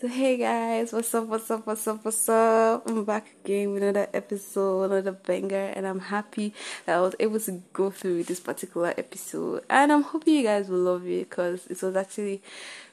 So 0.00 0.08
hey 0.08 0.38
guys, 0.38 0.94
what's 0.94 1.14
up, 1.14 1.26
what's 1.26 1.50
up, 1.50 1.66
what's 1.66 1.86
up, 1.86 2.02
what's 2.02 2.26
up? 2.26 2.88
I'm 2.88 3.04
back 3.04 3.26
again 3.44 3.70
with 3.70 3.82
another 3.82 4.08
episode, 4.14 4.84
another 4.84 5.12
banger, 5.12 5.74
and 5.76 5.86
I'm 5.86 6.00
happy 6.00 6.54
that 6.86 6.96
I 6.96 7.00
was 7.02 7.14
able 7.20 7.38
to 7.40 7.62
go 7.74 7.90
through 7.90 8.24
this 8.24 8.40
particular 8.40 8.94
episode. 8.96 9.62
And 9.68 9.92
I'm 9.92 10.00
hoping 10.00 10.36
you 10.36 10.42
guys 10.44 10.70
will 10.70 10.78
love 10.78 11.06
it 11.06 11.28
because 11.28 11.66
it 11.66 11.82
was 11.82 11.96
actually 11.96 12.40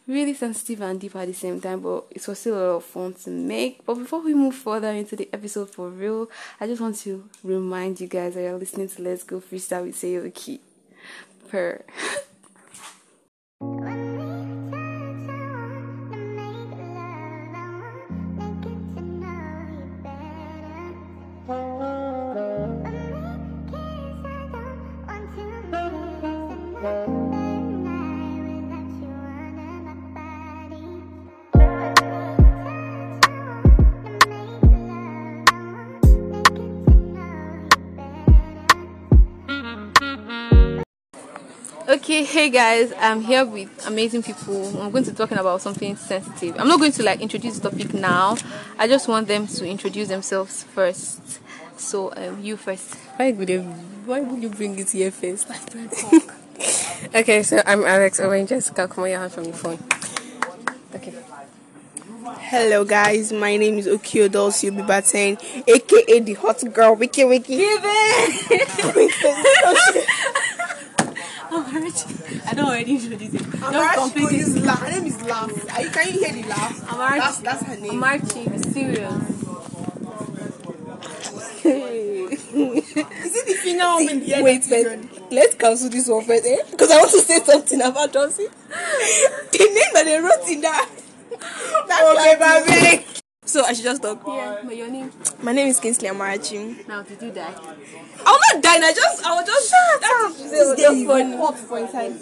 really 0.05 0.33
sensitive 0.33 0.81
and 0.81 0.99
deep 0.99 1.15
at 1.15 1.27
the 1.27 1.33
same 1.33 1.61
time, 1.61 1.79
but 1.79 2.07
it 2.11 2.27
was 2.27 2.39
still 2.39 2.55
a 2.55 2.59
lot 2.71 2.75
of 2.75 2.83
fun 2.83 3.13
to 3.13 3.29
make. 3.29 3.85
But 3.85 3.93
before 3.93 4.19
we 4.19 4.33
move 4.33 4.55
further 4.55 4.91
into 4.91 5.15
the 5.15 5.29
episode 5.31 5.69
for 5.69 5.87
real, 5.87 6.29
I 6.59 6.67
just 6.67 6.81
want 6.81 6.97
to 6.97 7.29
remind 7.41 8.01
you 8.01 8.07
guys 8.07 8.33
that 8.33 8.41
you're 8.41 8.59
listening 8.59 8.89
to 8.89 9.01
Let's 9.01 9.23
Go 9.23 9.39
Freestyle 9.39 9.85
with 9.85 9.95
Sayoki. 9.95 10.59
Per. 11.47 11.85
hey 42.37 42.51
guys, 42.51 42.93
I'm 42.99 43.21
here 43.21 43.43
with 43.43 43.87
amazing 43.87 44.21
people. 44.21 44.67
I'm 44.79 44.91
going 44.91 45.03
to 45.05 45.09
be 45.09 45.17
talking 45.17 45.39
about 45.39 45.59
something 45.59 45.95
sensitive. 45.95 46.55
I'm 46.59 46.67
not 46.67 46.79
going 46.79 46.91
to 46.91 47.01
like 47.01 47.19
introduce 47.19 47.57
the 47.57 47.71
topic 47.71 47.95
now. 47.95 48.37
I 48.77 48.87
just 48.87 49.07
want 49.07 49.27
them 49.27 49.47
to 49.47 49.67
introduce 49.67 50.09
themselves 50.09 50.61
first. 50.61 51.39
So, 51.77 52.13
um, 52.15 52.43
you 52.43 52.55
first. 52.55 52.93
Why 53.15 53.31
would 53.31 53.49
you 53.49 53.63
why 54.05 54.21
would 54.21 54.43
you 54.43 54.49
bring 54.49 54.77
it 54.77 54.91
here 54.91 55.09
first? 55.09 55.49
okay, 57.15 57.41
so 57.41 57.59
I'm 57.65 57.83
Alex 57.83 58.19
Owen 58.19 58.45
Jessica. 58.45 58.87
Come 58.87 59.05
on 59.05 59.09
your 59.09 59.19
hand 59.19 59.31
from 59.31 59.45
your 59.45 59.53
phone. 59.53 59.79
Okay. 60.93 61.15
Hello 62.39 62.85
guys, 62.85 63.33
my 63.33 63.57
name 63.57 63.79
is 63.79 63.87
Okio 63.87 64.29
Dulce 64.29 64.65
Bibaten, 64.65 65.41
aka 65.67 66.19
the 66.19 66.35
hot 66.35 66.63
girl, 66.71 66.93
Wiki 66.93 67.25
Wiki. 67.25 67.57
Give 67.57 67.83
I 71.83 72.53
don't 72.55 72.65
already 72.65 72.91
introduce 72.95 73.33
it. 73.33 73.37
Just 73.43 73.51
Amarachi 73.57 73.93
complete 73.95 74.39
is 74.39 74.55
it. 74.55 74.63
laugh. 74.63 74.79
Her 74.81 74.91
name 74.91 75.05
is 75.05 75.21
Laugh. 75.23 75.77
Are 75.77 75.81
you, 75.81 75.89
can 75.89 76.07
you 76.13 76.19
hear 76.19 76.33
the 76.33 76.49
laugh? 76.49 76.81
Amarachi. 76.87 77.17
That's, 77.19 77.37
that's 77.39 77.63
her 77.63 77.77
name. 77.77 77.99
Marching, 77.99 78.63
serious. 78.63 79.13
is 81.67 83.35
it 83.35 83.45
the 83.45 83.53
female 83.61 83.95
one 83.95 84.09
in 84.09 84.19
the 84.21 84.33
end? 84.35 84.43
Wait, 84.43 84.63
but 84.69 85.31
let's 85.31 85.55
cancel 85.55 85.89
this 85.89 86.07
one 86.07 86.23
first, 86.23 86.45
eh? 86.45 86.57
Because 86.71 86.91
I 86.91 86.97
want 86.97 87.11
to 87.11 87.19
say 87.19 87.39
something 87.41 87.81
about 87.81 88.11
Dulce. 88.13 88.37
the 88.37 88.43
name 89.59 89.93
that 89.93 90.03
they 90.05 90.19
wrote 90.19 90.47
in 90.49 90.61
that. 90.61 90.89
That's 91.87 92.19
okay, 92.19 92.95
baby. 92.95 93.06
So 93.47 93.63
I 93.63 93.71
should 93.71 93.85
just 93.85 94.01
talk. 94.01 94.21
Yeah, 94.27 94.59
but 94.65 94.75
your 94.75 94.89
name? 94.91 95.09
My 95.41 95.53
name 95.53 95.67
is 95.67 95.79
Kingsley 95.79 96.09
Amarachi. 96.09 96.85
Now, 96.85 97.01
did 97.01 97.21
you 97.21 97.31
die? 97.31 97.47
I 97.47 98.31
will 98.31 98.39
not 98.53 98.61
die. 98.61 98.75
I 98.85 98.93
just, 98.93 99.23
I 99.25 99.39
will 99.39 99.45
just. 99.45 99.69
Shut 99.71 100.03
up. 100.03 100.37
This 100.37 100.75
girl 100.81 100.93
is 100.95 101.07
funny. 101.07 101.37
hot 101.37 101.57
for 101.57 101.79
inside. 101.79 102.13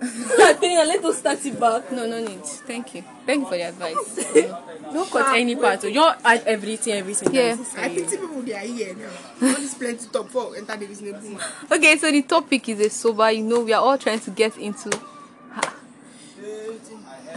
Let 0.00 1.04
us 1.04 1.18
start 1.18 1.46
it 1.46 1.60
back. 1.60 1.92
No, 1.92 2.06
no 2.06 2.18
need. 2.20 2.44
Thank 2.44 2.94
you. 2.96 3.04
Thank 3.24 3.40
you 3.42 3.46
for 3.46 3.56
the 3.56 3.62
advice. 3.68 4.34
Don't 4.92 5.10
cut 5.10 5.22
ah. 5.26 5.34
any 5.36 5.54
part. 5.54 5.84
You 5.84 5.92
don't 5.94 6.18
add 6.24 6.42
everything, 6.46 6.94
everything. 6.94 7.32
Yeah. 7.34 7.56
I 7.76 7.88
pity 7.90 8.16
people 8.16 8.42
they 8.42 8.54
are 8.54 8.60
here 8.60 8.94
now. 8.96 9.48
All 9.48 9.54
this 9.54 9.74
plenty 9.74 10.06
top 10.08 10.28
four 10.28 10.56
enter 10.56 10.76
the 10.76 10.86
reasonable. 10.86 11.38
Okay, 11.70 11.96
so 11.98 12.10
the 12.10 12.22
topic 12.22 12.68
is 12.70 12.80
a 12.80 12.90
sober. 12.90 13.30
You 13.30 13.42
know, 13.44 13.60
we 13.60 13.72
are 13.74 13.82
all 13.82 13.98
trying 13.98 14.20
to 14.20 14.30
get 14.30 14.56
into. 14.56 14.90
Eh, 16.42 16.70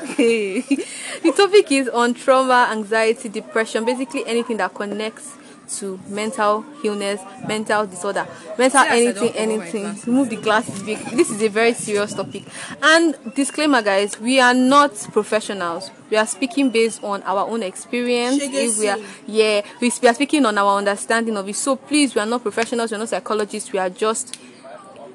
the 0.17 1.34
topic 1.35 1.72
is 1.72 1.88
on 1.89 2.13
trauma, 2.13 2.69
anxiety, 2.72 3.29
depression, 3.29 3.85
basically 3.85 4.25
anything 4.25 4.57
that 4.57 4.73
connects 4.73 5.38
to 5.78 6.00
mental 6.07 6.66
illness, 6.84 7.22
mental 7.47 7.85
disorder, 7.85 8.28
mental 8.57 8.84
See, 8.84 8.90
anything, 8.90 9.13
don't 9.13 9.34
cover 9.34 9.57
my 9.57 9.63
anything. 9.63 10.01
Remove 10.06 10.29
the 10.29 10.35
glasses 10.35 10.84
big. 10.84 10.97
This 11.11 11.29
is 11.29 11.41
a 11.41 11.47
very 11.47 11.73
serious 11.73 12.13
topic. 12.13 12.44
And 12.81 13.16
disclaimer, 13.35 13.81
guys, 13.81 14.19
we 14.19 14.40
are 14.40 14.53
not 14.53 14.95
professionals. 15.13 15.90
We 16.09 16.17
are 16.17 16.28
speaking 16.28 16.72
based 16.72 17.03
on 17.03 17.23
our 17.23 17.47
own 17.47 17.63
experience. 17.63 18.40
If 18.41 18.79
we 18.79 18.90
are, 18.90 18.97
yeah, 19.28 19.61
we, 19.79 19.91
we 20.01 20.07
are 20.07 20.13
speaking 20.13 20.45
on 20.45 20.57
our 20.57 20.78
understanding 20.78 21.38
of 21.38 21.47
it. 21.47 21.56
So 21.56 21.75
please, 21.78 22.16
we 22.16 22.22
are 22.22 22.28
not 22.28 22.41
professionals. 22.41 22.91
We 22.91 22.95
are 22.95 23.00
not 23.00 23.09
psychologists. 23.09 23.72
We 23.72 23.79
are 23.79 23.90
just 23.90 24.38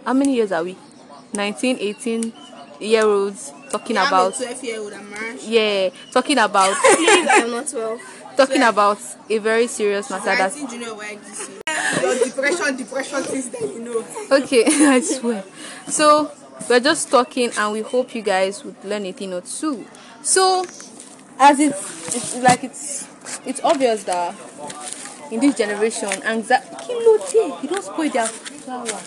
how 0.05 0.13
many 0.13 0.37
years 0.37 0.53
are 0.53 0.63
we? 0.63 0.77
19, 1.35 1.79
18 1.81 2.33
year 2.81 3.05
olds 3.05 3.53
talking 3.71 3.97
about 3.97 4.35
12 4.35 4.65
year 4.65 4.81
old 4.81 4.93
Amarachi. 4.93 5.39
yeah, 5.49 5.89
talking 6.11 6.39
about 6.39 6.75
Please, 6.97 7.29
I 7.29 7.35
am 7.45 7.51
not 7.51 7.69
12. 7.69 8.01
talking 8.37 8.63
about 8.63 8.99
a 9.29 9.39
very 9.39 9.67
serious 9.67 10.11
matter. 10.11 10.25
That's 10.27 10.55
think 10.55 10.71
junior 10.71 10.89
YGC. 10.89 12.03
Your 12.03 12.25
depression, 12.25 12.77
depression 12.77 13.23
things 13.23 13.49
that 13.51 13.63
you 13.63 13.81
know. 13.81 14.05
okay. 14.43 14.65
I 14.67 15.01
swear. 15.01 15.45
So 15.89 16.31
we're 16.69 16.81
just 16.81 17.11
talking, 17.11 17.51
and 17.57 17.73
we 17.73 17.83
hope 17.83 18.15
you 18.15 18.23
guys 18.23 18.65
would 18.65 18.83
learn 18.85 19.05
a 19.07 19.13
thing 19.13 19.33
or 19.33 19.41
two. 19.43 19.85
So, 20.23 20.65
as 21.39 21.61
it's, 21.61 22.15
it's 22.15 22.37
like 22.43 22.65
it's 22.65 23.07
it's 23.47 23.61
obvious 23.63 24.05
that 24.05 24.35
in 25.31 25.41
this 25.41 25.57
generation, 25.57 26.09
anxiety. 26.25 26.67
You 26.93 27.69
don't 27.69 27.83
spoil 27.85 28.09
their 28.11 28.27
flower. 28.27 29.01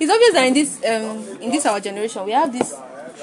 It's 0.00 0.10
obvious 0.12 0.32
that 0.32 0.44
in 0.46 0.54
this 0.54 0.76
um 0.84 1.42
in 1.42 1.50
this 1.50 1.66
our 1.66 1.80
generation 1.80 2.24
we 2.24 2.32
have 2.32 2.52
this 2.52 2.74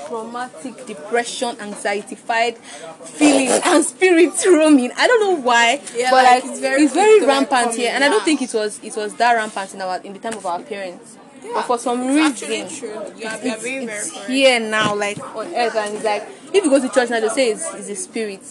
traumatic 0.07 0.85
depression, 0.85 1.55
anxiety-fied 1.59 2.57
feelings 2.57 3.59
and 3.65 3.83
spirits 3.83 4.45
roaming. 4.47 4.91
I 4.97 5.07
don't 5.07 5.19
know 5.21 5.41
why, 5.41 5.81
Yeah, 5.95 6.11
but 6.11 6.23
like, 6.23 6.43
like, 6.43 6.51
it's 6.51 6.59
very 6.59 6.83
it's 6.83 6.93
very 6.93 7.25
rampant 7.25 7.75
here, 7.75 7.91
and 7.93 8.03
I 8.03 8.09
don't 8.09 8.23
think 8.23 8.41
it 8.41 8.53
was 8.53 8.79
it 8.83 8.95
was 8.95 9.15
that 9.15 9.33
rampant 9.33 9.73
in 9.73 9.81
our 9.81 9.97
in 10.01 10.13
the 10.13 10.19
time 10.19 10.33
of 10.37 10.45
our 10.45 10.61
parents. 10.61 11.17
but 11.53 11.61
for 11.63 11.77
some 11.77 12.01
It's 12.01 12.41
reason, 12.41 12.65
actually 12.65 12.79
true. 12.79 13.13
You 13.17 13.27
are, 13.27 13.35
you 13.35 13.55
very, 13.57 13.85
very 13.85 13.97
it's 13.99 14.27
here 14.27 14.59
now, 14.59 14.95
like 14.95 15.19
on 15.35 15.53
earth, 15.53 15.75
and 15.75 15.95
it's 15.95 16.03
like 16.03 16.27
if 16.53 16.63
you 16.63 16.69
go 16.69 16.79
to 16.79 16.89
church 16.89 17.09
now, 17.09 17.19
they 17.19 17.29
say 17.29 17.51
it's, 17.51 17.71
it's 17.73 17.89
a 17.89 17.95
spirit. 17.95 18.41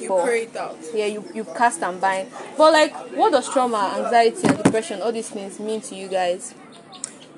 You 0.00 0.08
but- 0.08 0.24
pray 0.24 0.42
it 0.44 0.56
out. 0.56 0.76
yeah, 0.94 1.06
you, 1.06 1.24
you 1.34 1.44
cast 1.44 1.82
and 1.82 2.00
bind. 2.00 2.28
But 2.58 2.72
like, 2.72 2.92
what 3.16 3.32
does 3.32 3.48
trauma, 3.48 3.94
anxiety, 3.96 4.46
and 4.46 4.62
depression, 4.62 5.00
all 5.02 5.12
these 5.12 5.30
things 5.30 5.58
mean 5.58 5.80
to 5.82 5.94
you 5.94 6.08
guys? 6.08 6.54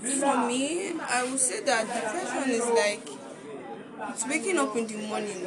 For 0.01 0.37
me, 0.47 0.93
I 1.01 1.25
would 1.25 1.39
say 1.41 1.61
that 1.65 1.87
depression 1.87 2.51
is 2.51 2.67
like 2.67 3.09
it's 4.11 4.27
waking 4.27 4.59
up 4.59 4.77
in 4.77 4.87
the 4.87 4.97
morning, 5.07 5.47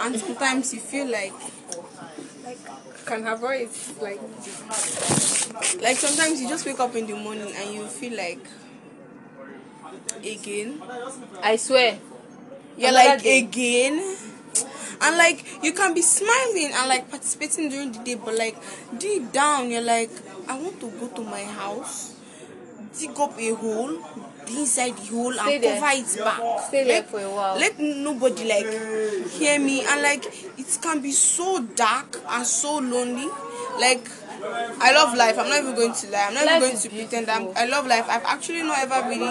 and 0.00 0.16
sometimes 0.20 0.74
you 0.74 0.80
feel 0.80 1.10
like 1.10 1.32
like 2.44 2.58
Can 3.06 3.22
her 3.24 3.36
voice 3.36 3.92
like 4.00 4.20
like 5.82 5.96
sometimes 5.96 6.40
you 6.40 6.48
just 6.48 6.66
wake 6.66 6.80
up 6.80 6.94
in 6.96 7.06
the 7.06 7.14
morning 7.14 7.52
and 7.54 7.74
you 7.74 7.86
feel 7.86 8.16
like 8.16 8.40
again 10.24 10.80
I 11.42 11.56
swear. 11.56 11.98
you're 12.76 12.88
Another 12.90 13.08
like 13.10 13.22
day. 13.22 13.38
again 13.40 14.16
and 15.00 15.16
like 15.18 15.44
you 15.62 15.72
can 15.72 15.94
be 15.94 16.02
smiling 16.02 16.70
and 16.72 16.88
like 16.88 17.10
participating 17.10 17.68
during 17.68 17.92
the 17.92 17.98
day 18.00 18.14
but 18.14 18.36
like 18.36 18.56
deep 18.98 19.32
down 19.32 19.70
you're 19.70 19.82
like 19.82 20.10
i 20.48 20.58
want 20.58 20.78
to 20.80 20.90
go 21.00 21.08
to 21.08 21.22
my 21.22 21.42
house 21.44 22.14
dig 22.98 23.10
up 23.18 23.38
a 23.38 23.50
hole 23.54 23.98
inside 24.48 24.96
the 24.96 25.06
hole 25.14 25.32
Stay 25.32 25.54
and 25.56 25.64
there. 25.64 25.80
cover 25.80 25.92
it 25.94 26.18
back 26.24 26.60
Stay 26.68 26.84
there 26.84 27.00
Let- 27.00 27.08
for 27.10 27.20
a 27.20 27.30
while. 27.30 27.56
let 27.56 27.78
nobody 27.78 28.44
like 28.48 29.30
hear 29.30 29.58
me 29.58 29.84
and 29.84 30.02
like 30.02 30.24
it 30.58 30.78
can 30.82 31.00
be 31.00 31.12
so 31.12 31.60
dark 31.62 32.20
and 32.28 32.46
so 32.46 32.78
lonely 32.78 33.28
like 33.80 34.06
I 34.78 34.92
love 34.92 35.16
life. 35.16 35.38
I'm 35.38 35.48
not 35.48 35.60
even 35.60 35.74
going 35.74 35.94
to 35.94 36.10
lie. 36.10 36.26
I'm 36.28 36.34
not 36.34 36.44
Life 36.44 36.56
even 36.56 36.68
going 36.68 36.78
to 36.82 36.88
pretend 36.90 37.30
I'm. 37.30 37.56
I 37.56 37.64
love 37.64 37.86
life. 37.86 38.04
I've 38.10 38.24
actually 38.24 38.62
not 38.62 38.78
ever 38.78 39.08
really. 39.08 39.24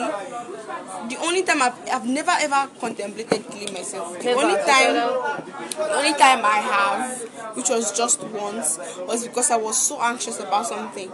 The 1.10 1.18
only 1.21 1.44
time 1.44 1.62
I've, 1.62 1.75
I've 1.92 2.07
never 2.07 2.31
ever 2.39 2.68
contemplated 2.80 3.45
killing 3.51 3.74
myself. 3.75 4.18
The 4.18 4.25
Never. 4.25 4.39
only 4.42 4.56
time, 4.63 4.94
the 4.95 5.95
only 5.98 6.13
time 6.13 6.44
I 6.44 6.57
have, 6.66 7.21
which 7.56 7.69
was 7.69 7.95
just 7.95 8.24
once, 8.24 8.80
was 9.07 9.27
because 9.27 9.51
I 9.51 9.57
was 9.57 9.77
so 9.77 10.01
anxious 10.01 10.39
about 10.39 10.66
something. 10.66 11.12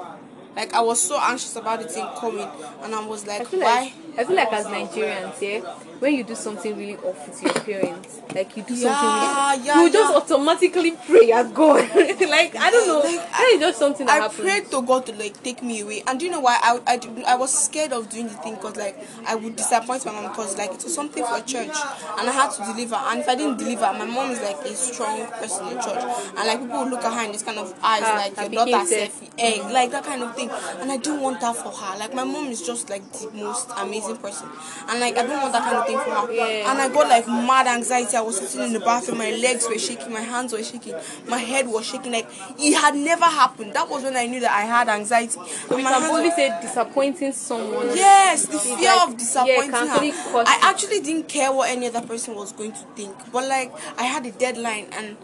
Like 0.59 0.73
I 0.73 0.81
was 0.81 0.99
so 0.99 1.17
anxious 1.17 1.55
about 1.55 1.79
the 1.81 1.87
thing 1.87 2.05
coming, 2.17 2.45
and 2.83 2.93
I 2.93 3.07
was 3.07 3.25
like, 3.25 3.47
feel 3.47 3.61
why? 3.61 3.93
like 4.08 4.08
I 4.17 4.23
feel 4.25 4.35
like 4.35 4.51
as 4.51 4.65
Nigerians, 4.65 5.41
yeah, 5.41 5.59
when 5.99 6.13
you 6.13 6.23
do 6.23 6.35
something 6.35 6.77
really 6.77 6.95
off 6.97 7.27
with 7.27 7.41
your 7.41 7.53
parents, 7.53 8.21
like 8.35 8.55
you 8.57 8.63
do 8.63 8.73
Yeah, 8.73 8.95
something, 8.95 9.13
really, 9.13 9.65
yeah, 9.65 9.83
you 9.83 9.91
just 9.91 10.11
yeah. 10.11 10.17
automatically 10.17 10.91
pray 11.07 11.31
at 11.31 11.53
God. 11.53 11.81
like 11.95 12.55
I 12.55 12.69
don't 12.71 12.87
know, 12.87 13.01
that 13.01 13.51
is 13.53 13.59
just 13.59 13.79
something 13.79 14.05
that 14.07 14.19
I 14.19 14.23
happens. 14.23 14.39
prayed 14.41 14.71
to 14.71 14.81
God 14.81 15.05
to 15.07 15.13
like 15.15 15.41
take 15.43 15.61
me 15.63 15.81
away, 15.81 16.03
and 16.07 16.19
do 16.19 16.25
you 16.25 16.31
know 16.31 16.39
why? 16.41 16.57
I 16.61 16.79
I, 16.87 16.97
did- 16.97 17.23
I 17.25 17.35
was 17.35 17.51
scared 17.65 17.93
of 17.93 18.09
doing 18.09 18.27
the 18.27 18.33
thing 18.35 18.55
because 18.55 18.75
like 18.77 18.97
I 19.25 19.35
would 19.35 19.55
disappoint 19.55 20.05
my 20.05 20.11
mom 20.11 20.29
because 20.31 20.57
like 20.57 20.71
it 20.71 20.83
was 20.83 20.93
something 20.93 21.23
for 21.23 21.39
church, 21.41 21.75
and 22.17 22.29
I 22.29 22.31
had 22.31 22.49
to 22.51 22.63
deliver. 22.73 22.95
And 22.95 23.19
if 23.21 23.27
I 23.29 23.35
didn't 23.35 23.57
deliver, 23.57 23.91
my 23.93 24.05
mom 24.05 24.31
is 24.31 24.41
like 24.41 24.57
a 24.65 24.75
strong 24.75 25.25
person 25.39 25.67
in 25.67 25.81
church, 25.81 26.03
and 26.37 26.47
like 26.47 26.59
people 26.61 26.79
would 26.83 26.89
look 26.91 27.03
at 27.05 27.13
her 27.13 27.23
in 27.25 27.31
this 27.31 27.43
kind 27.43 27.59
of 27.59 27.71
eyes, 27.83 28.03
Ah, 28.03 28.15
like 28.17 28.39
your 28.39 28.65
daughter 28.65 28.85
selfie. 28.85 29.09
selfie, 29.09 29.29
egg, 29.37 29.61
like 29.71 29.91
that 29.91 30.03
kind 30.03 30.23
of 30.23 30.35
thing. 30.35 30.49
And 30.81 30.91
I 30.91 30.97
don't 30.97 31.21
want 31.21 31.39
that 31.41 31.55
for 31.55 31.71
her. 31.71 31.97
Like 31.99 32.13
my 32.13 32.23
mom 32.23 32.47
is 32.47 32.61
just 32.61 32.89
like 32.89 33.03
the 33.13 33.29
most 33.33 33.69
amazing 33.77 34.08
person, 34.15 34.47
and 34.87 34.99
like 34.99 35.17
I 35.17 35.25
don't 35.25 35.41
want 35.41 35.53
that 35.53 35.63
kind 35.63 35.77
of 35.77 35.85
thing 35.85 35.99
for 35.99 36.11
her. 36.11 36.33
Yeah. 36.33 36.71
And 36.71 36.81
I 36.81 36.89
got 36.89 37.07
like 37.07 37.27
mad 37.27 37.67
anxiety. 37.67 38.15
I 38.17 38.21
was 38.21 38.37
sitting 38.39 38.67
in 38.67 38.73
the 38.73 38.79
bathroom, 38.79 39.17
my 39.17 39.31
legs 39.31 39.67
were 39.67 39.77
shaking, 39.77 40.11
my 40.11 40.21
hands 40.21 40.53
were 40.53 40.63
shaking, 40.63 40.95
my 41.27 41.37
head 41.37 41.67
was 41.67 41.85
shaking. 41.85 42.11
Like 42.11 42.27
it 42.57 42.75
had 42.79 42.95
never 42.95 43.25
happened. 43.25 43.73
That 43.73 43.89
was 43.89 44.03
when 44.03 44.15
I 44.15 44.25
knew 44.25 44.39
that 44.41 44.51
I 44.51 44.61
had 44.61 44.89
anxiety. 44.89 45.39
My 45.69 45.81
can 45.81 46.03
only 46.03 46.31
say 46.31 46.57
disappointing 46.61 47.31
someone. 47.33 47.87
Yes, 47.95 48.45
the 48.45 48.59
fear 48.59 48.95
like- 48.95 49.09
of 49.09 49.17
disappointing 49.17 49.71
yeah, 49.71 50.31
her. 50.31 50.43
I 50.45 50.59
actually 50.61 50.99
didn't 51.01 51.27
care 51.27 51.51
what 51.51 51.69
any 51.69 51.87
other 51.87 52.01
person 52.01 52.35
was 52.35 52.51
going 52.51 52.71
to 52.71 52.83
think, 52.95 53.15
but 53.31 53.47
like 53.47 53.71
I 53.97 54.03
had 54.03 54.25
a 54.25 54.31
deadline 54.31 54.87
and 54.91 55.17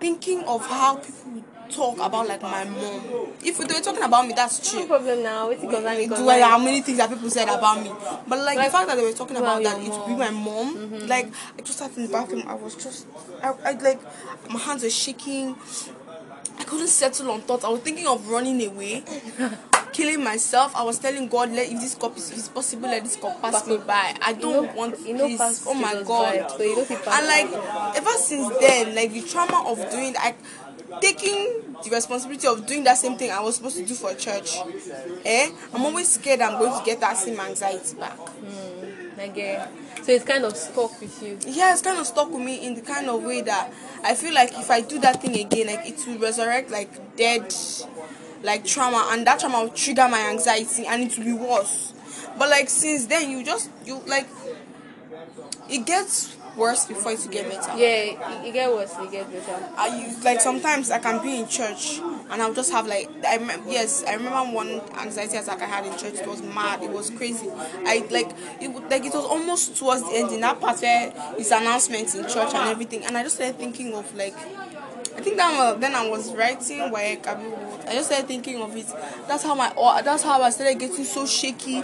thinking 0.00 0.42
of 0.44 0.66
how 0.66 0.96
people 0.96 1.32
would 1.32 1.49
talk 1.70 1.94
about 1.98 2.28
like 2.28 2.42
my 2.42 2.64
mom. 2.64 3.28
If 3.42 3.58
they 3.58 3.74
were 3.74 3.80
talking 3.80 4.02
about 4.02 4.26
me, 4.26 4.34
that's 4.34 4.72
No 4.72 4.78
true. 4.80 4.88
problem 4.88 5.22
now. 5.22 5.50
It's 5.50 5.60
because 5.60 5.84
I'm 5.84 6.08
Do 6.08 6.28
I 6.28 6.40
how 6.40 6.58
many 6.58 6.80
things 6.82 6.98
that 6.98 7.08
people 7.08 7.30
said 7.30 7.48
about 7.48 7.82
me? 7.82 7.90
But 8.28 8.38
like, 8.40 8.56
Like, 8.56 8.66
the 8.66 8.72
fact 8.72 8.88
that 8.88 8.96
they 8.96 9.04
were 9.04 9.12
talking 9.12 9.36
about 9.36 9.62
that 9.62 9.80
it 9.80 9.90
would 9.90 10.06
be 10.06 10.16
my 10.16 10.30
mom, 10.30 10.76
mm-hmm. 10.76 11.06
like 11.06 11.28
I 11.58 11.62
just 11.62 11.78
sat 11.78 11.96
in 11.96 12.02
the 12.06 12.12
bathroom. 12.12 12.44
I 12.46 12.54
was 12.54 12.74
just, 12.74 13.06
I, 13.42 13.52
I 13.64 13.72
like, 13.72 14.00
my 14.50 14.58
hands 14.58 14.82
were 14.82 14.90
shaking. 14.90 15.56
I 16.58 16.64
couldn't 16.64 16.88
settle 16.88 17.30
on 17.30 17.40
thoughts. 17.42 17.64
I 17.64 17.68
was 17.68 17.80
thinking 17.80 18.06
of 18.06 18.28
running 18.28 18.62
away, 18.66 19.02
killing 19.92 20.22
myself. 20.22 20.76
I 20.76 20.82
was 20.82 20.98
telling 20.98 21.26
God, 21.28 21.50
let 21.52 21.70
if 21.72 21.80
this 21.80 21.94
cup 21.94 22.16
is 22.18 22.30
if 22.30 22.36
it's 22.38 22.48
possible, 22.48 22.88
let 22.88 23.02
this 23.02 23.16
cup 23.16 23.40
pass 23.40 23.66
me 23.66 23.78
by. 23.78 24.14
I 24.20 24.34
don't 24.34 24.66
know- 24.66 24.72
want 24.74 24.98
you 25.06 25.14
know 25.14 25.26
this. 25.28 25.64
Oh 25.66 25.74
my 25.74 25.94
God! 26.02 26.34
vibe, 26.34 26.50
so 26.50 26.62
you 26.62 26.76
don't 26.76 26.86
feel 26.86 26.98
and 26.98 27.26
like 27.26 27.96
ever 27.96 28.10
since 28.10 28.48
then, 28.58 28.94
like 28.94 29.12
the 29.12 29.22
trauma 29.22 29.64
of 29.70 29.78
doing 29.90 30.12
that. 30.12 30.36
Taking 31.00 31.76
the 31.84 31.90
responsibility 31.90 32.46
of 32.46 32.66
doing 32.66 32.84
that 32.84 32.98
same 32.98 33.16
thing 33.16 33.30
I 33.30 33.40
was 33.40 33.56
supposed 33.56 33.76
to 33.76 33.84
do 33.84 33.94
for 33.94 34.14
church, 34.14 34.56
eh? 35.24 35.50
I'm 35.72 35.82
always 35.82 36.12
scared 36.12 36.40
I'm 36.40 36.58
going 36.58 36.78
to 36.78 36.84
get 36.84 37.00
that 37.00 37.16
same 37.16 37.38
anxiety 37.38 37.96
back. 37.96 38.18
Get. 39.34 39.70
So 40.02 40.12
it's 40.12 40.24
kind 40.24 40.44
of 40.44 40.56
stuck 40.56 40.98
with 40.98 41.22
you. 41.22 41.38
yeah, 41.46 41.72
it's 41.72 41.82
kind 41.82 41.98
of 41.98 42.06
stuck 42.06 42.30
with 42.30 42.40
me 42.40 42.66
in 42.66 42.74
the 42.74 42.80
kind 42.80 43.06
of 43.06 43.22
way 43.22 43.42
that 43.42 43.70
I 44.02 44.14
feel 44.14 44.32
like 44.32 44.50
if 44.54 44.70
I 44.70 44.80
do 44.80 44.98
that 45.00 45.20
thing 45.20 45.38
again, 45.38 45.66
like 45.66 45.86
it 45.86 46.06
will 46.06 46.18
resurrect 46.18 46.70
like 46.70 47.16
dead, 47.16 47.54
like 48.42 48.64
trauma, 48.64 49.10
and 49.10 49.26
that 49.26 49.40
trauma 49.40 49.60
will 49.64 49.68
trigger 49.68 50.08
my 50.08 50.20
anxiety, 50.30 50.86
and 50.86 51.02
it 51.02 51.18
will 51.18 51.24
be 51.26 51.32
worse. 51.34 51.92
But 52.38 52.48
like 52.48 52.70
since 52.70 53.06
then, 53.06 53.30
you 53.30 53.44
just 53.44 53.68
you 53.84 54.00
like 54.06 54.26
it 55.68 55.84
gets 55.84 56.34
worse 56.56 56.86
before 56.86 57.12
it 57.12 57.28
get 57.30 57.48
better. 57.48 57.76
Yeah, 57.76 58.40
you, 58.40 58.46
you 58.46 58.52
get 58.52 58.70
worse, 58.70 58.94
you 58.98 59.10
get 59.10 59.30
better. 59.30 59.68
I 59.76 60.06
use 60.06 60.24
like 60.24 60.40
sometimes 60.40 60.90
I 60.90 60.98
can 60.98 61.22
be 61.22 61.38
in 61.38 61.48
church 61.48 61.98
and 62.30 62.42
I'll 62.42 62.54
just 62.54 62.72
have 62.72 62.86
like 62.86 63.08
I 63.26 63.36
yes 63.68 64.04
I 64.06 64.14
remember 64.14 64.54
one 64.54 64.80
anxiety 64.98 65.36
attack 65.36 65.62
I 65.62 65.66
had 65.66 65.86
in 65.86 65.96
church. 65.98 66.14
It 66.20 66.26
was 66.26 66.42
mad. 66.42 66.82
It 66.82 66.90
was 66.90 67.10
crazy. 67.10 67.50
I 67.50 68.06
like 68.10 68.30
it 68.60 68.68
like 68.90 69.04
it 69.04 69.14
was 69.14 69.24
almost 69.24 69.76
towards 69.76 70.02
the 70.02 70.16
end 70.16 70.32
in 70.32 70.40
that 70.40 70.60
part 70.60 70.80
where 70.80 71.12
it's 71.38 71.50
announcements 71.50 72.14
in 72.14 72.22
church 72.24 72.54
and 72.54 72.68
everything. 72.68 73.04
And 73.04 73.16
I 73.16 73.22
just 73.22 73.36
started 73.36 73.58
thinking 73.58 73.94
of 73.94 74.14
like 74.14 74.36
I 75.16 75.22
think 75.22 75.36
that 75.36 75.52
was, 75.56 75.80
then 75.80 75.94
I 75.94 76.08
was 76.08 76.32
writing 76.34 76.90
where 76.90 77.18
I 77.26 77.92
just 77.92 78.06
started 78.06 78.28
thinking 78.28 78.62
of 78.62 78.74
it. 78.76 78.86
That's 79.26 79.42
how 79.42 79.54
my 79.54 79.72
oh, 79.76 80.00
that's 80.02 80.22
how 80.22 80.40
I 80.40 80.50
started 80.50 80.78
getting 80.78 81.04
so 81.04 81.26
shaky. 81.26 81.78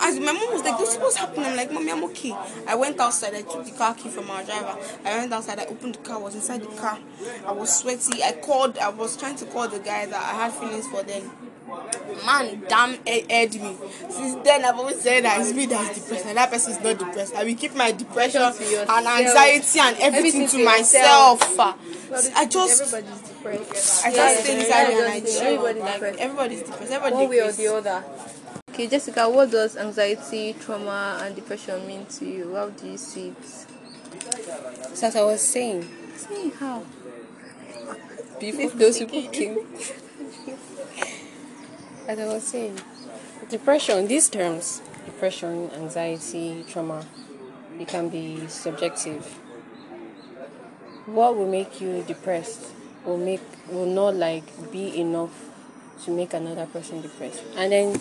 As 0.00 0.18
my 0.18 0.32
mom 0.32 0.52
was 0.52 0.62
like, 0.64 0.78
"This 0.78 0.96
what's 0.96 1.16
happening?" 1.16 1.46
I'm 1.46 1.56
like, 1.56 1.72
"Mommy, 1.72 1.92
I'm 1.92 2.04
okay." 2.04 2.34
I 2.66 2.74
went 2.74 2.98
outside. 2.98 3.34
I 3.34 3.42
took 3.42 3.64
the 3.64 3.72
car 3.72 3.94
key 3.94 4.08
from 4.08 4.30
our 4.30 4.42
driver. 4.42 4.76
I 5.04 5.16
went 5.18 5.32
outside. 5.32 5.60
I 5.60 5.66
opened 5.66 5.94
the 5.94 5.98
car. 6.00 6.16
I 6.16 6.22
was 6.22 6.34
inside 6.34 6.62
the 6.62 6.76
car. 6.80 6.98
I 7.46 7.52
was 7.52 7.78
sweaty. 7.78 8.22
I 8.22 8.32
called. 8.32 8.78
I 8.78 8.88
was 8.88 9.16
trying 9.16 9.36
to 9.36 9.46
call 9.46 9.68
the 9.68 9.78
guy 9.78 10.06
that 10.06 10.14
I 10.14 10.44
had 10.44 10.52
feelings 10.52 10.88
for. 10.88 11.02
Then 11.02 11.30
man 12.26 12.62
damn 12.68 12.92
he- 13.04 13.26
heard 13.30 13.54
me. 13.54 13.76
Since 14.08 14.34
then 14.44 14.64
I've 14.64 14.78
always 14.78 15.00
said 15.00 15.24
that 15.24 15.40
it's 15.40 15.52
me 15.54 15.66
that's 15.66 15.98
depressed 16.00 16.26
and 16.26 16.36
that 16.36 16.50
person 16.50 16.72
is 16.72 16.80
not 16.80 16.98
depressed. 16.98 17.34
I 17.34 17.44
will 17.44 17.54
keep 17.54 17.74
my 17.74 17.92
depression 17.92 18.42
and 18.42 19.06
anxiety 19.06 19.78
and 19.80 19.96
everything, 19.98 20.42
Everything 20.42 20.46
to 20.48 20.56
to 20.58 20.64
myself. 20.64 21.40
yourself. 21.40 21.76
I 22.36 22.46
just 22.46 22.94
I 22.94 24.10
just 24.12 24.44
stay 24.44 24.60
inside 24.60 24.92
and 24.92 25.08
I 25.08 25.20
chill. 25.20 25.62
Like 25.62 25.76
depressed. 25.76 26.18
everybody's 26.18 26.62
depressed. 26.62 26.92
Everybody 26.92 27.14
One 27.16 27.28
way 27.30 27.40
or 27.40 27.52
the 27.52 27.66
other. 27.74 28.04
Okay, 28.70 28.86
Jessica, 28.86 29.28
what 29.28 29.50
does 29.50 29.76
anxiety, 29.76 30.54
trauma, 30.58 31.20
and 31.22 31.34
depression 31.34 31.86
mean 31.86 32.06
to 32.06 32.24
you? 32.24 32.54
How 32.54 32.68
do 32.70 32.86
you 32.86 32.96
see 32.96 33.28
it? 33.28 33.44
So 34.96 35.06
as 35.06 35.16
I 35.16 35.22
was 35.24 35.40
saying, 35.40 35.88
See 36.16 36.50
how? 36.58 36.82
before 38.40 38.70
those 38.70 38.98
people 38.98 39.22
came. 39.30 39.58
As 42.12 42.18
I 42.18 42.26
was 42.26 42.42
saying, 42.42 42.78
depression, 43.48 44.06
these 44.06 44.28
terms, 44.28 44.82
depression, 45.06 45.70
anxiety, 45.70 46.62
trauma, 46.68 47.06
it 47.80 47.88
can 47.88 48.10
be 48.10 48.46
subjective. 48.48 49.24
What 51.06 51.38
will 51.38 51.48
make 51.48 51.80
you 51.80 52.04
depressed 52.06 52.66
will 53.06 53.16
make 53.16 53.40
will 53.70 53.86
not 53.86 54.14
like 54.14 54.44
be 54.70 55.00
enough 55.00 55.32
to 56.04 56.10
make 56.10 56.34
another 56.34 56.66
person 56.66 57.00
depressed. 57.00 57.44
And 57.56 57.72
then 57.72 57.98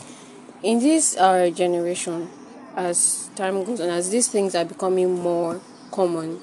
in 0.61 0.79
this 0.79 1.15
uh, 1.15 1.49
generation, 1.49 2.27
as 2.75 3.29
time 3.37 3.63
goes 3.63 3.79
on, 3.79 3.87
as 3.91 4.09
these 4.09 4.27
things 4.27 4.55
are 4.55 4.65
becoming 4.65 5.21
more 5.21 5.61
common, 5.89 6.41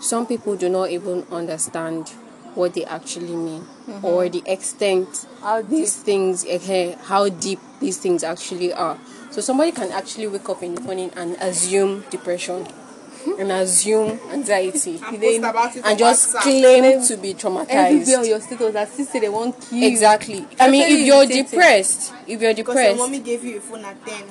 some 0.00 0.26
people 0.26 0.56
do 0.56 0.70
not 0.70 0.88
even 0.88 1.26
understand 1.30 2.14
what 2.54 2.74
they 2.74 2.84
actually 2.84 3.34
mean 3.36 3.62
mm-hmm. 3.88 4.04
or 4.04 4.28
the 4.28 4.42
extent 4.46 5.26
How 5.40 5.62
these 5.62 5.96
things 5.96 6.44
eh, 6.46 6.96
how 7.04 7.28
deep 7.28 7.60
these 7.80 7.98
things 7.98 8.22
actually 8.24 8.72
are 8.72 8.98
so 9.30 9.40
somebody 9.40 9.72
can 9.72 9.90
actually 9.92 10.26
wake 10.26 10.48
up 10.48 10.62
in 10.62 10.74
the 10.74 10.80
morning 10.80 11.10
and 11.16 11.36
assume 11.40 12.04
depression 12.10 12.64
hmm? 12.64 13.40
and 13.40 13.52
assume 13.52 14.18
anxiety 14.30 15.00
And 15.06 15.22
it 15.22 15.84
and 15.84 15.98
just 15.98 16.34
WhatsApp. 16.34 16.40
claim 16.42 17.02
to 17.06 17.16
be 17.16 17.30
Everywhere 17.30 17.60
on 17.60 17.66
traumatized 17.66 18.28
your 18.28 18.40
status, 18.40 18.72
that 18.72 18.88
sister 18.88 19.20
they 19.20 19.28
want 19.28 19.60
kill. 19.60 19.82
exactly 19.82 20.46
i 20.58 20.70
mean 20.70 20.82
if 20.90 21.06
you're 21.06 21.16
irritating. 21.22 21.44
depressed 21.44 22.12
if 22.26 22.40
you're 22.40 22.54
depressed, 22.54 22.78
Because 22.78 22.96
your 22.98 23.06
mommy 23.06 23.20
gave 23.20 23.44
you 23.44 23.58
a 23.58 23.60
phone 23.60 23.84
at 23.84 24.04
10 24.06 24.22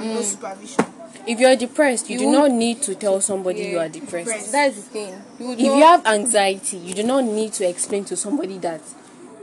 and 0.00 0.14
no 0.14 0.20
mm. 0.20 0.24
supervision. 0.24 0.84
If 1.28 1.38
you're 1.38 1.56
depressed 1.56 2.08
you, 2.10 2.14
You 2.18 2.26
do 2.26 2.38
won't- 2.38 2.54
need 2.54 2.82
to 2.82 2.94
tell 2.94 3.20
somebody 3.20 3.60
you 3.64 3.78
are 3.78 3.88
depressed 3.88 4.26
Depressed. 4.28 4.52
That 4.52 4.70
is 4.70 4.76
the 4.76 4.82
thing. 4.82 5.22
You 5.38 5.52
if 5.52 5.60
you 5.60 5.72
have 5.90 6.04
anxiety 6.06 6.78
you 6.78 6.94
do 6.94 7.02
not 7.02 7.24
need 7.24 7.52
to 7.54 7.68
explain 7.68 8.04
to 8.06 8.16
somebody 8.16 8.58
that 8.58 8.80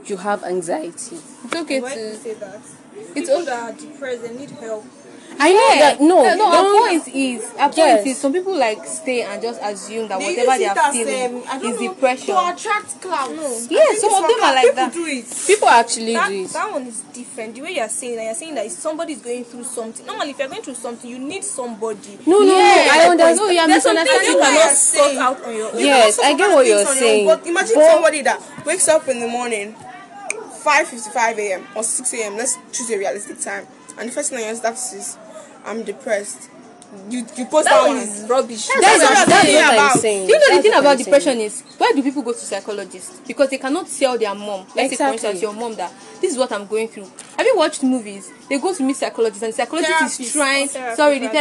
you 0.06 0.16
have 0.18 0.44
anxiety 0.44 1.18
it's 1.44 1.54
okay 1.62 1.80
Why 1.80 1.94
do 1.94 2.00
you 2.00 2.10
to. 2.10 2.16
say 2.16 2.34
that? 2.34 2.60
It's 2.98 3.10
People 3.14 3.34
okay. 3.36 3.44
that 3.46 3.62
are 3.62 3.72
depressed, 3.72 4.22
they 4.22 4.34
need 4.36 4.50
help. 4.50 4.84
I 5.38 5.52
know 5.52 5.68
Yeah. 5.74 5.80
that 5.80 6.00
no 6.00 6.34
no, 6.36 6.46
our 6.46 6.62
don't- 6.62 6.88
point 6.88 7.08
is, 7.14 7.42
our 7.58 7.68
point 7.68 7.76
Yes. 7.76 8.06
is, 8.06 8.18
some 8.18 8.32
people 8.32 8.56
like 8.56 8.84
stay 8.86 9.22
and 9.22 9.40
just 9.42 9.60
assume 9.62 10.08
that 10.08 10.18
They 10.18 10.26
whatever 10.36 10.58
they 10.58 10.66
are 10.66 10.78
as, 10.78 10.94
feeling 10.96 11.34
um, 11.36 11.42
I 11.48 11.58
don't 11.58 11.72
is 11.74 11.80
know, 11.80 11.88
depression. 11.92 12.26
To 12.34 12.48
attract 12.54 13.00
clouds. 13.02 13.32
No. 13.36 13.76
Yeah, 13.76 13.92
some 13.98 14.14
of 14.14 14.22
them 14.28 14.40
are 14.42 14.54
like 14.54 14.74
that. 14.74 14.92
do 14.92 15.04
it. 15.06 15.26
people 15.46 15.68
actually 15.68 16.12
That, 16.14 16.28
do 16.28 16.44
it 16.44 16.48
that 16.52 16.70
one 16.72 16.86
is 16.86 17.00
different. 17.12 17.54
The 17.54 17.60
way 17.62 17.72
you're 17.76 17.88
saying 17.88 18.16
that, 18.16 18.24
you're 18.24 18.34
saying 18.34 18.54
that 18.54 18.66
if 18.66 18.72
somebody 18.72 19.12
is 19.14 19.20
going 19.22 19.44
through 19.44 19.64
something. 19.64 20.06
Normally, 20.06 20.30
if 20.30 20.38
you're 20.38 20.48
going 20.48 20.62
through 20.62 20.74
something, 20.74 21.08
you 21.10 21.18
need 21.18 21.44
somebody. 21.44 22.18
No, 22.26 22.40
no, 22.40 22.44
Yeah. 22.46 22.52
no. 22.52 22.92
I 22.92 22.98
understand. 23.10 23.36
No, 23.36 23.48
you 23.50 23.58
are 23.60 23.66
There's 23.68 23.82
some 23.82 23.96
things 23.96 24.06
misunderstanding 24.06 24.32
you 24.32 24.38
what 24.38 24.48
cannot 24.56 24.74
sort 24.74 25.16
out 25.16 25.44
on 25.44 25.54
your 25.56 25.68
own. 25.72 25.78
Yes, 25.78 26.18
I 26.18 26.32
get 26.34 26.50
what 26.52 26.66
you're 26.66 26.78
on 26.78 26.84
your 26.84 26.88
own, 26.88 26.96
saying, 26.96 27.26
But 27.26 27.46
imagine 27.46 27.74
somebody 27.76 28.22
that 28.22 28.40
wakes 28.64 28.88
up 28.88 29.06
in 29.08 29.20
the 29.20 29.28
morning, 29.28 29.76
5:55 30.64 31.38
a.m. 31.38 31.66
or 31.76 31.82
6 31.82 32.12
a.m. 32.14 32.36
Let's 32.36 32.58
choose 32.72 32.90
a 32.90 32.98
realistic 32.98 33.40
time, 33.40 33.66
and 33.98 34.08
the 34.08 34.12
first 34.12 34.30
thing 34.30 34.38
on 34.40 34.44
your 34.46 34.54
status 34.56 34.92
is, 34.92 35.18
"I'm 35.66 35.82
depressed." 35.82 36.50
You 37.10 37.26
you 37.36 37.44
post 37.46 37.64
that, 37.68 37.82
That 37.82 37.88
one. 37.88 37.96
is 37.96 38.24
rubbish. 38.28 38.68
That's, 38.68 38.80
That's 38.80 39.00
that's, 39.02 39.28
that's 39.28 39.52
what 39.52 39.64
I'm 39.64 39.74
about- 39.74 39.98
saying. 39.98 40.26
Do 40.28 40.32
you 40.32 40.38
know 40.38 40.56
the 40.56 40.62
thing 40.62 40.72
about 40.74 40.96
depression 40.98 41.40
is 41.40 41.62
why 41.78 41.92
do 41.94 42.02
people 42.02 42.22
go 42.22 42.32
to 42.32 42.38
psychologists? 42.38 43.20
Because 43.26 43.50
they 43.50 43.58
cannot 43.58 43.88
tell 43.88 44.16
their 44.16 44.34
mom. 44.34 44.64
Let's 44.74 44.96
say 44.96 45.04
for 45.04 45.12
instance 45.12 45.42
your 45.42 45.52
mom 45.52 45.74
that 45.74 45.92
this 46.20 46.32
is 46.32 46.38
what 46.38 46.52
I'm 46.52 46.64
going 46.66 46.86
through. 46.88 47.10
Have 47.36 47.44
you 47.44 47.54
watched 47.56 47.82
movies? 47.82 48.30
They 48.48 48.58
go 48.58 48.72
to 48.72 48.82
meet 48.84 48.96
psychologists 48.96 49.42
and 49.42 49.52
the 49.52 49.56
psychologist 49.56 50.20
is 50.20 50.32
Therapist. 50.32 50.32
trying 50.36 50.68
Therapist, 50.68 50.96
sorry, 50.96 51.18
the 51.18 51.26
rather. 51.26 51.38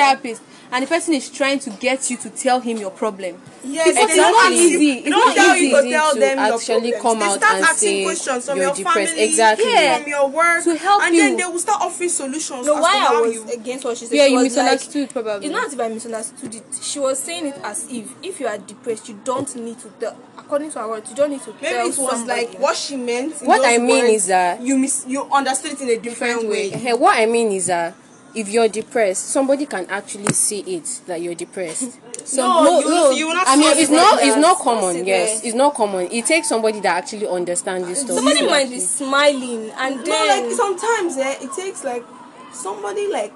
Therapist. 0.69 0.73
and 0.73 0.83
the 0.83 0.87
person 0.87 1.13
is 1.13 1.29
trying 1.29 1.59
to 1.59 1.69
get 1.71 2.09
you 2.09 2.17
to 2.17 2.29
tell 2.29 2.59
him 2.59 2.77
your 2.77 2.91
problem. 2.91 3.41
Yes, 3.63 3.95
it's 3.97 4.15
don't 4.15 4.53
easy. 4.53 4.85
You, 4.85 4.91
It's 4.93 5.09
don't 5.09 5.25
not 5.27 5.35
tell 5.35 5.55
you 5.57 5.63
easy 5.63 5.71
to 5.81 5.89
tell 5.89 6.13
to 6.13 6.19
them 6.19 6.37
your 6.37 6.53
actually 6.55 6.91
problems. 6.91 7.01
come 7.01 7.21
out 7.23 7.37
start 7.39 7.55
and 7.55 7.63
asking 7.65 7.89
say 7.89 8.03
questions 8.03 8.45
from 8.45 8.57
you're 8.57 8.65
your 8.67 8.75
depressed. 8.75 9.09
family, 9.13 9.23
Exactly. 9.23 9.71
Yeah. 9.73 9.97
from 9.97 10.07
your 10.09 10.27
work, 10.29 10.63
To 10.63 10.75
help 10.75 11.01
and 11.03 11.15
you. 11.15 11.21
then 11.21 11.37
they 11.37 11.43
will 11.45 11.59
start 11.59 11.81
offering 11.81 12.09
solutions. 12.09 12.67
No, 12.67 12.73
why 12.75 12.93
to 12.93 12.97
I 13.15 13.21
was 13.21 13.33
you, 13.33 13.49
against 13.51 13.85
what 13.85 13.97
she 13.97 14.05
said. 14.05 14.15
Yeah, 14.15 14.25
she 14.27 14.33
you 14.33 14.43
misunderstood 14.43 15.01
like, 15.01 15.13
probably. 15.13 15.47
It's 15.47 15.53
not 15.53 15.65
as 15.67 15.73
if 15.73 15.79
I 15.79 15.87
misunderstood 15.87 16.55
it. 16.55 16.63
She 16.81 16.99
was 16.99 17.17
saying 17.19 17.47
it 17.47 17.59
as 17.63 17.87
if 17.89 18.05
if 18.21 18.39
you 18.39 18.47
are 18.47 18.57
depressed, 18.59 19.09
you 19.09 19.19
don't 19.23 19.55
need 19.55 19.79
to 19.79 19.89
tell. 19.99 20.15
According 20.37 20.69
to 20.71 20.79
her 20.79 20.87
words, 20.89 21.09
you 21.09 21.15
don't 21.15 21.31
need 21.31 21.41
to 21.41 21.53
maybe 21.59 21.73
tell 21.73 21.85
it 21.87 21.97
was 21.97 22.09
somebody. 22.11 22.41
like 22.45 22.59
what 22.59 22.75
she 22.77 22.97
meant. 22.97 23.41
in 23.41 23.47
What 23.47 23.57
those 23.63 23.65
I 23.65 23.77
mean 23.79 24.03
words, 24.03 24.13
is 24.13 24.27
that- 24.27 24.61
you 24.61 24.77
mis- 24.77 25.05
you 25.07 25.23
understood 25.31 25.71
it 25.73 25.81
in 25.81 25.89
a 25.89 25.97
different, 25.97 26.47
way. 26.47 26.71
Eh, 26.71 26.93
what 26.93 27.17
I 27.17 27.25
mean 27.25 27.51
is 27.51 27.65
that 27.65 27.95
if 28.35 28.49
you're 28.49 28.67
depressed, 28.67 29.29
somebody 29.29 29.65
can 29.65 29.85
actually 29.89 30.33
see 30.33 30.59
it 30.61 31.01
that 31.07 31.21
you're 31.21 31.35
depressed. 31.35 31.99
No, 32.35 32.79
you- 32.79 33.17
you 33.19 33.27
will 33.27 33.35
not 33.35 33.47
I 33.47 33.55
mean, 33.55 33.77
it's 33.77 33.91
not. 33.91 34.15
like 34.15 34.25
It's 34.25 34.35
not 34.35 34.41
Not 34.41 34.57
common. 34.59 34.93
sit 34.95 35.05
Yes, 35.05 35.39
there. 35.41 35.47
it's 35.47 35.55
not 35.55 35.75
common. 35.75 36.07
It 36.11 36.25
takes 36.25 36.49
somebody 36.49 36.79
that 36.79 36.97
actually 36.97 37.27
understands 37.27 37.87
this 37.87 38.01
stuff. 38.01 38.15
Somebody 38.15 38.39
to 38.39 38.45
might 38.47 38.61
actually- 38.61 38.75
be 38.77 38.81
smiling 38.81 39.69
and 39.77 39.95
No, 39.97 40.03
then 40.03 40.45
like 40.49 40.51
sometimes 40.57 41.17
eh, 41.17 41.35
it 41.41 41.51
takes 41.55 41.83
like 41.83 42.03
somebody 42.51 43.07
like 43.11 43.31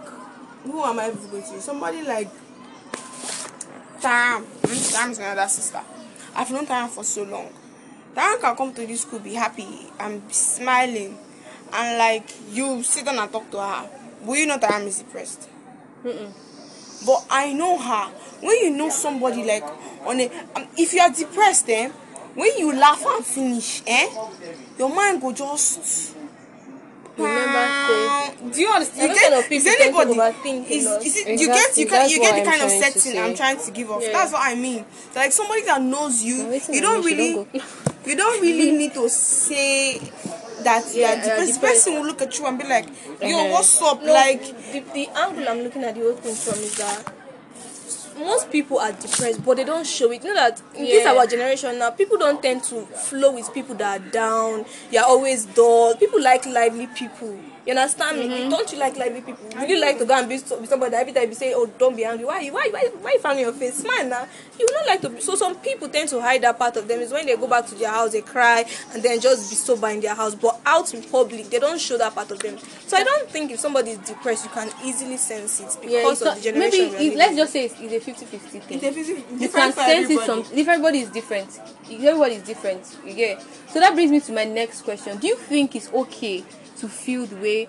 who 0.63 0.84
am 0.84 0.98
I 1.00 1.10
even 1.10 1.29
going 1.29 1.44
to? 1.44 1.62
Somebody 1.62 2.01
like 2.01 2.29
Taram. 4.01 4.44
Mm, 4.44 4.94
Taram 4.96 5.12
is 5.12 5.20
my 5.20 5.27
other 5.27 5.48
sister. 5.48 5.82
I've 6.36 6.50
known 6.51 6.65
Taram 6.65 6.89
for 6.89 7.03
so 7.03 7.24
long. 7.24 7.50
Taram 8.15 8.39
can 8.41 8.56
come 8.56 8.74
to 8.74 8.88
this 8.88 9.01
school, 9.01 9.20
be 9.20 9.34
happy 9.36 9.68
and 10.00 10.25
be 10.27 10.34
smiling, 10.34 11.18
and 11.74 11.98
like 11.98 12.27
you 12.51 12.82
sit 12.82 13.06
down 13.06 13.20
and 13.20 13.32
talk 13.32 13.50
to 13.51 13.60
her. 13.62 13.89
Will 14.21 14.38
you 14.38 14.45
know 14.45 14.57
Taram 14.57 14.85
is 14.85 14.99
depressed? 14.99 15.49
But 16.03 17.25
I 17.29 17.53
know 17.53 17.77
her. 17.77 18.11
When 18.41 18.57
you 18.57 18.71
know 18.71 18.89
somebody 18.89 19.43
like 19.43 19.63
on 20.05 20.19
a, 20.19 20.27
um, 20.55 20.67
if 20.77 20.93
you 20.93 21.01
are 21.01 21.11
depressed, 21.11 21.69
eh, 21.69 21.89
when 22.35 22.57
you 22.57 22.73
laugh 22.73 23.03
and 23.05 23.25
finish, 23.25 23.81
eh, 23.85 24.09
your 24.77 24.93
mind 24.93 25.21
go 25.21 25.31
just 25.33 26.15
remember 27.17 27.79
do 28.51 28.61
you 28.61 28.69
understand? 28.69 29.11
You 29.11 29.19
get, 29.19 29.51
is 29.51 29.63
people 29.63 29.77
tend 29.77 29.95
to 29.95 30.01
anybody? 30.01 30.73
Is, 30.73 30.85
is 30.88 31.17
it, 31.17 31.39
you 31.39 31.47
get 31.47 31.77
you, 31.77 31.88
can, 31.88 32.09
you 32.09 32.19
get 32.19 32.35
the 32.35 32.41
I'm 32.41 32.45
kind 32.45 32.61
of 32.61 32.71
setting. 32.71 33.19
I'm 33.19 33.35
trying 33.35 33.59
to 33.59 33.71
give 33.71 33.91
off. 33.91 34.01
Yeah. 34.01 34.13
That's 34.13 34.31
what 34.31 34.41
I 34.41 34.55
mean. 34.55 34.85
Like 35.15 35.31
somebody 35.31 35.63
that 35.63 35.81
knows 35.81 36.23
you, 36.23 36.53
you 36.71 36.81
don't 36.81 37.03
really, 37.03 37.33
don't 37.33 37.53
you 38.05 38.15
don't 38.15 38.41
really 38.41 38.71
need 38.71 38.93
to 38.93 39.09
say 39.09 39.99
that 40.63 40.86
Yeah, 40.94 41.13
yeah, 41.13 41.25
you're 41.25 41.36
person 41.36 41.54
depressed. 41.54 41.88
will 41.89 42.06
look 42.06 42.22
at 42.22 42.38
you 42.39 42.46
and 42.46 42.58
be 42.58 42.66
like, 42.68 42.88
"Yo, 43.22 43.38
Uh-huh. 43.38 43.51
what's 43.51 43.82
up?" 43.82 44.04
no, 44.04 44.13
Like, 44.13 44.44
the, 44.72 44.80
the 44.94 45.08
angle 45.16 45.48
I'm 45.50 45.60
looking 45.63 45.84
at 45.84 45.96
the 45.96 46.01
whole 46.01 46.13
thing 46.13 46.36
from 46.36 46.60
is 46.63 46.75
that 46.78 47.13
most 48.18 48.51
people 48.51 48.80
are 48.80 48.92
depressed, 48.92 49.44
but 49.46 49.58
they 49.58 49.63
don't 49.63 49.88
show 49.88 50.12
it. 50.12 50.24
You 50.24 50.34
know 50.34 50.42
that 50.42 50.62
in 50.75 50.86
this 50.86 51.06
Yeah. 51.06 51.13
our 51.13 51.25
generation 51.25 51.80
now, 51.80 51.89
people 51.92 52.18
don't 52.18 52.42
tend 52.42 52.63
to 52.66 52.82
flow 52.86 53.32
with 53.32 53.54
people 53.54 53.75
that 53.75 54.01
are 54.01 54.04
down. 54.12 54.66
You're 54.92 55.06
always 55.06 55.46
dull. 55.46 55.96
People 55.96 56.22
like 56.22 56.46
lively 56.46 56.88
people. 56.88 57.39
You 57.69 57.77
understand 57.77 58.17
me? 58.17 58.27
Mm-hmm. 58.27 58.49
Don't 58.49 58.71
you 58.71 58.79
like 58.79 58.97
lively 58.97 59.21
people? 59.21 59.45
Would 59.59 59.69
you 59.69 59.79
like 59.79 59.99
to 59.99 60.05
go 60.05 60.15
and 60.15 60.27
be 60.27 60.39
so- 60.39 60.65
somebody 60.65 60.95
every 60.95 61.13
time 61.13 61.29
you 61.29 61.35
say, 61.35 61.53
"Oh, 61.53 61.67
don't 61.67 61.95
be 61.95 62.03
angry"? 62.03 62.25
Why? 62.25 62.47
Why? 62.49 62.67
Why? 62.71 62.89
Why 62.99 63.11
you 63.13 63.19
frowning 63.19 63.43
your 63.43 63.53
face? 63.53 63.75
Smile 63.75 64.07
now. 64.07 64.25
You 64.59 64.65
not 64.73 64.88
like 64.88 65.01
to. 65.01 65.09
Be, 65.09 65.21
so 65.21 65.35
some 65.35 65.55
people 65.57 65.88
tend 65.88 66.09
to 66.09 66.19
hide 66.19 66.41
that 66.41 66.57
part 66.57 66.77
of 66.77 66.88
them. 66.88 66.99
Is 66.99 67.11
when 67.11 67.27
they 67.27 67.35
go 67.35 67.45
back 67.47 67.67
to 67.67 67.75
their 67.75 67.89
house, 67.91 68.13
they 68.13 68.21
cry 68.21 68.65
and 68.91 69.03
then 69.03 69.19
just 69.19 69.51
be 69.51 69.55
sober 69.55 69.88
in 69.89 70.01
their 70.01 70.15
house. 70.15 70.33
But 70.33 70.59
out 70.65 70.91
in 70.95 71.03
public, 71.03 71.51
they 71.51 71.59
don't 71.59 71.79
show 71.79 71.95
that 71.99 72.15
part 72.15 72.31
of 72.31 72.39
them. 72.39 72.57
So 72.88 72.97
I 72.97 73.03
don't 73.03 73.29
think 73.29 73.51
if 73.51 73.59
somebody 73.59 73.91
is 73.91 73.99
depressed, 73.99 74.45
you 74.45 74.49
can 74.49 74.71
easily 74.83 75.17
sense 75.17 75.59
it 75.59 75.77
Yeah, 75.83 75.99
because 75.99 76.13
it's 76.13 76.21
of 76.21 76.25
not, 76.25 76.38
the 76.38 76.41
generation. 76.41 76.91
maybe 76.93 77.05
it, 77.09 77.17
let's 77.17 77.35
just 77.35 77.53
say 77.53 77.65
it's, 77.65 77.75
it's 77.79 77.93
a 77.93 77.99
50 77.99 78.25
50 78.25 78.59
thing. 78.61 78.77
it's 78.77 78.83
a 78.83 78.91
physical 78.91 79.38
you 79.38 79.47
can 79.49 79.71
sense 79.73 79.77
it 79.77 80.03
everybody. 80.03 80.25
some 80.25 80.57
everybody 80.57 80.99
is 81.01 81.09
different 81.11 81.59
everybody 81.91 82.35
is 82.35 82.43
different 82.43 82.97
you 83.05 83.13
get 83.13 83.39
so 83.67 83.79
that 83.79 83.93
brings 83.93 84.09
me 84.09 84.19
to 84.19 84.31
my 84.31 84.43
next 84.43 84.81
question 84.81 85.17
do 85.19 85.27
you 85.27 85.35
think 85.35 85.75
it's 85.75 85.91
okay 85.93 86.43
to 86.79 86.88
feel 86.89 87.25
the 87.25 87.36
way 87.38 87.67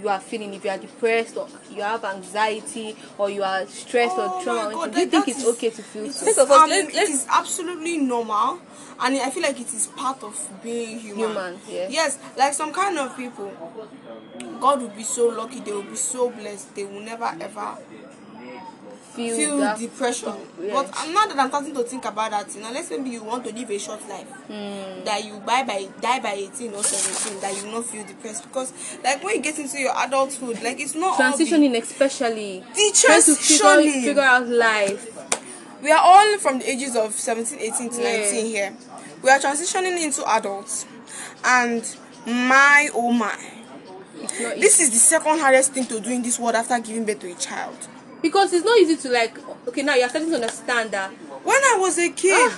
you 0.00 0.08
are 0.08 0.20
feeling 0.20 0.54
if 0.54 0.64
you 0.64 0.70
are 0.70 0.78
depressed 0.78 1.36
or 1.36 1.48
you 1.70 1.82
have 1.82 2.04
anxiety 2.04 2.94
or 3.18 3.28
you 3.30 3.42
are 3.42 3.66
stressed 3.66 4.14
Oh 4.16 4.38
or 4.38 4.42
trauma 4.44 4.72
God, 4.74 4.92
do 4.92 5.00
you 5.00 5.06
that- 5.06 5.10
think 5.10 5.26
that 5.26 5.28
it's 5.28 5.38
is- 5.42 5.48
okay 5.54 5.70
to 5.70 5.82
feel 5.82 6.04
It 6.04 6.12
so 6.14 6.26
First 6.26 6.38
of 6.38 6.50
all, 6.50 6.60
um, 6.60 6.70
let- 6.70 6.88
it 6.88 6.94
let's- 6.94 7.10
is 7.10 7.26
absolutely 7.28 7.98
normal, 7.98 8.60
and 9.00 9.16
I 9.18 9.30
feel 9.30 9.42
like 9.42 9.58
it 9.60 9.72
is 9.74 9.88
part 9.88 10.22
of 10.22 10.34
being 10.62 11.00
human. 11.00 11.28
Human, 11.30 11.60
yeah. 11.68 11.88
Yes, 11.90 12.18
like 12.36 12.54
some 12.54 12.72
kind 12.72 12.96
of 12.98 13.16
people, 13.16 13.50
God 14.60 14.82
will 14.82 14.88
be 14.90 15.02
so 15.02 15.26
lucky, 15.28 15.58
they 15.60 15.72
will 15.72 15.82
be 15.82 15.96
so 15.96 16.30
blessed, 16.30 16.74
they 16.76 16.84
will 16.84 17.00
never 17.00 17.34
ever 17.40 17.76
feel, 19.14 19.36
feel 19.36 19.76
depression. 19.78 20.32
yeah. 20.60 20.72
But 20.72 20.90
I'm 20.96 21.12
not 21.12 21.28
that 21.28 21.38
I'm 21.38 21.48
starting 21.48 21.74
to 21.74 21.82
think 21.82 22.04
about 22.04 22.30
that. 22.30 22.54
You 22.54 22.62
know, 22.62 22.70
let's 22.72 22.90
maybe 22.90 23.10
you 23.10 23.22
want 23.24 23.44
to 23.44 23.52
live 23.52 23.70
a 23.70 23.78
short 23.78 24.06
life, 24.08 24.26
Hmm. 24.48 25.04
that 25.04 25.24
you 25.24 25.34
buy 25.46 25.62
by 25.64 25.88
die 26.00 26.20
by 26.20 26.32
18 26.32 26.72
or 26.74 26.82
17, 26.82 27.40
that 27.40 27.56
you 27.56 27.70
not 27.70 27.84
feel 27.86 28.04
depressed 28.04 28.42
because, 28.44 28.72
like, 29.04 29.22
when 29.22 29.36
you 29.36 29.42
get 29.42 29.58
into 29.58 29.78
your 29.78 29.92
adulthood, 29.96 30.62
like 30.62 30.80
it's 30.80 30.94
not 30.94 31.16
the- 31.18 31.24
transitioning 31.24 31.80
especially 31.82 32.64
trying 32.94 33.22
to 33.22 33.34
figure, 33.34 33.92
figure 34.02 34.22
out 34.22 34.46
life 34.48 35.08
we 35.82 35.90
are 35.90 36.00
all 36.00 36.38
from 36.38 36.60
the 36.60 36.70
ages 36.70 36.94
of 36.94 37.12
17 37.18 37.58
18 37.58 37.90
to 37.90 38.00
Yeah. 38.00 38.18
19 38.18 38.46
here 38.46 38.76
we 39.22 39.30
are 39.30 39.38
transitioning 39.40 40.00
into 40.00 40.24
adults 40.30 40.86
and 41.44 41.84
my 42.24 42.88
oh 42.94 43.10
my 43.10 43.36
this 44.60 44.78
is 44.80 44.90
the 44.90 44.96
second 44.98 45.40
hardest 45.40 45.72
thing 45.72 45.84
to 45.86 45.98
do 46.00 46.10
in 46.10 46.22
this 46.22 46.38
world 46.38 46.54
after 46.54 46.78
giving 46.78 47.04
birth 47.04 47.18
to 47.20 47.30
a 47.30 47.34
child 47.34 47.76
because 48.22 48.52
it's 48.52 48.64
not 48.64 48.78
easy 48.78 48.96
to 48.96 49.10
like 49.10 49.36
okay 49.68 49.82
now 49.82 49.94
you're 49.94 50.08
starting 50.08 50.30
to 50.30 50.36
understand 50.36 50.90
that 50.90 51.10
when 51.10 51.56
i 51.56 51.76
was 51.78 51.98
a 51.98 52.10
kid 52.10 52.52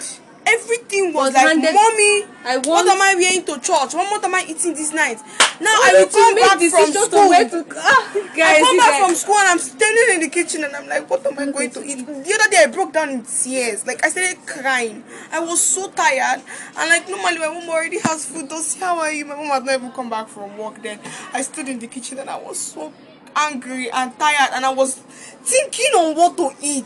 everything 0.47 1.07
was, 1.15 1.33
Was 1.33 1.35
like 1.35 1.47
handed- 1.49 1.73
mommy 1.75 2.25
I 2.45 2.57
want 2.59 2.67
what 2.67 2.87
am 2.87 3.01
i 3.01 3.15
wearing 3.17 3.45
to 3.47 3.55
church 3.61 3.95
what, 3.95 4.11
what 4.11 4.23
am 4.25 4.35
i 4.35 4.45
eating 4.47 4.75
this 4.75 4.93
night 4.93 5.17
now 5.61 5.73
i 5.73 5.91
will 5.95 6.09
come 6.09 6.35
back 6.35 6.59
from 6.59 6.93
school 6.93 7.09
to 7.09 7.65
ah, 7.79 8.13
I 8.15 8.61
come 8.61 8.77
back 8.77 8.91
guys- 8.91 9.01
from 9.07 9.15
school 9.15 9.37
and 9.39 9.49
I'm 9.49 9.59
standing 9.59 10.15
in 10.15 10.21
the 10.21 10.29
kitchen 10.29 10.65
and 10.65 10.75
I'm 10.75 10.87
like, 10.89 11.09
what 11.09 11.25
am 11.27 11.39
I 11.39 11.47
going 11.51 11.71
to 11.71 11.85
eat? 11.85 12.05
The 12.07 12.35
other 12.35 12.51
day 12.51 12.63
I 12.65 12.67
broke 12.67 12.93
down 12.93 13.11
in 13.11 13.23
tears. 13.23 13.87
Like 13.87 14.05
I 14.05 14.09
started 14.11 14.45
crying. 14.47 15.05
I 15.31 15.39
was 15.41 15.61
so 15.63 15.91
tired. 15.91 16.43
And 16.77 16.91
like 16.91 17.09
normally 17.09 17.39
my 17.39 17.49
mom 17.49 17.69
already 17.71 18.01
has 18.01 18.27
food. 18.27 18.49
Don't 18.49 18.63
see 18.63 18.81
how 18.81 18.99
are 18.99 19.13
you? 19.13 19.25
My 19.25 19.37
mom 19.37 19.47
had 19.47 19.65
not 19.65 19.75
even 19.79 19.93
come 19.93 20.11
back 20.11 20.29
from 20.29 20.57
work 20.59 20.83
then. 20.83 20.99
I 21.33 21.43
stood 21.43 21.69
in 21.69 21.79
the 21.79 21.87
kitchen 21.87 22.19
and 22.19 22.29
I 22.29 22.37
was 22.39 22.59
so 22.59 22.93
angry 23.37 23.91
and 23.91 24.19
tired 24.19 24.51
and 24.55 24.65
I 24.65 24.73
was 24.73 24.95
thinking 24.97 25.93
on 25.97 26.17
what 26.17 26.37
to 26.37 26.51
eat. 26.63 26.85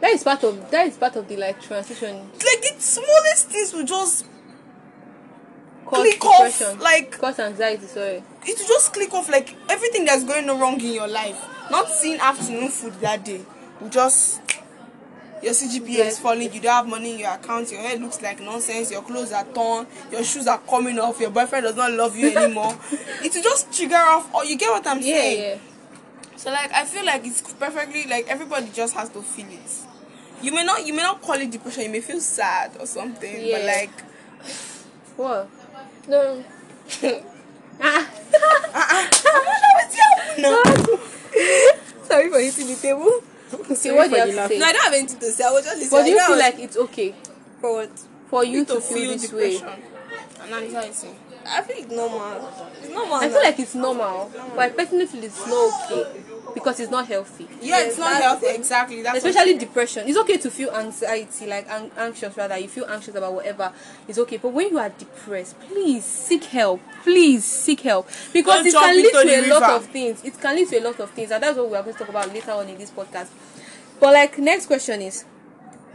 that 0.00 0.10
is 0.12 0.22
part 0.24 0.42
of 0.44 0.70
that 0.70 0.86
is 0.86 0.96
part 0.96 1.16
of 1.16 1.28
the 1.28 1.36
like 1.36 1.60
transition 1.62 2.16
Like 2.32 2.62
the 2.62 2.74
smallest 2.78 3.48
things 3.48 3.72
will 3.72 3.84
just 3.84 4.24
cause 5.86 6.00
Click 6.02 6.24
off, 6.24 6.80
like- 6.80 7.18
cause 7.18 7.38
anxiety 7.38 7.86
sorry 7.86 8.22
it 8.46 8.58
will 8.58 8.66
just 8.66 8.92
click 8.92 9.12
off 9.14 9.28
like 9.28 9.54
everything 9.68 10.04
that's 10.04 10.24
going 10.24 10.46
wrong 10.46 10.80
in 10.80 10.92
your 10.94 11.08
life. 11.08 11.38
Not 11.70 11.88
seeing 11.88 12.18
afternoon 12.18 12.68
food 12.70 12.94
that 13.00 13.22
day. 13.24 13.42
will 13.80 13.90
Just 13.90 14.40
your 15.42 15.52
CGPA 15.52 16.06
is 16.06 16.18
falling, 16.18 16.52
you 16.52 16.60
don't 16.60 16.72
have 16.72 16.86
money 16.88 17.12
in 17.14 17.18
your 17.20 17.30
account, 17.32 17.70
your 17.70 17.80
hair 17.80 17.96
looks 17.98 18.20
like 18.22 18.40
nonsense, 18.40 18.90
your 18.90 19.02
clothes 19.02 19.32
are 19.32 19.44
torn, 19.44 19.86
your 20.10 20.22
shoes 20.24 20.46
are 20.46 20.58
coming 20.58 20.98
off, 20.98 21.20
your 21.20 21.30
boyfriend 21.30 21.64
does 21.64 21.76
not 21.76 21.92
love 21.92 22.16
you 22.16 22.28
anymore. 22.36 22.76
it 23.22 23.34
will 23.34 23.42
just 23.42 23.72
trigger 23.72 23.96
off 23.96 24.32
or 24.34 24.44
you 24.44 24.56
get 24.56 24.70
what 24.70 24.86
I'm 24.86 24.98
yeah 24.98 25.04
saying? 25.04 25.42
yeah 25.42 25.58
So 26.36 26.50
like 26.50 26.72
I 26.72 26.84
feel 26.84 27.04
like 27.04 27.24
it's 27.26 27.40
perfectly 27.54 28.04
like 28.04 28.26
everybody 28.28 28.68
just 28.72 28.94
has 28.94 29.08
to 29.10 29.22
feel 29.22 29.46
it. 29.48 29.70
You 30.42 30.52
may 30.52 30.64
not 30.64 30.86
you 30.86 30.94
may 30.94 31.02
not 31.02 31.20
call 31.20 31.34
it 31.34 31.50
depression, 31.50 31.84
you 31.84 31.90
may 31.90 32.00
feel 32.00 32.20
sad 32.20 32.76
or 32.78 32.86
something, 32.86 33.32
but 33.50 33.60
Yeah. 33.60 33.66
like 33.66 33.90
what 35.16 35.48
No. 36.08 36.44
ah 37.80 38.08
no. 40.38 40.62
Sorry 42.08 42.30
for 42.30 42.40
hitting 42.40 42.68
the 42.68 42.76
table. 42.80 43.22
See 43.74 43.92
what 43.92 44.10
do 44.10 44.16
you 44.16 44.22
have 44.36 44.48
to 44.48 44.48
say 44.48 44.58
No, 44.58 44.66
I 44.66 44.72
don't 44.72 44.84
have 44.84 44.92
anything 44.94 45.18
to 45.20 45.30
say. 45.30 45.44
I 45.44 45.50
was 45.50 45.64
just 45.64 45.76
listening. 45.78 46.00
but 46.00 46.04
do 46.04 46.10
you 46.10 46.18
I 46.18 46.26
feel 46.26 46.36
was- 46.36 46.40
like 46.44 46.58
it's 46.58 46.76
okay 46.76 47.14
for 47.60 47.72
what? 47.74 47.90
for 48.28 48.44
you 48.44 48.64
to 48.66 48.74
to 48.74 48.80
feel 48.80 49.10
this 49.16 49.32
way 49.32 49.56
and 50.42 50.54
anxiety. 50.54 51.08
I 51.46 51.62
feel 51.62 51.76
it's 51.78 51.90
normal. 51.92 52.50
It's 52.82 52.90
normal. 52.92 53.14
I 53.14 53.28
feel 53.28 53.42
like 53.42 53.58
it's 53.58 53.74
normal 53.74 54.30
but 54.54 54.58
I 54.60 54.68
personally 54.70 55.06
feel 55.06 55.24
it's 55.24 55.46
not 55.46 55.90
okay 55.92 56.20
because 56.58 56.80
it's 56.80 56.90
not 56.90 57.06
healthy. 57.06 57.48
Yeah, 57.60 57.80
it's 57.80 57.98
not 57.98 58.20
healthy. 58.20 58.46
Exactly. 58.48 59.02
That's 59.02 59.24
especially 59.24 59.58
depression. 59.58 60.08
It's 60.08 60.18
okay 60.18 60.36
to 60.38 60.50
feel 60.50 60.70
anxiety 60.70 61.46
like 61.46 61.66
an- 61.68 61.90
anxious 61.96 62.36
rather. 62.36 62.58
You 62.58 62.68
feel 62.68 62.86
anxious 62.86 63.14
about 63.14 63.34
whatever. 63.34 63.72
It's 64.06 64.18
okay. 64.18 64.36
But 64.36 64.50
when 64.50 64.70
you 64.70 64.78
are 64.78 64.90
depressed 64.90 65.58
please 65.60 66.04
seek 66.04 66.44
help. 66.44 66.80
Please 67.02 67.44
seek 67.44 67.80
help. 67.80 68.08
Because 68.32 68.64
Don't 68.64 68.66
it 68.66 68.72
can 68.74 69.24
lead 69.24 69.42
to 69.42 69.46
a 69.46 69.52
lot 69.52 69.70
of 69.70 69.86
things. 69.86 70.24
It 70.24 70.40
can 70.40 70.56
lead 70.56 70.68
to 70.68 70.78
a 70.78 70.84
lot 70.84 71.00
of 71.00 71.10
things. 71.10 71.30
And 71.30 71.42
that's 71.42 71.56
what 71.56 71.70
we 71.70 71.76
are 71.76 71.82
going 71.82 71.94
to 71.94 71.98
talk 71.98 72.08
about 72.08 72.32
later 72.32 72.52
on 72.52 72.68
in 72.68 72.78
this 72.78 72.90
podcast. 72.90 73.28
But 74.00 74.12
like 74.14 74.38
next 74.38 74.66
question 74.66 75.02
is 75.02 75.24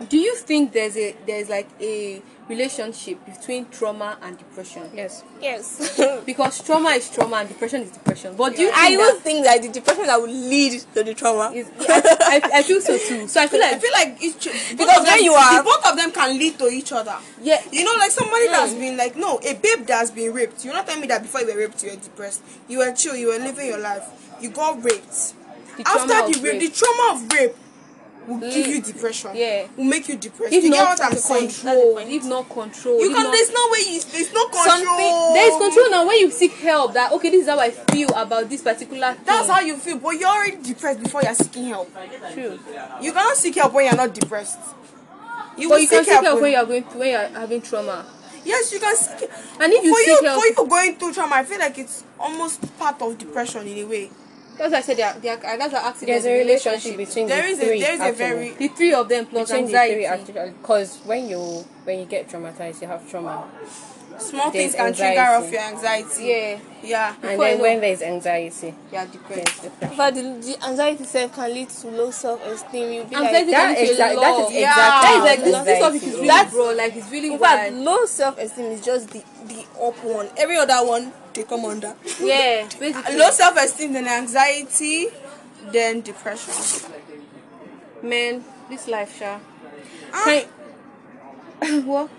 do 0.10 0.18
you 0.18 0.36
think 0.36 0.72
there's 0.74 0.98
a 0.98 1.16
there's 1.26 1.50
like 1.50 1.70
a 1.80 2.22
relationship 2.50 3.24
between 3.26 3.68
trauma 3.70 4.18
and 4.22 4.38
depression? 4.38 4.90
Yes. 4.94 5.24
Yes. 5.42 6.00
Because 6.26 6.62
trauma 6.64 6.90
is 6.90 7.10
trauma 7.10 7.38
and 7.38 7.50
depression 7.50 7.82
is 7.84 7.92
depression. 7.92 8.36
But 8.36 8.56
do 8.56 8.62
you 8.64 8.72
I 8.74 8.88
think 8.88 8.92
even 8.94 9.06
that 9.08 9.22
think 9.22 9.46
that 9.46 9.62
the 9.62 9.70
depression 9.70 10.06
that 10.08 10.22
will 10.22 10.30
lead 10.32 10.82
to 10.94 11.04
the 11.04 11.14
trauma. 11.14 11.52
is, 11.54 11.68
I, 11.80 12.42
I, 12.44 12.60
I 12.60 12.64
feel 12.64 12.82
so 12.82 12.98
too. 12.98 13.28
So 13.28 13.42
I 13.42 13.48
feel 13.48 13.60
like 13.60 13.70
I 13.72 13.74
like 13.74 13.82
feel 13.82 13.92
like 13.94 14.24
each 14.24 14.44
Because 14.78 14.98
both 15.00 15.08
when 15.08 15.24
you 15.24 15.34
are- 15.34 15.64
both 15.64 15.86
of 15.86 15.96
them 15.98 16.12
can 16.12 16.38
lead 16.38 16.58
to 16.60 16.68
each 16.68 16.92
other. 16.92 17.18
yeah, 17.42 17.62
You 17.72 17.84
know, 17.84 17.94
like 17.98 18.12
somebody 18.12 18.48
that's 18.48 18.74
mm. 18.74 18.80
been 18.80 18.98
like, 18.98 19.16
no, 19.18 19.40
a 19.44 19.54
babe 19.54 19.86
that's 19.86 20.12
been 20.12 20.34
raped. 20.34 20.64
You're 20.66 20.74
not 20.74 20.86
telling 20.86 21.02
me 21.02 21.08
that 21.08 21.22
before 21.22 21.42
you 21.42 21.48
were 21.54 21.60
raped, 21.60 21.84
you 21.84 21.90
were 21.92 21.96
depressed. 21.98 22.42
You 22.68 22.80
were 22.80 22.92
chill, 22.94 23.16
you 23.16 23.28
were 23.28 23.40
living 23.40 23.68
your 23.68 23.80
life. 23.80 24.04
You 24.42 24.50
got 24.50 24.84
raped. 24.84 25.34
The 25.78 25.84
After 25.88 26.08
the 26.08 26.38
of 26.38 26.44
rape, 26.44 26.54
rape. 26.54 26.62
the 26.62 26.70
trauma 26.70 27.16
of 27.16 27.32
rape 27.34 27.56
will 28.28 28.38
give 28.40 28.66
Mm. 28.66 28.68
you 28.68 28.82
depression. 28.82 29.32
Yeah. 29.36 29.68
Will 29.78 29.84
make 29.86 30.08
you 30.08 30.18
depressed. 30.18 30.54
if 30.54 30.64
you 30.64 30.72
get 30.72 30.78
not 30.80 31.00
what 31.00 31.04
I'm 31.12 31.18
saying? 31.18 31.50
control, 31.50 31.98
if 32.00 32.24
not 32.26 32.50
control, 32.50 33.00
You 33.02 33.14
can. 33.14 33.24
not, 33.24 33.32
There's 33.34 33.50
no 33.52 33.68
way. 33.72 33.80
You, 33.94 34.02
there's 34.02 34.34
no 34.34 34.46
control. 34.46 34.66
something 34.66 35.34
there 35.34 35.48
is 35.52 35.58
control 35.62 35.90
now 35.92 36.08
when 36.08 36.18
you 36.20 36.32
seek 36.32 36.54
help. 36.54 36.94
That 36.94 37.12
okay, 37.14 37.30
this 37.30 37.44
is 37.44 37.50
how 37.50 37.60
I 37.60 37.72
feel 37.72 38.10
about 38.16 38.50
this 38.50 38.62
particular 38.62 39.14
thing. 39.14 39.24
That's 39.26 39.50
how 39.50 39.60
you 39.62 39.78
feel, 39.78 39.98
but 39.98 40.12
you're 40.12 40.30
already 40.30 40.58
depressed 40.62 41.02
before 41.04 41.22
you're 41.24 41.34
seeking 41.36 41.66
help. 41.66 41.90
true. 42.34 42.60
You 43.02 43.12
cannot 43.14 43.38
seek 43.38 43.56
help 43.56 43.74
when 43.74 43.86
you're 43.86 43.96
not 43.96 44.14
depressed. 44.14 44.60
You 45.58 45.70
But 45.70 45.82
you 45.82 45.88
can 45.88 46.04
seek 46.04 46.14
help 46.14 46.26
when 46.26 46.42
when- 46.44 46.52
you 46.52 46.58
are 46.58 46.66
going 46.66 46.84
when 46.84 47.10
you 47.10 47.16
are 47.18 47.28
having 47.28 47.62
trauma. 47.62 48.06
Yes, 48.46 48.74
you 48.74 48.80
can 48.80 48.96
seek. 48.96 49.30
And 49.60 49.72
if 49.72 49.84
you 49.84 49.92
for 49.94 50.00
seek 50.00 50.08
you, 50.22 50.28
help- 50.28 50.42
for 50.42 50.48
you 50.64 50.70
going 50.70 50.96
through 50.98 51.14
trauma, 51.14 51.36
I 51.36 51.44
feel 51.44 51.60
like 51.60 51.78
it's 51.78 52.04
almost 52.20 52.78
part 52.78 53.02
of 53.02 53.18
depression 53.18 53.66
in 53.68 53.78
a 53.78 53.88
way. 53.88 54.10
That's 54.58 54.72
why 54.72 54.78
I 54.78 54.82
said 54.82 54.98
they 54.98 55.04
are, 55.04 55.20
they 55.20 55.30
are, 55.30 55.38
that's 55.38 55.74
an 55.74 55.80
accident. 55.84 56.08
There's 56.08 56.26
a 56.26 56.38
relationship 56.38 56.98
between 56.98 57.28
There 57.28 57.42
the 57.44 57.48
is 57.50 57.60
a 57.60 57.66
three. 57.66 57.80
there 57.82 57.94
is 57.94 58.00
a 58.02 58.12
very 58.14 58.50
the 58.52 58.68
three 58.70 58.94
of 58.94 59.10
them 59.10 59.26
plus 59.26 59.50
between 59.50 59.66
anxiety. 59.66 59.94
the 59.94 59.96
three 59.96 60.06
actually 60.06 60.52
because 60.62 61.00
when 61.06 61.28
you 61.28 61.40
when 61.84 62.00
you 62.00 62.06
get 62.06 62.30
traumatized 62.30 62.82
you 62.82 62.88
have 62.88 63.10
trauma 63.10 63.48
small 64.20 64.52
There's 64.52 64.74
things 64.74 64.76
can 64.76 64.94
trigger 64.94 65.22
off 65.22 65.52
your 65.52 65.62
anxiety. 65.62 66.24
yeah, 66.26 66.60
Yeah. 66.84 67.16
and 67.24 67.40
then 67.42 67.60
when 67.60 67.82
there's 67.82 68.02
anxiety 68.02 68.74
they 68.92 68.98
are 68.98 69.06
depressed. 69.06 69.62
depression. 69.64 69.98
But 69.98 70.14
the, 70.16 70.22
the 70.22 70.66
anxiety 70.68 71.04
itself 71.04 71.34
can 71.36 71.54
lead 71.54 71.70
to 71.70 71.88
low 71.90 72.12
self-esteem. 72.12 72.94
You'll 72.94 73.06
be 73.06 73.16
Anxiety 73.16 73.34
like, 73.38 73.46
that 73.48 73.76
can 73.76 73.76
lead 73.76 73.86
to 73.86 73.92
exact- 73.92 74.14
a 74.14 74.20
that 74.20 74.32
lot. 74.32 74.50
is 74.52 74.56
yeah. 74.58 74.70
exactly 74.70 74.84
That 74.84 75.14
is 75.14 75.18
how 75.20 75.26
like 75.26 75.44
this, 75.44 75.66
this 75.66 75.80
topic 75.80 75.96
is 75.96 76.08
is. 76.08 76.14
really 76.16 76.28
That's- 76.28 76.54
bro, 76.54 76.72
like 76.74 76.96
it's 76.96 77.12
really 77.12 77.34
in 77.34 77.40
fact, 77.40 77.74
low 77.74 78.06
self-esteem 78.06 78.66
is 78.66 78.82
just 78.82 79.10
the 79.10 79.24
the 79.48 79.66
up 79.82 80.04
one. 80.04 80.30
Every 80.38 80.58
other 80.58 80.86
one 80.88 81.12
they 81.34 81.44
come 81.44 81.66
under. 81.66 81.96
Yeah, 82.22 82.68
basically. 82.80 83.16
Low 83.18 83.30
self 83.32 83.58
esteem, 83.58 83.94
then 83.94 84.08
anxiety, 84.08 85.08
then 85.72 86.02
depression. 86.02 86.54
man, 88.02 88.44
this 88.70 88.88
life, 88.88 89.18
sha. 89.18 89.40
Ah, 90.14 90.44
Can 91.62 91.86
what? 91.88 92.10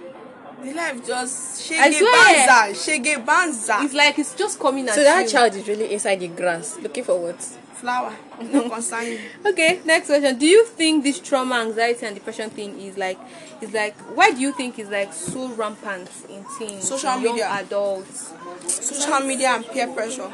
The 0.62 0.73
life 0.73 1.06
just 1.06 1.70
I 1.73 1.90
shege 1.90 1.99
swear. 1.99 2.46
banza, 2.46 2.70
shege 2.75 3.25
banza. 3.25 3.84
It's 3.84 3.94
like 3.94 4.18
it's 4.18 4.34
just 4.34 4.58
coming 4.58 4.88
at 4.88 4.94
so 4.94 5.02
that 5.02 5.23
you. 5.25 5.28
child 5.30 5.54
is 5.54 5.66
really 5.68 5.92
inside 5.92 6.20
the 6.20 6.28
grass 6.28 6.78
looking 6.80 7.04
for 7.04 7.20
what 7.20 7.40
Flower, 7.75 8.14
no 8.40 8.68
concern 8.70 9.04
you. 9.06 9.18
Okay, 9.46 9.80
next 9.84 10.06
question. 10.06 10.38
Do 10.38 10.46
you 10.46 10.64
think 10.64 11.04
this 11.04 11.18
trauma, 11.20 11.56
anxiety, 11.56 12.06
and 12.06 12.14
depression 12.14 12.49
thing 12.49 12.78
is 12.80 12.96
like, 12.96 13.18
is 13.61 13.73
like, 13.75 13.94
why 14.16 14.30
do 14.30 14.38
you 14.40 14.52
think 14.52 14.78
it's 14.78 14.88
like 14.90 15.12
so 15.12 15.49
rampant 15.54 16.08
in 16.30 16.46
teens, 16.58 16.88
Social 16.88 17.18
media. 17.18 17.46
adults? 17.49 18.32
Social 18.68 19.20
media 19.20 19.49
and 19.49 19.66
peer 19.66 19.88
pressure. 19.88 20.32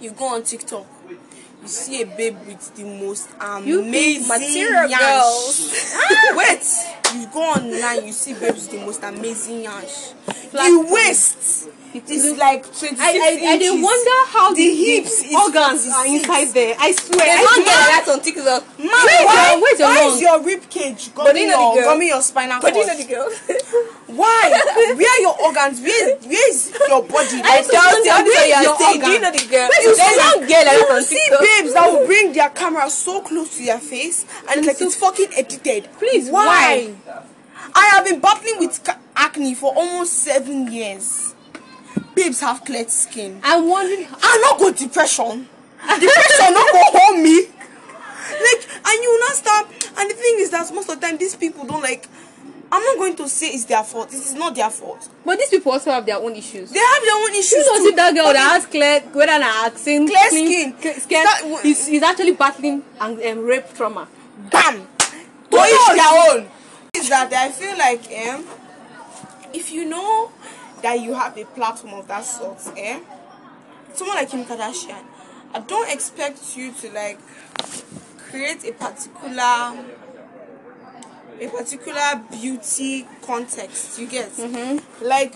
You 0.00 0.10
go 0.10 0.34
on 0.34 0.42
TikTok, 0.42 0.84
you 1.66 1.72
see 1.72 2.02
a 2.02 2.06
babe 2.06 2.36
with 2.46 2.76
the 2.76 2.84
most 2.84 3.28
amazing 3.40 4.28
material 4.28 4.88
girls. 4.88 5.72
Ah! 5.96 6.34
Wait, 6.36 6.62
you 7.18 7.26
go 7.32 7.40
online, 7.40 8.06
you 8.06 8.12
see 8.12 8.34
babes 8.34 8.68
with 8.68 8.70
the 8.70 8.86
most 8.86 9.02
amazing. 9.02 9.64
Flat 9.66 10.70
the 10.70 10.88
waist 10.92 11.68
It 11.94 12.10
is 12.10 12.24
looks- 12.26 12.38
like 12.38 12.62
26 12.64 13.00
I, 13.00 13.04
I, 13.04 13.08
I 13.08 13.56
dey 13.58 13.66
inches. 13.68 13.82
wonder 13.82 14.18
how 14.28 14.52
the 14.52 14.60
the, 14.68 14.74
hips 14.76 15.24
organs 15.32 15.88
are 15.88 16.06
inside 16.06 16.48
there. 16.52 16.76
I 16.78 16.92
swear. 16.92 17.18
There's 17.18 17.40
I 17.40 17.44
one 17.44 17.60
girl 17.64 17.84
that's 17.88 18.08
on 18.10 18.20
TikTok. 18.20 18.62
Man, 18.78 18.88
why, 18.90 19.52
your- 19.52 19.62
where's 19.62 19.78
your 19.80 19.88
why 19.88 20.04
is 20.12 20.20
your 20.20 20.42
rib 20.44 20.68
cage 20.68 21.14
gumming 21.14 21.36
you 21.42 21.48
know 21.48 21.56
the 21.56 21.62
your, 21.62 21.74
girl. 21.74 21.84
gumming 21.94 22.08
your 22.08 22.22
spinal 22.22 22.60
But 22.60 22.74
you 22.74 22.86
know 22.86 22.96
the 22.96 23.04
girl. 23.04 23.28
Why? 24.06 24.50
Where 24.94 25.10
are 25.10 25.20
your 25.20 25.34
organs? 25.42 25.80
Where, 25.80 26.16
where 26.16 26.48
is 26.50 26.70
your 26.88 27.02
body? 27.02 27.40
I 27.42 27.58
Like, 27.58 27.66
just 27.66 27.72
wonder 27.74 28.30
where 28.30 28.44
is 28.46 28.48
your 28.48 28.62
your 28.62 28.78
Do 28.78 28.84
you 28.84 29.02
organ? 29.02 29.22
know 29.22 29.32
the 29.32 29.46
girl? 29.50 29.68
You 29.82 29.96
There's 29.96 29.98
see- 29.98 30.18
one 30.18 30.38
girl 30.40 30.64
that's 30.64 30.78
you 30.78 30.94
on 30.94 31.02
see 31.02 31.20
TikTok. 31.28 31.40
babes 31.42 31.72
that 31.74 31.92
will 31.92 32.06
bring 32.06 32.32
their 32.32 32.50
camera 32.50 32.88
so 32.90 33.20
close 33.22 33.56
to 33.58 33.64
their 33.64 33.78
face 33.80 34.24
and 34.48 34.58
it's 34.60 34.66
like 34.68 34.80
it's 34.80 34.94
fucking 34.96 35.28
edited. 35.36 35.88
Please, 35.98 36.30
why? 36.30 36.94
I 37.74 37.86
have 37.96 38.04
been 38.04 38.20
battling 38.20 38.58
with 38.60 38.78
acne 39.16 39.54
for 39.54 39.74
almost 39.74 40.12
seven 40.14 40.70
years. 40.72 41.25
Babes 42.16 42.40
have 42.40 42.64
clear 42.64 42.88
skin. 42.88 43.40
I'm 43.44 43.68
wondering. 43.68 44.08
I 44.10 44.38
not 44.50 44.58
go 44.58 44.72
depression. 44.72 45.46
Depression 45.80 46.52
not 46.54 46.72
go 46.72 46.82
hold 46.98 47.22
me. 47.22 47.42
Like 47.46 48.62
and 48.88 49.02
you 49.04 49.20
not 49.20 49.36
stop. 49.36 49.70
And 49.98 50.10
the 50.10 50.14
thing 50.14 50.36
is 50.38 50.50
that 50.50 50.72
most 50.74 50.88
of 50.90 50.98
the 51.00 51.06
time 51.06 51.16
these 51.18 51.36
people 51.36 51.64
don't 51.64 51.82
like. 51.82 52.08
I'm 52.72 52.82
not 52.82 52.96
going 52.96 53.14
to 53.16 53.28
say 53.28 53.46
it's 53.50 53.64
their 53.66 53.84
fault. 53.84 54.08
It 54.12 54.16
is 54.16 54.34
not 54.34 54.56
their 54.56 54.70
fault. 54.70 55.08
But 55.24 55.38
these 55.38 55.50
people 55.50 55.70
also 55.70 55.92
have 55.92 56.04
their 56.04 56.16
own 56.16 56.34
issues. 56.34 56.72
They 56.72 56.80
have 56.80 57.02
their 57.04 57.14
own 57.14 57.30
issues. 57.30 57.52
You 57.52 57.64
know, 57.64 57.76
too. 57.78 57.84
see 57.90 57.94
that 57.94 58.14
girl 58.14 58.32
that 58.32 58.50
has 58.54 58.66
clear, 58.66 59.00
whether 59.12 59.30
an 59.32 59.42
accent, 59.44 60.10
Clear 60.10 60.28
skin. 60.30 60.72
clear 60.72 60.94
skin, 60.94 61.22
That- 61.24 61.60
he's, 61.62 61.86
he's 61.86 62.02
actually 62.02 62.32
battling 62.32 62.82
and 63.00 63.22
um, 63.22 63.44
rape 63.44 63.72
trauma. 63.74 64.08
bam 64.50 64.88
to 65.50 65.56
each 65.56 65.94
their 65.94 66.34
own 66.34 66.48
is 66.94 67.08
that 67.08 67.32
i 67.32 67.48
feel 67.50 67.78
like 67.78 68.02
um, 68.28 68.44
if 69.54 69.70
you 69.70 69.84
know 69.88 70.30
that 70.86 71.00
you 71.00 71.14
have 71.14 71.36
a 71.36 71.44
platform 71.46 71.94
of 71.94 72.06
that 72.06 72.24
sort 72.24 72.58
eh, 72.76 73.00
someone 73.92 74.16
like 74.16 74.30
kim 74.30 74.44
kardashian 74.44 75.02
i 75.52 75.58
don't 75.58 75.90
expect 75.92 76.56
you 76.56 76.72
to 76.72 76.88
like 76.92 77.18
create 78.30 78.62
a 78.64 78.72
particular 78.72 79.84
a 81.40 81.48
particular 81.48 82.22
beauty 82.30 83.04
context 83.22 83.98
you 83.98 84.06
get 84.06 84.30
like 85.02 85.34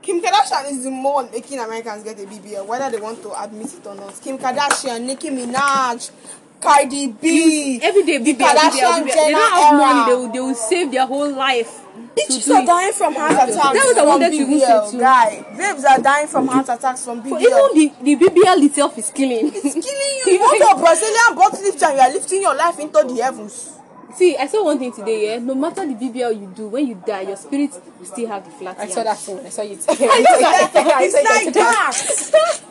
Kim 0.00 0.22
Kardashian 0.22 0.70
is 0.70 0.84
the 0.84 0.90
one 0.90 1.28
making 1.32 1.58
Americans 1.58 2.04
get 2.04 2.16
a 2.20 2.26
BBL, 2.26 2.64
whether 2.64 2.88
they 2.96 3.02
want 3.02 3.20
to 3.22 3.42
admit 3.42 3.74
it 3.74 3.84
or 3.84 3.96
not. 3.96 4.14
Kim 4.22 4.38
Kardashian, 4.38 5.02
Nicki 5.04 5.30
Minaj, 5.30 6.12
Cardi 6.60 7.08
B, 7.08 7.80
Every 7.82 8.04
day, 8.04 8.18
the 8.18 8.34
BBL, 8.34 8.38
BBL, 8.38 8.70
BBL. 8.70 9.04
They 9.04 9.32
don't 9.32 9.52
have 9.52 9.74
era. 9.74 9.78
money. 9.78 10.10
They 10.12 10.16
will, 10.16 10.32
they 10.32 10.38
will 10.40 10.54
save 10.54 10.92
their 10.92 11.06
whole 11.06 11.32
life. 11.34 11.85
To 11.96 12.22
Bitches 12.22 12.54
are 12.54 12.64
dying 12.64 12.92
from 12.92 13.14
heart 13.14 13.32
attacks. 13.32 13.56
That's 13.56 13.74
what 13.76 13.98
I 13.98 14.00
from 14.00 14.08
wanted 14.08 14.30
to 14.30 14.36
even 14.36 14.60
say 14.60 14.66
BBL. 14.66 15.00
Guy, 15.00 15.56
babes 15.56 15.84
are 15.84 15.98
dying 16.00 16.26
from 16.28 16.46
heart 16.48 16.68
attacks 16.68 17.04
from 17.04 17.20
But 17.20 17.40
BBL. 17.40 17.74
even 17.74 17.94
the, 18.04 18.16
the 18.16 18.16
BBL 18.24 18.62
itself 18.64 18.98
is 18.98 19.10
killing. 19.10 19.50
It's 19.54 19.74
killing 19.74 20.12
you. 20.26 20.32
You 20.36 20.40
want 20.40 20.78
a 20.78 20.80
Brazilian 20.80 21.34
butt 21.34 21.52
lift 21.62 21.82
and 21.82 21.94
you 21.94 22.00
are 22.00 22.10
lifting 22.12 22.42
your 22.42 22.54
life 22.56 22.78
into 22.78 23.02
the 23.02 23.22
heavens. 23.22 23.75
See, 24.16 24.36
I 24.36 24.46
saw 24.46 24.64
one 24.64 24.78
thing 24.78 24.92
today, 24.92 25.32
yeah. 25.32 25.38
No 25.38 25.54
matter 25.54 25.86
the 25.86 25.92
BBL 25.94 26.40
you 26.40 26.46
do, 26.56 26.68
when 26.68 26.86
you 26.86 26.94
die, 27.06 27.22
your 27.22 27.36
spirit 27.36 27.70
still 28.02 28.28
have 28.28 28.44
the 28.44 28.50
flat. 28.50 28.78
I 28.78 28.86
saw 28.88 29.02
that 29.04 29.18
thing 29.18 29.38
I 29.44 29.50
saw 29.50 29.62
you 29.62 29.74
it's 29.76 29.86
like 29.86 31.52
that. 31.54 31.92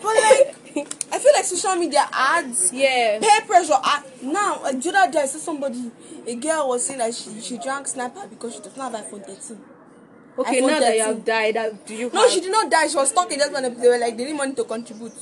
But 0.01 0.15
like, 0.15 0.87
I 1.13 1.19
feel 1.19 1.33
like 1.33 1.45
social 1.45 1.75
media 1.75 2.07
ads 2.11 2.73
Yeah. 2.73 3.19
peer 3.19 3.41
pressure. 3.45 3.73
Ah 3.75 4.03
now 4.21 4.61
like 4.63 4.81
the 4.81 4.89
other 4.89 5.11
day 5.11 5.19
i 5.21 5.25
saw 5.25 5.37
somebody 5.37 5.91
a 6.25 6.35
girl 6.35 6.69
was 6.69 6.85
saying 6.85 6.99
that 6.99 7.13
she 7.13 7.39
she 7.41 7.57
drank 7.59 7.87
sniper 7.87 8.25
because 8.27 8.55
she 8.55 8.59
does 8.61 8.75
not 8.75 8.91
have 8.91 9.05
iphone 9.05 9.23
13 9.23 9.59
Okay, 10.37 10.61
iPhone 10.61 10.67
now 10.67 10.79
that 10.79 10.95
you 10.97 11.01
have 11.03 11.23
died, 11.25 11.55
that, 11.55 11.85
do 11.85 11.93
you 11.95 12.09
no 12.13 12.21
have 12.23 12.31
she 12.31 12.41
did 12.41 12.51
not 12.51 12.69
die. 12.69 12.87
She 12.87 12.97
was 12.97 13.11
talking 13.13 13.37
just 13.37 13.53
when 13.53 13.63
they 13.79 13.87
were 13.87 13.97
like 13.97 14.17
they 14.17 14.25
need 14.25 14.33
money 14.35 14.53
to 14.55 14.63
contribute 14.65 15.13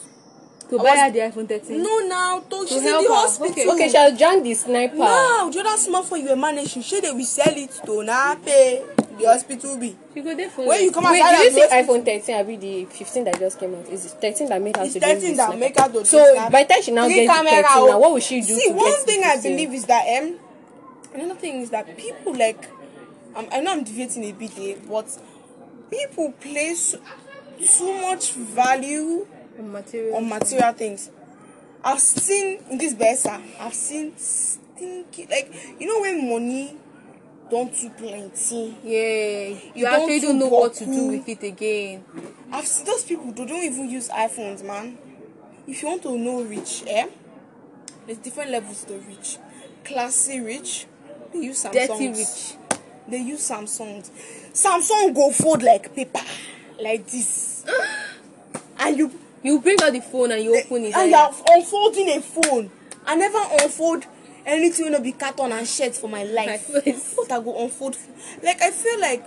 to 0.77 0.83
buy 0.83 0.97
her 0.97 1.11
the 1.11 1.19
iPhone 1.19 1.47
13? 1.47 1.81
no 1.83 1.99
now 2.07 2.39
to 2.39 2.67
she's 2.67 2.77
in 2.77 2.83
the 2.85 2.91
her. 2.91 3.13
hospital 3.13 3.51
Okay. 3.51 3.69
okay 3.69 3.89
she 3.89 3.97
has 3.97 4.17
drank 4.17 4.43
the 4.43 4.53
sniper 4.53 4.95
now 4.97 5.49
the 5.49 5.59
other 5.59 5.77
small 5.77 6.03
phone 6.03 6.21
you 6.21 6.29
were 6.29 6.35
managing 6.35 6.81
shey 6.81 6.99
they 7.01 7.11
will 7.11 7.23
sell 7.25 7.53
it 7.55 7.71
to 7.85 8.03
na 8.03 8.35
pay 8.35 8.81
the 9.19 9.25
hospital 9.25 9.77
bill 9.77 9.95
She 10.13 10.21
go 10.21 10.35
there 10.35 10.49
for 10.49 10.65
when 10.67 10.83
you 10.83 10.91
come 10.91 11.03
wait 11.05 11.21
did 11.21 11.53
you 11.53 11.61
see 11.61 11.67
iphone 11.77 12.03
13 12.03 12.35
abi 12.35 12.55
the 12.57 12.85
15 12.85 13.23
that 13.25 13.39
just 13.39 13.59
came 13.59 13.75
out 13.75 13.87
is 13.89 14.05
it 14.05 14.17
13 14.19 14.49
that 14.49 14.61
made 14.61 14.75
her 14.77 14.83
it's 14.83 14.93
to 14.93 14.99
do 14.99 15.05
thirteen 15.05 15.29
this 15.29 15.37
that 15.37 15.59
make 15.59 15.79
her 15.79 15.87
to 15.87 15.93
do 15.99 16.05
so 16.05 16.49
by 16.49 16.63
the 16.63 16.73
time 16.73 16.81
she 16.81 16.91
now 16.91 17.07
gets 17.07 17.21
the 17.21 17.27
camera, 17.33 17.51
13 17.51 17.65
oh. 17.75 17.87
now 17.87 17.99
what 17.99 18.11
will 18.13 18.19
she 18.19 18.41
do 18.41 18.47
See, 18.55 18.67
to 18.69 18.73
one 18.73 18.89
get 18.89 18.99
the 18.99 19.05
thing 19.05 19.23
I 19.23 19.37
believe 19.41 19.73
is 19.73 19.85
that 19.85 20.03
um, 20.23 20.39
another 21.13 21.35
thing 21.39 21.61
is 21.61 21.69
that 21.69 21.95
people 21.97 22.33
like, 22.33 22.67
um, 23.35 23.47
I 23.51 23.59
know 23.61 23.71
I'm 23.71 23.83
deviating 23.83 24.23
a 24.23 24.31
bit 24.31 24.51
here, 24.51 24.77
but 24.89 25.05
people 25.91 26.31
place 26.33 26.95
too 27.77 28.01
much 28.01 28.33
value 28.33 29.27
material. 29.61 30.15
on 30.15 30.29
material 30.29 30.73
things. 30.73 31.09
I've 31.83 31.99
seen 31.99 32.61
in 32.69 32.77
this 32.77 32.93
Bessa, 32.93 33.41
I've 33.59 33.73
seen 33.73 34.17
stinky 34.17 35.27
like 35.29 35.53
you 35.79 35.87
know 35.87 36.01
when 36.01 36.29
money 36.29 36.77
don't 37.51 37.75
too 37.75 37.89
plenty. 37.91 38.77
Yeah, 38.83 39.47
you, 39.47 39.71
You 39.75 39.85
actually 39.85 40.19
don't 40.21 40.39
know 40.39 40.49
do 40.49 40.55
what 40.55 40.73
to 40.75 40.85
do 40.85 41.07
with 41.07 41.27
it 41.27 41.43
again. 41.43 42.03
I've 42.51 42.65
seen 42.67 42.85
those 42.85 43.03
people 43.03 43.31
they 43.31 43.45
don't 43.45 43.63
even 43.63 43.89
use 43.89 44.09
iPhones, 44.09 44.63
man. 44.65 44.97
If 45.67 45.81
you 45.81 45.89
want 45.89 46.03
to 46.03 46.17
know 46.17 46.41
rich, 46.43 46.83
eh? 46.87 47.07
There's 48.05 48.17
different 48.17 48.51
levels 48.51 48.83
to 48.85 48.93
rich. 48.99 49.37
Classy 49.83 50.39
rich, 50.39 50.87
they 51.33 51.39
use 51.39 51.63
Samsung. 51.63 51.73
Dirty 51.87 52.07
rich. 52.09 52.55
They 53.07 53.17
use 53.17 53.49
Samsungs. 53.49 54.09
Samsung 54.53 55.13
go 55.13 55.31
fold 55.31 55.63
like 55.63 55.93
paper, 55.93 56.21
like 56.79 57.05
this. 57.07 57.65
and 58.79 58.97
you 58.97 59.11
You 59.43 59.59
bring 59.59 59.81
out 59.83 59.91
the 59.93 60.01
phone 60.01 60.31
and 60.31 60.43
you 60.43 60.55
eh, 60.55 60.63
open 60.65 60.85
it. 60.85 60.95
and 60.95 61.09
you 61.09 61.15
are 61.15 61.33
unfolding 61.51 62.09
a 62.09 62.21
phone. 62.21 62.71
I 63.05 63.15
never 63.15 63.39
unfold 63.61 64.05
anything 64.45 64.91
when 64.91 65.03
be 65.03 65.11
carton 65.11 65.51
and 65.51 65.67
shirt 65.67 65.95
for 65.95 66.07
my 66.09 66.23
life. 66.23 66.69
But 66.73 66.87
I 67.31 67.41
go 67.41 67.63
unfold. 67.63 67.97
Like 68.41 68.61
I 68.61 68.71
feel 68.71 68.99
like 69.01 69.25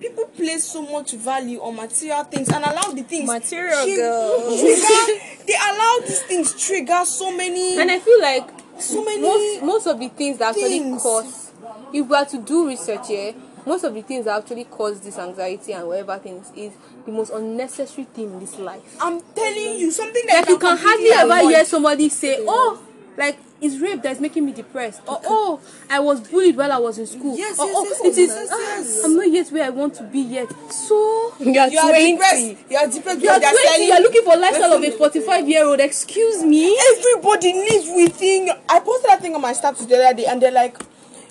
people 0.00 0.24
place 0.26 0.64
so 0.64 0.82
much 0.82 1.12
value 1.12 1.60
on 1.60 1.76
material 1.76 2.24
things 2.24 2.48
and 2.48 2.64
allow 2.64 2.90
the 2.92 3.02
things 3.02 3.26
Material 3.28 3.84
tri- 3.84 3.96
girl. 3.96 4.58
trigger. 4.58 5.20
they 5.46 5.54
allow 5.54 5.96
these 6.00 6.22
things 6.22 6.66
trigger 6.66 7.02
so 7.04 7.34
many. 7.36 7.78
and 7.78 7.90
I 7.90 7.98
feel 8.00 8.20
like 8.20 8.50
So 8.80 9.04
many 9.04 9.20
most 9.22 9.62
most 9.62 9.86
of 9.86 9.98
the 10.00 10.08
things 10.08 10.38
that 10.38 10.50
actually 10.56 10.80
cause 10.98 11.52
if 11.92 12.06
we 12.08 12.16
are 12.16 12.24
to 12.26 12.38
do 12.38 12.66
research 12.66 13.06
here, 13.06 13.34
most 13.64 13.84
of 13.84 13.94
the 13.94 14.02
things 14.02 14.24
that 14.24 14.36
actually 14.36 14.64
cause 14.64 15.00
this 15.00 15.16
anxiety 15.16 15.72
and 15.72 15.86
whatever 15.86 16.18
things 16.18 16.50
is 16.56 16.72
the 17.06 17.12
most 17.12 17.30
unnecessary 17.32 18.04
thing 18.14 18.32
in 18.32 18.40
this 18.40 18.58
life. 18.58 18.96
I'm 19.00 19.20
telling 19.34 19.78
you 19.78 19.90
something 19.90 20.22
that 20.26 20.40
Like 20.40 20.48
you 20.48 20.58
can 20.58 20.76
hardly 20.76 21.08
ever 21.10 21.32
avoid. 21.34 21.50
hear 21.54 21.64
somebody 21.64 22.08
say, 22.08 22.38
"Oh, 22.40 22.80
like 23.16 23.36
it's 23.60 23.78
rape 23.78 24.02
that's 24.02 24.20
making 24.20 24.44
me 24.46 24.52
depressed," 24.52 25.00
or 25.06 25.20
"Oh, 25.26 25.60
I 25.90 26.00
was 26.00 26.20
bullied 26.20 26.56
while 26.56 26.72
I 26.72 26.78
was 26.78 26.98
in 26.98 27.06
school," 27.06 27.36
Yes, 27.36 27.58
or 27.58 27.66
yes, 27.66 27.74
"Oh, 27.76 27.84
yes, 27.84 28.00
it 28.00 28.18
is 28.22 28.28
yes, 28.30 28.48
ah, 28.50 28.56
yes. 28.78 29.04
I'm 29.04 29.16
not 29.16 29.30
yet 29.30 29.48
where 29.52 29.64
I 29.64 29.70
want 29.70 29.94
to 29.96 30.02
be 30.04 30.20
yet." 30.20 30.48
So 30.70 31.32
You 31.40 31.58
are 31.60 31.68
You 31.68 31.78
are 31.78 31.92
depressed. 31.92 32.56
You 32.70 32.76
are 32.78 32.86
depressed. 32.88 33.20
you 33.20 33.28
are 33.28 33.38
because 33.38 33.52
they 33.56 33.68
20, 33.68 33.86
you 33.86 33.92
are 33.92 34.00
looking 34.00 34.22
for 34.24 34.36
lifestyle 34.36 34.72
of 34.72 34.82
a 34.82 34.90
45 34.90 35.48
year 35.48 35.64
old. 35.64 35.80
Excuse 35.80 36.42
me. 36.42 36.76
Everybody 36.96 37.52
lives 37.52 37.88
within. 37.94 38.50
I 38.68 38.80
posted 38.80 39.10
that 39.10 39.20
thing 39.20 39.34
on 39.34 39.40
my 39.42 39.52
status 39.52 39.84
the 39.86 39.96
other 40.02 40.14
day, 40.16 40.24
and 40.26 40.40
they're 40.40 40.50
like, 40.50 40.76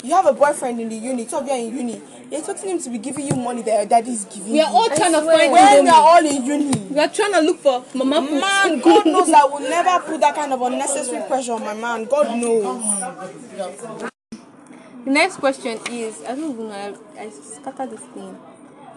"You 0.04 0.14
have 0.14 0.26
a 0.28 0.34
boyfriend 0.34 0.80
in 0.80 0.90
the 0.90 0.96
uni. 0.96 1.26
Two 1.26 1.38
of 1.38 1.46
you 1.48 1.52
are 1.54 1.58
in 1.58 1.76
uni. 1.78 2.02
You're 2.34 2.40
expecting 2.40 2.72
him 2.72 2.80
to 2.82 2.90
be 2.90 2.98
giving 2.98 3.28
you 3.28 3.36
money 3.36 3.62
that 3.62 3.76
your 3.78 3.86
daddy 3.86 4.10
is 4.10 4.26
giving 4.26 4.54
We 4.54 4.60
are 4.60 4.68
you. 4.68 4.76
all 4.76 4.88
trying 4.88 5.12
to 5.12 5.22
find 5.22 5.52
when 5.52 5.84
we 5.84 5.90
are 5.92 6.02
all 6.02 6.26
in 6.26 6.44
uni." 6.44 6.80
We 6.90 7.00
are 7.00 7.08
trying 7.08 7.32
to 7.34 7.42
look 7.42 7.60
for 7.60 7.86
mama. 7.94 8.22
Man, 8.22 8.80
God 8.80 9.06
knows 9.06 9.30
I 9.32 9.44
will 9.44 9.60
never 9.60 10.04
put 10.04 10.20
that 10.22 10.34
kind 10.34 10.52
of 10.52 10.60
unnecessary 10.64 11.22
pressure 11.28 11.54
on 11.54 11.62
my 11.62 11.76
man. 11.76 12.06
God 12.06 12.36
knows. 12.40 12.90
The 15.06 15.12
next 15.12 15.36
question 15.38 15.80
is 15.92 16.24
I 16.24 16.34
don't 16.34 16.54
even 16.54 16.70
know. 16.70 16.98
I, 17.16 17.22
I 17.22 17.30
scattered 17.30 17.92
this 17.92 18.00
thing. 18.02 18.36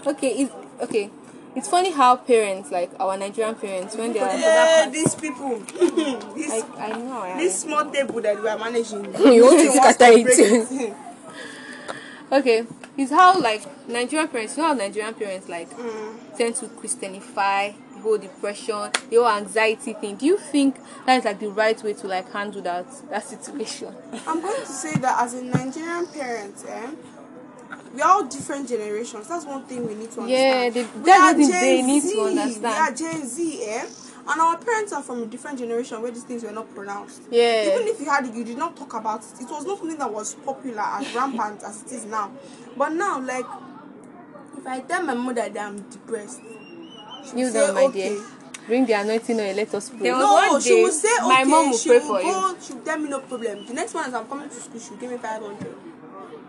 Okay, 0.07 0.29
is 0.29 0.51
okay. 0.81 1.11
It's 1.55 1.69
funny 1.69 1.91
how 1.91 2.17
parents, 2.17 2.71
like 2.71 2.91
our 2.99 3.19
Nigerian 3.19 3.55
parents, 3.55 3.97
when 3.97 4.15
they 4.15 4.21
are 4.21 4.35
Yeah, 4.35 4.89
these 4.89 5.15
people. 5.15 5.59
this, 5.59 6.53
I, 6.53 6.65
I 6.79 6.93
know. 6.99 7.21
I, 7.21 7.37
this 7.37 7.61
small 7.61 7.85
table 7.91 8.23
that 8.23 8.43
we 8.43 8.49
are 8.49 8.59
managing. 8.59 9.05
You 9.21 9.45
want 9.45 9.61
to 9.61 9.73
scatter 9.73 10.07
it. 10.09 10.97
okay, 12.33 12.67
it's 12.97 13.11
how 13.11 13.39
like 13.41 13.63
Nigerian 13.89 14.29
parents. 14.29 14.57
You 14.57 14.63
know 14.63 14.69
how 14.71 14.75
Nigerian 14.75 15.15
parents 15.15 15.49
like 15.49 15.71
Mm. 15.77 16.37
tend 16.37 16.57
to 16.57 16.67
Christianify 16.67 17.75
the 17.95 18.01
whole 18.01 18.19
depression, 18.19 18.91
the 19.11 19.17
whole 19.17 19.29
anxiety 19.29 19.93
thing. 19.95 20.17
Do 20.17 20.27
you 20.27 20.37
think 20.39 20.77
that 21.07 21.19
is 21.19 21.25
like 21.25 21.39
the 21.39 21.49
right 21.49 21.81
way 21.83 21.93
to 21.95 22.07
like 22.07 22.31
handle 22.33 22.63
that 22.63 22.87
that 23.11 23.27
situation? 23.29 23.95
I'm 24.27 24.41
going 24.41 24.61
to 24.61 24.67
say 24.67 24.95
that 24.95 25.23
as 25.23 25.35
a 25.35 25.43
Nigerian 25.43 26.07
parent, 26.07 26.55
eh, 26.69 26.91
we 27.95 28.03
are 28.03 28.11
all 28.11 28.25
different 28.27 28.69
generations. 28.69 29.29
That's 29.29 29.45
one 29.47 29.65
thing 29.65 29.87
we 29.87 29.95
need 29.95 30.11
to 30.13 30.21
understand. 30.21 30.31
Yeah, 30.31 30.71
they- 30.71 31.01
that's 31.03 31.39
what 31.39 31.53
they- 31.61 31.83
need 31.83 32.03
to 32.03 32.21
understand. 32.23 32.63
We 32.63 32.69
are 32.69 32.93
Gen 32.93 33.27
Z, 33.27 33.65
eh? 33.65 33.85
And 34.29 34.41
our 34.41 34.57
parents 34.59 34.93
are 34.93 35.03
from 35.03 35.23
a 35.23 35.27
different 35.27 35.59
generation 35.59 36.03
where 36.03 36.11
these 36.11 36.25
things 36.25 36.43
were 36.43 36.51
not 36.53 36.73
pronounced. 36.75 37.23
Yeah. 37.31 37.73
Even 37.75 37.87
if 37.87 38.01
you 38.01 38.07
had 38.07 38.27
it, 38.27 38.35
you 38.35 38.45
did 38.45 38.59
not 38.59 38.77
talk 38.77 38.95
about 38.95 39.21
it. 39.21 39.41
It 39.41 39.49
was 39.49 39.65
not 39.65 39.79
something 39.79 39.99
that 39.99 40.13
was 40.13 40.35
popular 40.35 40.83
as 40.83 41.15
rampant 41.15 41.63
as 41.63 41.83
it 41.83 41.93
is 41.93 42.05
now. 42.07 42.33
But 42.77 42.91
now, 42.91 43.21
like, 43.21 43.47
if 44.59 44.67
I 44.67 44.81
tell 44.81 45.03
my 45.05 45.15
mother 45.15 45.49
that 45.49 45.59
I'm 45.59 45.79
depressed, 45.91 46.41
she 47.25 47.35
will 47.35 47.39
You 47.39 47.51
say, 47.51 47.73
my 47.73 47.83
okay. 47.85 48.09
dear. 48.15 48.25
Bring 48.67 48.85
the 48.85 48.95
anointing 48.95 49.39
oil. 49.39 49.55
Let 49.55 49.73
us 49.75 49.91
pray. 49.91 50.11
No, 50.11 50.33
one 50.33 50.61
she 50.61 50.71
day, 50.71 50.83
will 50.83 50.91
say 50.91 51.09
okay. 51.21 51.29
my 51.29 51.45
mom 51.45 51.71
will 51.71 51.79
she 51.79 51.89
pray 51.89 51.99
will 52.01 52.07
for 52.17 52.23
go, 52.23 52.57
She 52.61 52.73
will 52.75 52.81
tell 52.83 52.99
me 52.99 53.09
no 53.09 53.21
problem. 53.21 53.65
The 53.65 53.75
next 53.75 53.95
one 53.95 54.07
as 54.09 54.15
I'm 54.15 54.27
coming 54.27 54.49
to 54.49 54.55
school, 54.57 54.81
she 54.81 54.91
will 54.91 54.97
give 54.97 55.11
me 55.13 55.19
five 55.19 55.41
hundred. 55.41 55.73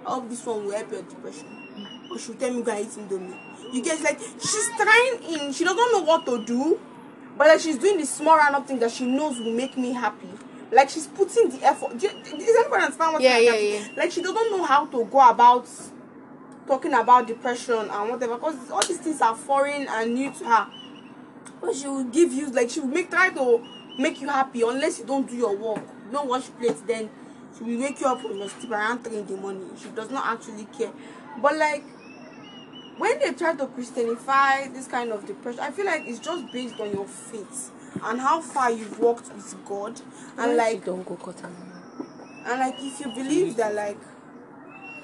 I 0.03 0.09
hope 0.15 0.27
this 0.29 0.43
one 0.43 0.65
will 0.65 0.71
help 0.71 0.91
your 0.91 1.03
depression. 1.03 1.45
Or 2.09 2.17
she 2.17 2.31
will 2.31 2.39
tell 2.39 2.51
me 2.51 2.63
go 2.63 2.71
and 2.71 2.81
eat 2.85 2.89
indomie. 2.89 3.37
You 3.71 3.83
guys 3.83 4.01
like 4.01 4.19
she's 4.19 4.69
trying 4.75 5.23
in. 5.41 5.53
She 5.53 5.63
doesn't 5.63 5.91
know 5.91 6.01
what 6.01 6.25
to 6.25 6.43
do, 6.43 6.79
but 7.37 7.47
like 7.47 7.59
she's 7.59 7.77
doing 7.77 7.97
the 7.97 8.05
small 8.05 8.37
random 8.37 8.63
thing 8.63 8.79
that 8.79 8.91
she 8.91 9.05
knows 9.05 9.39
will 9.39 9.53
make 9.53 9.77
me 9.77 9.93
happy. 9.93 10.29
Like 10.71 10.89
she's 10.89 11.07
putting 11.07 11.49
the 11.49 11.63
effort. 11.63 11.97
Do 11.97 12.07
you, 12.07 12.13
does 12.23 12.33
anybody 12.33 12.83
understand 12.83 13.13
what 13.13 13.21
Yeah, 13.21 13.37
yeah, 13.37 13.55
yeah. 13.55 13.87
Like 13.95 14.11
she 14.11 14.21
doesn't 14.21 14.51
know 14.51 14.63
how 14.63 14.85
to 14.87 15.05
go 15.05 15.29
about 15.29 15.67
talking 16.67 16.93
about 16.93 17.27
depression 17.27 17.89
and 17.89 18.09
whatever 18.09 18.35
because 18.35 18.69
all 18.69 18.85
these 18.85 18.97
things 18.97 19.21
are 19.21 19.35
foreign 19.35 19.87
and 19.87 20.13
new 20.13 20.31
to 20.33 20.45
her. 20.45 20.67
But 21.61 21.75
she 21.75 21.87
will 21.87 22.03
give 22.03 22.33
you 22.33 22.49
like 22.51 22.69
she 22.69 22.79
will 22.81 22.87
make 22.87 23.09
try 23.09 23.29
to 23.29 23.65
make 23.97 24.19
you 24.21 24.27
happy 24.27 24.61
unless 24.61 24.99
you 24.99 25.05
don't 25.05 25.27
do 25.27 25.35
your 25.35 25.55
work. 25.55 25.83
You 26.05 26.11
don't 26.11 26.27
wash 26.27 26.49
plates, 26.59 26.81
then 26.81 27.09
she 27.57 27.63
will 27.63 27.79
wake 27.81 27.99
you 28.01 28.07
up 28.07 28.21
from 28.21 28.37
your 28.37 28.49
sleep 28.49 28.71
around 28.71 29.03
three 29.03 29.17
in 29.17 29.25
the 29.25 29.37
morning. 29.37 29.71
She 29.81 29.89
does 29.89 30.09
not 30.11 30.25
actually 30.25 30.65
care. 30.65 30.91
But 31.41 31.55
like 31.57 31.83
when 32.97 33.19
they 33.19 33.31
try 33.33 33.55
to 33.55 33.65
Christianify 33.67 34.73
this 34.73 34.87
kind 34.87 35.11
of 35.11 35.25
depression, 35.25 35.59
I 35.59 35.71
feel 35.71 35.85
like 35.85 36.03
it's 36.05 36.19
just 36.19 36.51
based 36.51 36.79
on 36.79 36.91
your 36.91 37.05
faith 37.05 37.71
and 38.03 38.19
how 38.19 38.41
far 38.41 38.71
you've 38.71 38.99
walked 38.99 39.33
with 39.33 39.55
God. 39.65 39.99
And 40.37 40.57
like 40.57 40.85
don't 40.85 41.05
go 41.05 41.15
cut 41.15 41.41
and 42.47 42.59
like 42.61 42.75
if 42.79 42.99
you 43.01 43.11
believe 43.11 43.57
that 43.57 43.75
like 43.75 43.97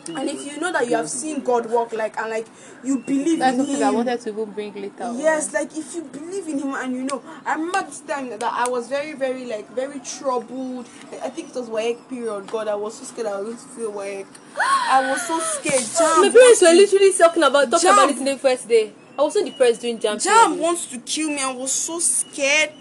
and 0.09 0.29
if 0.29 0.45
you 0.45 0.59
know 0.59 0.71
that 0.71 0.87
you 0.87 0.95
have 0.95 1.09
seen 1.09 1.41
God 1.43 1.65
work 1.69 1.93
like 1.93 2.17
and 2.17 2.29
like 2.29 2.47
you 2.83 2.99
believe 2.99 3.39
That's 3.39 3.53
in 3.57 3.65
something 3.65 3.75
him 3.81 3.87
I 3.87 3.91
wanted 3.91 4.19
to 4.21 4.29
even 4.29 4.51
bring 4.51 4.73
later. 4.73 5.03
on. 5.03 5.17
Yes, 5.19 5.53
like 5.53 5.75
if 5.77 5.95
you 5.95 6.03
believe 6.03 6.47
in 6.47 6.59
him 6.59 6.73
and 6.73 6.93
you 6.93 7.03
know, 7.03 7.21
I 7.45 7.53
remember 7.55 7.83
this 7.83 8.01
time 8.01 8.29
that 8.29 8.43
I 8.43 8.67
was 8.69 8.89
very, 8.89 9.13
very 9.13 9.45
like 9.45 9.69
very 9.71 9.99
troubled. 9.99 10.87
I 11.21 11.29
think 11.29 11.49
it 11.49 11.55
was 11.55 11.69
work 11.69 12.09
period. 12.09 12.47
God, 12.47 12.67
I 12.67 12.75
was 12.75 12.97
so 12.97 13.05
scared 13.05 13.27
I 13.27 13.39
was 13.39 13.45
going 13.45 13.57
to 13.57 13.63
feel 13.63 13.91
work. 13.91 14.27
I 14.57 15.09
was 15.09 15.21
so 15.27 15.39
scared. 15.39 15.81
My 15.81 16.27
JAMB, 16.29 16.33
parents 16.33 16.61
were 16.61 16.67
literally 16.73 17.13
talking 17.13 17.43
about 17.43 17.71
talking 17.71 17.89
JAMB. 17.89 17.93
about 17.93 18.09
it 18.11 18.17
in 18.17 18.25
the 18.25 18.37
first 18.37 18.67
day. 18.67 18.93
I 19.17 19.21
was 19.21 19.33
so 19.33 19.45
depressed 19.45 19.81
during 19.81 19.99
JAMB. 19.99 20.23
JAMB 20.25 20.45
period. 20.47 20.59
wants 20.61 20.85
to 20.87 20.97
kill 20.99 21.29
me. 21.29 21.39
I 21.41 21.53
was 21.53 21.71
so 21.71 21.99
scared. 21.99 22.71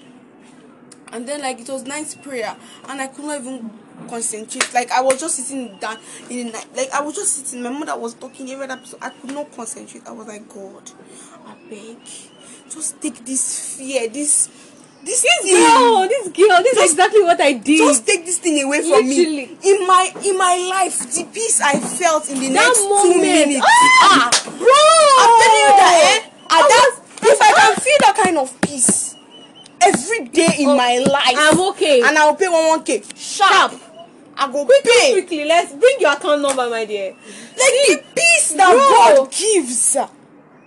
And 1.13 1.29
then 1.29 1.43
like 1.43 1.61
it 1.61 1.69
was 1.69 1.85
night 1.85 2.17
prayer, 2.23 2.57
and 2.89 3.01
I 3.01 3.07
could 3.07 3.27
not 3.27 3.41
even 3.43 3.71
concentrate. 4.09 4.73
Like 4.75 4.91
I 4.91 5.01
was 5.01 5.21
just 5.21 5.37
sitting 5.37 5.77
down 5.79 5.99
in 6.31 6.47
the 6.47 6.53
night. 6.53 6.67
Like 6.77 6.91
I 6.93 7.01
was 7.03 7.15
just 7.15 7.37
sitting. 7.37 7.63
My 7.63 7.71
mother 7.71 7.97
was 7.99 8.15
talking 8.15 8.51
every 8.51 8.65
other 8.65 8.75
episode. 8.75 8.99
I 9.03 9.11
could 9.11 9.31
not 9.33 9.55
concentrate. 9.55 10.07
I 10.07 10.13
was 10.13 10.27
like, 10.27 10.49
God, 10.49 10.91
I 11.47 11.55
beg, 11.69 11.99
just 12.71 13.01
take 13.01 13.25
this 13.25 13.77
fear, 13.77 14.09
this, 14.09 14.49
this 15.05 15.23
thing. 15.43 15.55
No, 15.55 16.07
this 16.09 16.29
girl, 16.29 16.63
this 16.63 16.77
is 16.79 16.93
exactly 16.93 17.23
what 17.23 17.41
I 17.41 17.53
did. 17.55 17.79
Just 17.79 18.07
take 18.07 18.25
this 18.25 18.39
thing 18.39 18.63
away 18.65 18.81
from 18.83 19.09
me. 19.09 19.43
In 19.45 19.87
my 19.87 20.13
in 20.25 20.39
my 20.39 20.57
life, 20.71 20.99
the 21.15 21.25
peace 21.33 21.61
I 21.61 21.79
felt 21.81 22.29
in 22.31 22.39
the 22.41 22.49
That 22.49 22.67
next 22.67 22.81
two 22.81 23.21
minutes. 23.21 23.67
Ah! 23.67 24.31
bro! 24.45 24.83
I'm 25.19 25.33
telling 25.43 25.61
you 25.61 25.73
that, 25.81 25.97
eh? 26.05 26.29
At 26.55 26.69
that, 26.69 27.01
if 27.23 27.41
I 27.41 27.53
can 27.53 27.77
feel 27.77 27.97
that 28.01 28.17
kind 28.23 28.39
of 28.39 28.61
peace 28.61 29.17
every 29.81 30.29
day 30.29 30.55
in 30.61 30.69
Oh, 30.69 30.77
my 30.77 30.99
life, 30.99 31.35
I'm 31.37 31.61
okay. 31.71 32.01
and 32.03 32.17
I'll 32.19 32.37
pay 32.37 32.49
one 32.49 32.69
one 32.69 32.85
k 32.85 33.03
sharp. 33.17 33.73
I 33.73 33.82
go 34.53 34.65
quickly, 34.65 34.91
pay 35.01 35.13
quickly, 35.13 35.45
let's 35.45 35.73
bring 35.73 35.97
your 36.01 36.13
account 36.13 36.43
number, 36.43 36.69
my 36.71 36.85
dear. 36.85 37.13
like 37.13 37.75
the 37.89 38.03
peace 38.15 38.53
that 38.53 38.71
Bro. 38.73 39.25
God 39.25 39.31
gives. 39.33 39.97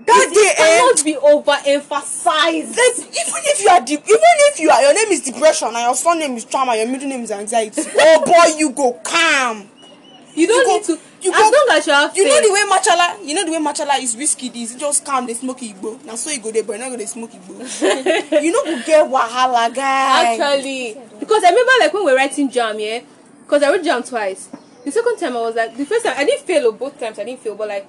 That 0.07 0.29
day, 0.35 0.51
eh? 0.51 0.77
cannot 0.77 1.03
be 1.03 1.15
overemphasized. 1.15 2.77
Even 2.77 3.41
if 3.49 3.61
you 3.61 3.69
are 3.69 3.81
de- 3.81 3.93
even 3.93 4.03
if 4.53 4.59
you 4.59 4.69
are 4.69 4.81
your 4.81 4.93
name 4.93 5.11
is 5.11 5.21
depression 5.21 5.69
and 5.69 5.77
your 5.77 5.95
surname 5.95 6.35
is 6.37 6.45
trauma, 6.45 6.75
your 6.75 6.87
middle 6.87 7.07
name 7.09 7.21
is 7.21 7.31
anxiety. 7.31 7.81
oh 7.99 8.23
boy, 8.25 8.55
you 8.57 8.71
go 8.71 8.93
calm. 9.03 9.67
You 10.35 10.45
don't 10.47 10.59
you 10.59 10.65
go- 10.65 10.73
need 10.77 10.83
to. 10.85 10.99
you 11.21 11.31
as 11.33 11.37
go- 11.39 11.49
long 11.49 11.67
as 11.71 11.87
you 11.87 11.93
have 11.93 12.15
You 12.15 12.25
know 12.27 12.41
the 12.41 12.51
way 12.53 12.63
machala, 12.69 13.25
you 13.27 13.33
know 13.33 13.45
the 13.45 13.51
way 13.53 13.57
machala 13.57 13.99
is 13.99 14.15
risky. 14.15 14.47
Is 14.61 14.75
just 14.75 15.03
calm, 15.05 15.25
they 15.25 15.33
smoke 15.33 15.59
igbo. 15.61 16.03
Now 16.05 16.15
so 16.15 16.29
you 16.29 16.39
go 16.39 16.51
there, 16.51 16.63
but 16.63 16.79
not 16.79 16.91
go 16.91 16.97
they 16.97 17.05
smoke 17.07 17.31
igbo. 17.31 18.41
you 18.43 18.51
know 18.51 18.63
go 18.63 18.83
get 18.85 19.07
wahala, 19.09 19.73
guy. 19.73 20.35
Actually, 20.37 20.97
because 21.19 21.43
I 21.43 21.49
remember 21.49 21.71
like 21.79 21.93
when 21.93 22.05
we 22.05 22.11
were 22.11 22.17
writing 22.17 22.49
JAMB, 22.51 22.79
yeah, 22.79 22.99
because 23.45 23.63
I 23.63 23.69
wrote 23.71 23.83
JAMB 23.83 24.09
twice. 24.09 24.49
The 24.83 24.91
second 24.91 25.17
time 25.17 25.35
I 25.37 25.41
was 25.41 25.55
like, 25.55 25.75
the 25.77 25.85
first 25.85 26.05
time 26.05 26.15
I 26.17 26.25
didn't 26.25 26.45
fail, 26.45 26.67
or 26.67 26.73
both 26.73 26.99
times 26.99 27.17
I 27.19 27.23
didn't 27.23 27.39
fail, 27.41 27.55
but 27.55 27.67
like 27.69 27.87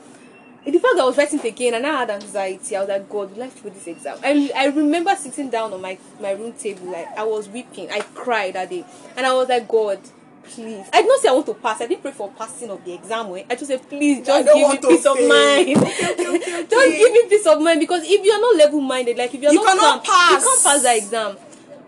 the 0.64 0.73
fact 0.73 0.95
that 0.97 1.03
I 1.03 1.05
was 1.05 1.16
writing 1.16 1.38
it 1.38 1.45
again 1.45 1.75
and 1.75 1.87
I 1.87 2.01
had 2.01 2.11
anxiety, 2.11 2.75
I 2.77 2.81
was 2.81 2.88
like, 2.88 3.09
God, 3.09 3.37
will 3.37 3.42
I 3.42 3.49
fail 3.51 3.71
this 3.73 3.87
exam? 3.87 4.19
And 4.23 4.51
I 4.57 4.66
remember 4.66 5.14
sitting 5.16 5.51
down 5.51 5.73
on 5.73 5.81
my 5.83 5.99
my 6.21 6.31
room 6.33 6.53
table, 6.55 6.90
like 6.90 7.07
I 7.19 7.25
was 7.25 7.49
weeping, 7.49 7.90
I 7.90 8.01
cried 8.01 8.55
that 8.55 8.71
day, 8.71 8.85
and 9.16 9.27
I 9.27 9.33
was 9.35 9.49
like, 9.49 9.66
God. 9.69 9.99
Please, 10.49 10.87
I 10.92 11.03
did 11.03 11.09
not 11.09 11.19
say 11.21 11.29
I 11.29 11.33
want 11.33 11.47
to 11.47 11.55
pass. 11.55 11.81
I 11.81 11.88
didn't 11.88 12.03
pray 12.03 12.12
for 12.12 12.31
passing 12.31 12.71
of 12.71 12.85
the 12.85 12.92
exam. 12.95 13.35
eh. 13.35 13.42
I 13.51 13.57
just 13.57 13.66
said, 13.66 13.83
please, 13.88 14.25
just 14.25 14.47
give 14.55 14.69
me 14.69 14.79
peace 14.79 15.05
of 15.05 15.16
fail. 15.19 15.29
mind. 15.29 15.69
Okay, 15.77 16.12
okay, 16.12 16.29
okay, 16.29 16.66
just 16.71 16.99
give 16.99 17.12
me 17.12 17.29
peace 17.29 17.47
of 17.49 17.61
mind 17.61 17.81
because 17.81 18.05
if 18.05 18.25
you're 18.25 18.40
not 18.40 18.55
level-minded, 18.55 19.19
like 19.19 19.35
if 19.35 19.42
you're 19.42 19.53
You 19.53 19.64
not 19.64 19.77
cannot 19.77 20.05
calm, 20.05 20.31
you 20.31 20.37
pass. 20.37 20.45
can't 20.45 20.62
pass 20.62 20.83
the 20.83 20.97
exam. 20.97 21.37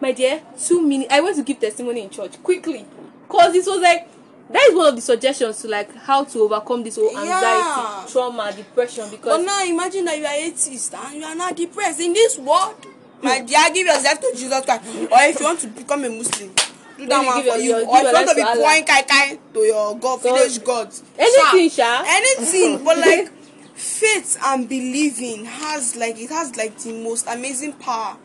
My 0.01 0.11
dear, 0.11 0.43
two 0.61 0.83
minutes. 0.83 1.13
I 1.15 1.21
went 1.21 1.37
to 1.37 1.45
give 1.45 1.61
testimony 1.61 2.01
in 2.03 2.11
church 2.11 2.43
quickly, 2.43 2.85
cause 3.29 3.53
this 3.53 3.67
was 3.67 3.81
like 3.81 4.09
that 4.51 4.63
is 4.71 4.75
one 4.75 4.87
of 4.89 4.97
the 4.97 5.03
suggestions 5.03 5.61
to 5.63 5.69
like 5.69 5.95
how 5.95 6.25
to 6.25 6.39
overcome 6.41 6.83
this 6.83 6.97
whole 6.97 7.11
anxiety, 7.11 7.29
Yeah. 7.37 8.07
trauma, 8.11 8.51
depression. 8.57 9.05
because 9.11 9.21
But 9.21 9.39
Because 9.41 9.47
now 9.47 9.63
imagine 9.65 10.05
that 10.07 10.19
you 10.19 10.25
are 10.25 10.33
atheist 10.35 10.95
and 10.95 11.17
you 11.21 11.25
are 11.25 11.35
not 11.35 11.55
depressed 11.55 12.01
in 12.01 12.15
this 12.15 12.39
world. 12.39 12.75
My 13.21 13.41
dear, 13.41 13.59
give 13.75 13.87
yourself 13.87 14.21
to 14.21 14.33
Jesus 14.35 14.65
Christ. 14.65 14.85
Or 14.87 15.19
if 15.21 15.39
you 15.41 15.45
want 15.45 15.61
to 15.61 15.67
become 15.67 16.05
a 16.05 16.09
Muslim, 16.09 16.51
do 16.97 17.07
that 17.07 17.27
one 17.27 17.43
for 17.45 17.57
you. 17.59 17.75
Or 17.75 17.81
if 17.81 18.07
you 18.07 18.13
want 18.13 18.29
to 18.31 18.35
be 18.35 18.43
pouring 18.43 18.85
kai 18.87 19.03
kai 19.03 19.39
to 19.53 19.61
your 19.61 19.95
God, 19.99 20.01
God. 20.01 20.23
village 20.23 20.65
gods. 20.65 21.03
Anything, 21.19 21.69
Sha. 21.69 22.05
Anything. 22.07 22.83
But 22.85 22.99
like 22.99 23.31
faith 23.75 24.39
and 24.45 24.69
believing 24.69 25.45
has 25.45 25.95
like 25.97 26.17
it 26.19 26.31
has 26.31 26.57
like 26.57 26.79
the 26.79 26.93
most 26.93 27.27
amazing 27.29 27.75
power 27.75 28.17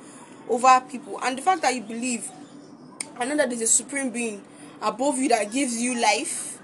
over 0.47 0.81
people. 0.89 1.19
And 1.21 1.37
the 1.37 1.41
fact 1.41 1.63
that 1.63 1.73
you 1.75 1.81
believe 1.81 2.29
I 3.19 3.25
know 3.25 3.35
that 3.37 3.49
there's 3.49 3.61
a 3.61 3.67
supreme 3.67 4.09
being 4.09 4.41
above 4.81 5.17
you 5.17 5.29
that 5.29 5.51
gives 5.51 5.79
you 5.81 5.99
life, 5.99 6.59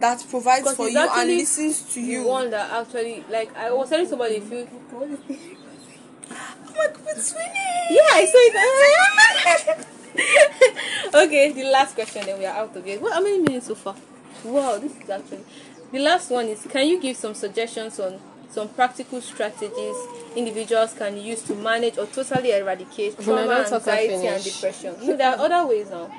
that 0.00 0.24
provides 0.30 0.72
for 0.74 0.88
you 0.88 0.98
and 0.98 1.08
actually 1.10 1.36
listens 1.38 1.82
to 1.94 2.00
the 2.00 2.06
you. 2.06 2.24
one 2.24 2.50
that 2.50 2.70
actually 2.70 3.24
like 3.30 3.54
I 3.56 3.70
was 3.72 3.88
telling 3.88 4.06
somebody 4.06 4.36
if 4.36 4.50
you 4.50 4.68
Oh 4.90 5.06
my 6.76 6.86
God, 6.86 7.00
it's 7.08 7.32
winning. 7.34 7.86
Yeah, 7.90 8.12
I 8.12 8.24
saw 8.26 9.78
it. 9.78 9.86
okay, 11.14 11.52
the 11.52 11.64
last 11.70 11.94
question, 11.94 12.24
then 12.26 12.38
we 12.38 12.46
are 12.46 12.56
out 12.56 12.74
of 12.76 12.84
here. 12.84 12.98
What? 13.00 13.12
How 13.14 13.20
many 13.22 13.38
minutes 13.38 13.66
so 13.66 13.74
far? 13.74 13.94
Wow, 14.44 14.78
this 14.78 14.92
is 14.96 15.10
actually 15.10 15.44
the 15.92 15.98
last 16.00 16.30
one. 16.30 16.46
Is 16.46 16.66
can 16.70 16.86
you 16.86 17.00
give 17.00 17.16
some 17.16 17.34
suggestions 17.34 17.98
on 18.00 18.18
some 18.50 18.68
practical 18.68 19.20
strategies 19.20 19.96
individuals 20.36 20.94
can 20.94 21.16
use 21.16 21.42
to 21.42 21.54
manage 21.54 21.98
or 21.98 22.06
totally 22.06 22.52
eradicate 22.52 23.18
No, 23.20 23.24
trauma, 23.24 23.46
don't 23.46 23.64
and 23.66 23.74
anxiety, 23.74 24.14
and 24.14 24.22
finish. 24.42 24.54
depression? 24.54 24.96
No, 25.02 25.16
there 25.16 25.28
are 25.30 25.38
other 25.38 25.66
ways 25.68 25.90
now. 25.90 26.10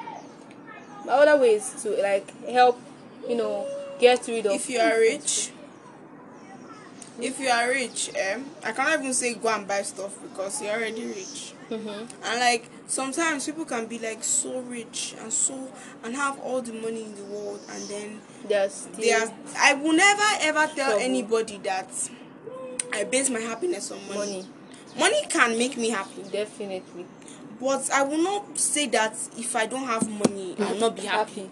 Other 1.09 1.37
ways 1.37 1.73
to 1.83 1.89
like 2.01 2.27
help, 2.47 2.79
you 3.27 3.35
know, 3.35 3.65
get 3.99 4.27
rid 4.27 4.45
of. 4.45 4.53
if 4.53 4.69
you 4.69 4.79
are 4.79 4.99
rich 4.99 5.51
if 7.21 7.37
you 7.37 7.49
are 7.49 7.67
rich 7.67 8.09
eh, 8.15 8.39
i 8.63 8.71
cannot 8.71 8.99
even 8.99 9.13
say 9.13 9.33
go 9.33 9.49
and 9.49 9.67
buy 9.67 9.81
stuff 9.81 10.17
because 10.21 10.61
you're 10.61 10.71
already 10.71 11.05
rich 11.05 11.53
Mhm. 11.69 12.07
and 12.23 12.39
like 12.39 12.69
sometimes 12.87 13.45
people 13.45 13.65
can 13.65 13.85
be 13.87 13.99
like 13.99 14.23
so 14.23 14.61
rich 14.61 15.15
and 15.21 15.31
so 15.33 15.67
and 16.03 16.15
have 16.15 16.39
all 16.39 16.61
the 16.61 16.71
money 16.71 17.03
in 17.03 17.13
the 17.15 17.23
world 17.25 17.59
and 17.69 17.83
then 17.89 18.21
still 18.69 18.93
they 19.01 19.11
are 19.11 19.27
i 19.57 19.73
will 19.73 19.91
never 19.93 20.23
ever 20.41 20.65
tell 20.73 20.91
Trouble. 20.91 21.03
anybody 21.03 21.57
that 21.63 21.89
i 22.93 23.03
base 23.03 23.29
my 23.29 23.39
happiness 23.41 23.91
on 23.91 23.99
money 24.07 24.17
money, 24.17 24.45
money 24.97 25.21
can 25.27 25.57
make 25.57 25.75
me 25.77 25.89
happy 25.89 26.23
definitely 26.31 27.05
but 27.59 27.89
i 27.91 28.03
will 28.03 28.17
not 28.23 28.57
say 28.57 28.87
that 28.87 29.13
if 29.37 29.55
i 29.55 29.65
don't 29.65 29.85
have 29.85 30.09
money 30.09 30.55
i 30.59 30.71
will 30.71 30.79
not 30.79 30.95
be 30.95 31.01
happy 31.03 31.41
happy. 31.41 31.49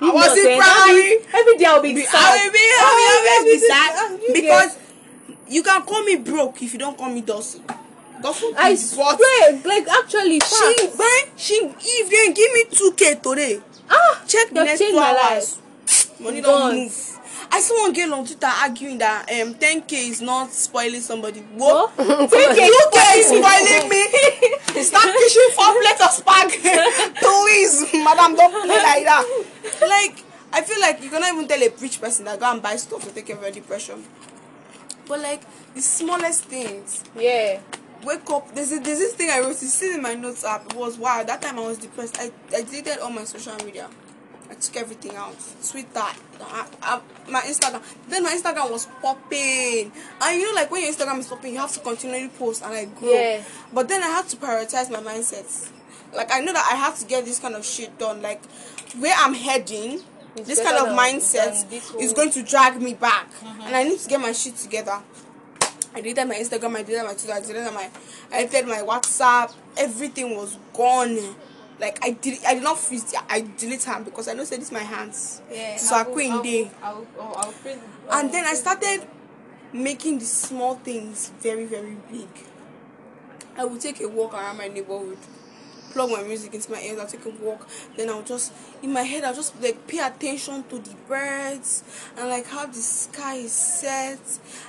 i 0.00 0.10
was 0.10 0.26
Not 0.26 0.38
in 0.38 0.44
saying 0.44 0.60
primary 0.60 1.12
every, 1.34 1.56
day 1.58 1.64
I'll 1.66 1.82
be 1.82 1.94
be, 1.94 2.02
sad. 2.04 2.16
I 2.16 2.44
will 2.44 2.52
be, 2.52 2.58
I 2.58 2.90
will 2.96 3.44
always 3.44 3.60
be 3.60 3.66
sad 3.66 4.20
You 4.28 4.34
because 4.34 4.78
you 5.48 5.62
can 5.62 5.82
call 5.82 6.02
me 6.04 6.16
broke 6.16 6.62
if 6.62 6.72
you 6.72 6.78
don't 6.78 6.96
call 6.96 7.10
me 7.10 7.20
Dawson. 7.22 7.62
Dawson 8.22 8.52
I 8.56 8.70
what 8.70 9.18
swear, 9.18 9.60
like 9.64 9.86
actually, 9.88 10.40
she 10.40 10.88
buy 10.96 11.18
she 11.36 11.54
if 11.56 12.06
they 12.10 12.32
give 12.32 12.52
me 12.52 12.64
two 12.70 12.92
k 12.96 13.14
today. 13.16 13.60
ah, 13.90 14.22
Check 14.26 14.50
the 14.50 14.64
next 14.64 14.78
two 14.80 14.98
hours. 14.98 15.58
Money 16.20 16.40
don't 16.40 16.74
move. 16.74 17.18
I 17.50 17.60
saw 17.60 17.80
one 17.80 17.92
girl 17.94 18.12
on 18.14 18.26
Twitter 18.26 18.46
arguing 18.46 18.98
that 18.98 19.22
um 19.30 19.54
10k 19.54 19.92
is 20.10 20.20
not 20.20 20.52
spoiling 20.52 21.00
somebody. 21.00 21.40
What? 21.54 21.90
What? 21.96 21.98
10k, 22.30 22.58
2k 22.68 23.18
is 23.18 23.26
spoiling 23.26 23.88
me. 23.88 23.97
Start 24.82 25.14
pushing 25.14 25.50
four 25.54 25.72
plates 25.80 26.00
of 26.00 26.24
spag. 26.24 26.50
Please, 27.18 27.92
madam, 28.04 28.36
don't 28.36 28.52
play 28.66 28.76
like 28.76 29.04
that. 29.04 29.44
Like, 29.80 30.24
I 30.52 30.62
feel 30.62 30.80
like 30.80 31.02
you 31.02 31.10
cannot 31.10 31.32
even 31.32 31.48
tell 31.48 31.62
a 31.62 31.68
rich 31.80 32.00
person 32.00 32.24
that 32.26 32.40
go 32.40 32.50
and 32.50 32.62
buy 32.62 32.76
stuff 32.76 33.04
to 33.04 33.12
take 33.12 33.26
care 33.26 33.36
of 33.36 33.42
your 33.42 33.52
depression. 33.52 34.04
But 35.06 35.20
like 35.20 35.42
the 35.74 35.80
smallest 35.80 36.44
things. 36.44 37.02
Yeah, 37.16 37.60
Wake 38.04 38.30
up. 38.30 38.54
There's, 38.54 38.70
a, 38.70 38.78
there's 38.78 38.98
this 38.98 39.14
thing 39.14 39.28
I 39.30 39.40
wrote. 39.40 39.50
It's 39.50 39.74
still 39.74 39.94
in 39.94 40.02
my 40.02 40.14
notes 40.14 40.44
app. 40.44 40.66
It 40.66 40.76
was 40.76 40.96
wow. 40.96 41.24
That 41.24 41.42
time 41.42 41.58
I 41.58 41.62
was 41.62 41.78
depressed. 41.78 42.16
I, 42.20 42.30
I 42.54 42.62
deleted 42.62 42.98
all 42.98 43.10
my 43.10 43.24
social 43.24 43.56
media. 43.64 43.88
I 44.50 44.54
took 44.54 44.76
everything 44.76 45.14
out. 45.16 45.36
Twitter, 45.68 45.88
I, 46.40 46.66
I, 46.82 47.00
my 47.28 47.40
Instagram. 47.42 47.82
Then 48.08 48.22
my 48.22 48.30
Instagram 48.30 48.70
was 48.70 48.86
popping. 49.02 49.92
And 50.22 50.40
you 50.40 50.46
know, 50.48 50.54
like 50.54 50.70
when 50.70 50.82
your 50.82 50.92
Instagram 50.92 51.18
is 51.18 51.26
popping, 51.26 51.52
you 51.52 51.58
have 51.60 51.72
to 51.72 51.80
continually 51.80 52.28
post 52.28 52.62
and 52.62 52.72
like 52.72 52.94
grow. 52.98 53.12
Yeah. 53.12 53.42
But 53.72 53.88
then 53.88 54.02
I 54.02 54.06
had 54.08 54.26
to 54.28 54.36
prioritize 54.36 54.90
my 54.90 55.00
mindset. 55.00 55.70
Like 56.14 56.32
I 56.32 56.40
know 56.40 56.52
that 56.52 56.68
I 56.72 56.76
have 56.76 56.98
to 57.00 57.04
get 57.06 57.24
this 57.26 57.38
kind 57.38 57.54
of 57.54 57.64
shit 57.64 57.98
done. 57.98 58.22
Like 58.22 58.42
where 58.98 59.14
I'm 59.18 59.34
heading, 59.34 60.00
It's 60.36 60.48
this 60.48 60.62
kind 60.62 60.78
of 60.78 60.96
mindset 60.96 61.70
is 61.70 61.82
Mm-hmm. 61.82 62.16
going 62.16 62.30
to 62.30 62.42
drag 62.42 62.80
me 62.80 62.94
back, 62.94 63.28
and 63.44 63.76
I 63.76 63.84
need 63.84 63.98
to 63.98 64.08
get 64.08 64.18
my 64.20 64.32
shit 64.32 64.56
together. 64.56 64.98
I 65.94 66.00
deleted 66.00 66.28
my 66.28 66.36
Instagram, 66.36 66.76
I 66.76 66.82
deleted 66.82 67.04
my 67.06 67.14
Twitter, 67.14 67.32
I 67.32 67.40
deleted 67.40 67.74
my, 67.74 67.90
I 68.32 68.44
deleted 68.46 68.68
my 68.68 68.78
WhatsApp. 68.82 69.52
Everything 69.76 70.36
was 70.36 70.56
gone. 70.72 71.34
Like 71.80 71.98
I 72.02 72.10
did, 72.10 72.44
I 72.44 72.54
did 72.54 72.62
not 72.62 72.78
freeze. 72.78 73.14
I 73.28 73.46
delete 73.56 73.80
them 73.80 74.04
because 74.04 74.28
I 74.28 74.32
know 74.32 74.44
say 74.44 74.56
this 74.56 74.72
my 74.72 74.80
hands. 74.80 75.42
Yeah. 75.50 75.76
So 75.76 75.94
I 75.94 76.04
quit 76.04 76.42
day. 76.42 76.70
And 78.10 78.32
then 78.32 78.44
I 78.44 78.54
started 78.54 79.06
making 79.72 80.18
the 80.18 80.24
small 80.24 80.74
things 80.76 81.30
very 81.40 81.66
very 81.66 81.96
big. 82.10 82.28
I 83.56 83.64
would 83.64 83.80
take 83.80 84.00
a 84.00 84.08
walk 84.08 84.34
around 84.34 84.56
my 84.56 84.68
neighborhood, 84.68 85.18
plug 85.92 86.10
my 86.10 86.22
music 86.22 86.54
into 86.54 86.70
my 86.70 86.80
ears, 86.80 86.98
I'll 86.98 87.06
take 87.06 87.26
a 87.26 87.30
walk. 87.30 87.68
Then 87.96 88.08
I'll 88.08 88.22
just 88.22 88.52
in 88.82 88.92
my 88.92 89.02
head 89.02 89.22
I'll 89.24 89.34
just 89.34 89.60
like 89.62 89.86
pay 89.86 89.98
attention 89.98 90.64
to 90.70 90.78
the 90.78 90.94
birds 91.06 91.84
and 92.16 92.28
like 92.28 92.46
how 92.46 92.66
the 92.66 92.74
sky 92.74 93.34
is 93.36 93.52
set 93.52 94.20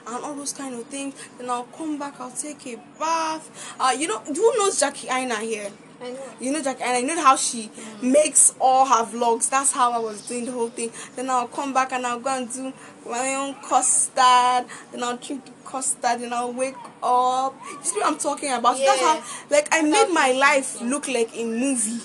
and 0.05 0.23
all 0.23 0.35
those 0.35 0.53
kind 0.53 0.75
of 0.75 0.85
things. 0.85 1.15
Then 1.39 1.49
I'll 1.49 1.63
come 1.63 1.97
back, 1.97 2.19
I'll 2.19 2.29
take 2.29 2.67
a 2.67 2.75
bath. 2.99 3.75
Uh 3.79 3.95
you 3.97 4.07
know 4.07 4.19
who 4.19 4.57
knows 4.57 4.79
Jackie 4.79 5.07
Aina 5.09 5.37
here? 5.37 5.71
I 6.01 6.11
know. 6.11 6.19
You 6.39 6.51
know 6.53 6.61
Jackie, 6.63 6.83
and 6.83 6.97
I 6.97 7.01
know 7.01 7.21
how 7.21 7.35
she 7.35 7.69
makes 8.01 8.55
all 8.59 8.85
her 8.85 9.03
vlogs. 9.05 9.49
That's 9.49 9.73
how 9.73 9.91
I 9.91 9.99
was 9.99 10.25
doing 10.27 10.45
the 10.45 10.51
whole 10.51 10.69
thing. 10.69 10.91
Then 11.15 11.29
I'll 11.29 11.47
come 11.47 11.73
back 11.73 11.91
and 11.91 12.05
I'll 12.05 12.19
go 12.19 12.29
and 12.29 12.51
do 12.51 12.71
my 13.05 13.35
own 13.35 13.55
custard. 13.55 14.65
Then 14.91 15.03
I'll 15.03 15.17
drink 15.17 15.45
the 15.45 15.51
custard. 15.65 16.21
Then 16.21 16.31
I'll 16.31 16.53
wake 16.53 16.75
up. 17.03 17.55
You 17.71 17.83
see 17.83 17.99
what 17.99 18.07
I'm 18.07 18.17
talking 18.17 18.51
about? 18.53 18.77
So 18.77 18.85
That's 18.85 19.01
how, 19.01 19.23
like, 19.49 19.67
I 19.71 19.81
made 19.81 20.09
my 20.13 20.31
life 20.31 20.81
look 20.81 21.07
like 21.09 21.35
a 21.35 21.43
movie. 21.43 22.01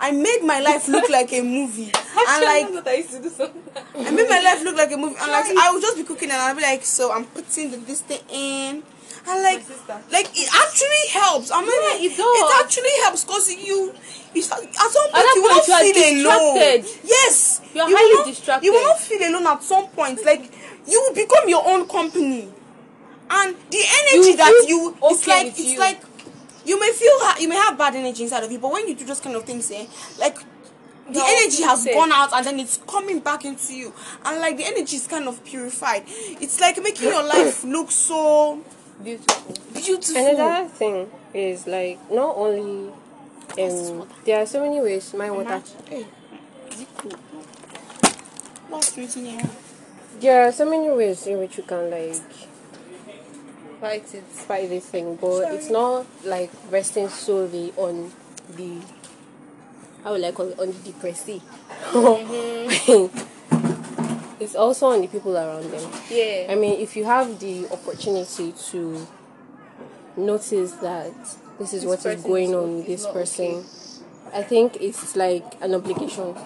I 0.00 0.12
made 0.12 0.44
my 0.44 0.60
life 0.60 0.86
look 0.86 1.10
like 1.10 1.32
a 1.32 1.42
movie, 1.42 1.90
and 2.28 2.44
like 2.44 2.86
I 2.86 2.94
used 2.98 3.10
to 3.10 3.20
do. 3.20 3.50
I 3.96 4.10
made 4.12 4.28
my 4.28 4.40
life 4.40 4.62
look 4.62 4.76
like 4.76 4.92
a 4.92 4.96
movie, 4.96 5.16
and 5.20 5.32
like 5.32 5.46
I 5.46 5.72
would 5.72 5.82
just 5.82 5.96
be 5.96 6.04
cooking, 6.04 6.30
and 6.30 6.40
I'll 6.40 6.54
be 6.54 6.62
like, 6.62 6.84
so 6.84 7.10
I'm 7.10 7.24
putting 7.24 7.72
the, 7.72 7.78
this 7.78 8.02
thing 8.02 8.20
in, 8.30 8.84
and 9.28 9.42
like, 9.42 9.62
like 10.10 10.28
it 10.34 10.48
actually 10.54 11.04
helps. 11.12 11.50
I 11.50 11.60
mean, 11.60 11.70
Yeah, 11.70 12.06
it 12.06 12.12
It 12.18 12.64
actually 12.64 12.94
helps 13.04 13.24
because 13.24 13.50
you, 13.54 13.94
you 14.34 14.42
start, 14.42 14.62
at 14.64 14.90
some 14.90 15.10
point 15.10 15.26
at 15.26 15.34
you 15.34 15.42
will 15.42 15.54
not 15.54 15.68
you 15.68 15.94
feel 15.94 16.26
alone. 16.26 16.84
Yes, 17.04 17.60
You 17.74 17.82
are 17.82 17.88
will 17.88 17.96
highly 17.96 18.14
not, 18.14 18.26
distracted. 18.26 18.66
You 18.66 18.72
will 18.72 18.82
not 18.84 18.98
feel 18.98 19.22
alone 19.28 19.46
at 19.46 19.62
some 19.62 19.86
point. 19.88 20.24
Like 20.24 20.50
you 20.86 20.98
will 21.00 21.14
become 21.14 21.48
your 21.48 21.62
own 21.68 21.86
company, 21.88 22.48
and 23.30 23.56
the 23.70 23.82
energy 24.00 24.30
You 24.30 24.36
that 24.36 24.64
you, 24.68 24.96
it's 25.02 25.26
like 25.26 25.46
it's 25.48 25.60
you. 25.74 25.78
like 25.78 26.00
you 26.64 26.80
may 26.80 26.92
feel 26.92 27.12
ha- 27.20 27.36
you 27.40 27.48
may 27.48 27.56
have 27.56 27.76
bad 27.78 27.94
energy 27.96 28.22
inside 28.24 28.44
of 28.44 28.52
you, 28.52 28.58
but 28.58 28.72
when 28.72 28.88
you 28.88 28.94
do 28.94 29.04
those 29.04 29.20
kind 29.20 29.36
of 29.36 29.44
things, 29.44 29.70
eh, 29.70 29.86
like 30.18 30.36
the 31.08 31.18
No, 31.18 31.24
energy 31.26 31.62
has 31.62 31.84
gone 31.86 32.12
out 32.12 32.32
and 32.34 32.44
then 32.44 32.60
it's 32.60 32.78
coming 32.86 33.20
back 33.20 33.42
into 33.46 33.74
you 33.74 33.94
and 34.26 34.40
like 34.40 34.58
the 34.58 34.66
energy 34.66 34.96
is 34.96 35.06
kind 35.06 35.26
of 35.26 35.42
purified 35.42 36.02
it's 36.06 36.60
like 36.60 36.76
making 36.82 37.08
your 37.08 37.22
life 37.22 37.64
look 37.64 37.90
so 37.90 38.60
Beautiful. 39.02 39.54
beautiful. 39.72 40.16
Another 40.16 40.68
thing 40.68 41.10
is 41.32 41.66
like 41.66 41.98
not 42.10 42.34
only 42.36 42.92
um 43.58 44.08
there 44.24 44.40
are 44.42 44.46
so 44.46 44.60
many 44.62 44.80
ways 44.80 45.14
my 45.14 45.30
water. 45.30 45.62
Hey, 45.88 46.06
cool? 46.96 47.12
Lost 48.70 48.96
written 48.96 49.24
here. 49.24 49.48
there 50.20 50.46
are 50.48 50.52
so 50.52 50.68
many 50.68 50.90
ways 50.90 51.26
in 51.26 51.38
which 51.38 51.56
you 51.56 51.62
can 51.62 51.90
like 51.90 52.20
Fight 53.80 54.12
it. 54.14 54.24
fight 54.24 54.68
this 54.68 54.86
thing 54.86 55.14
but 55.16 55.52
it's 55.54 55.70
not 55.70 56.04
like 56.24 56.50
resting 56.68 57.08
solely 57.08 57.72
on 57.76 58.10
the 58.56 58.78
how 60.02 60.14
will 60.14 60.24
I 60.24 60.32
call 60.32 60.48
it? 60.48 60.58
On 60.58 60.66
the 60.66 60.78
depressee 60.92 61.40
it's 64.40 64.54
also 64.54 64.88
on 64.88 65.00
the 65.00 65.08
people 65.08 65.36
around 65.36 65.70
them 65.70 65.90
Yeah. 66.10 66.46
I 66.50 66.54
mean, 66.54 66.80
if 66.80 66.96
you 66.96 67.04
have 67.04 67.38
the 67.40 67.66
opportunity 67.70 68.52
to 68.70 69.06
notice 70.16 70.72
that 70.74 71.12
this 71.58 71.74
is 71.74 71.82
This 71.82 71.84
what 71.84 72.06
is 72.06 72.22
going 72.22 72.54
on 72.54 72.76
with 72.78 72.86
this 72.86 73.06
person, 73.06 73.64
I 74.32 74.42
think 74.42 74.76
it's 74.80 75.16
like 75.16 75.44
an 75.60 75.74
obligation. 75.74 76.36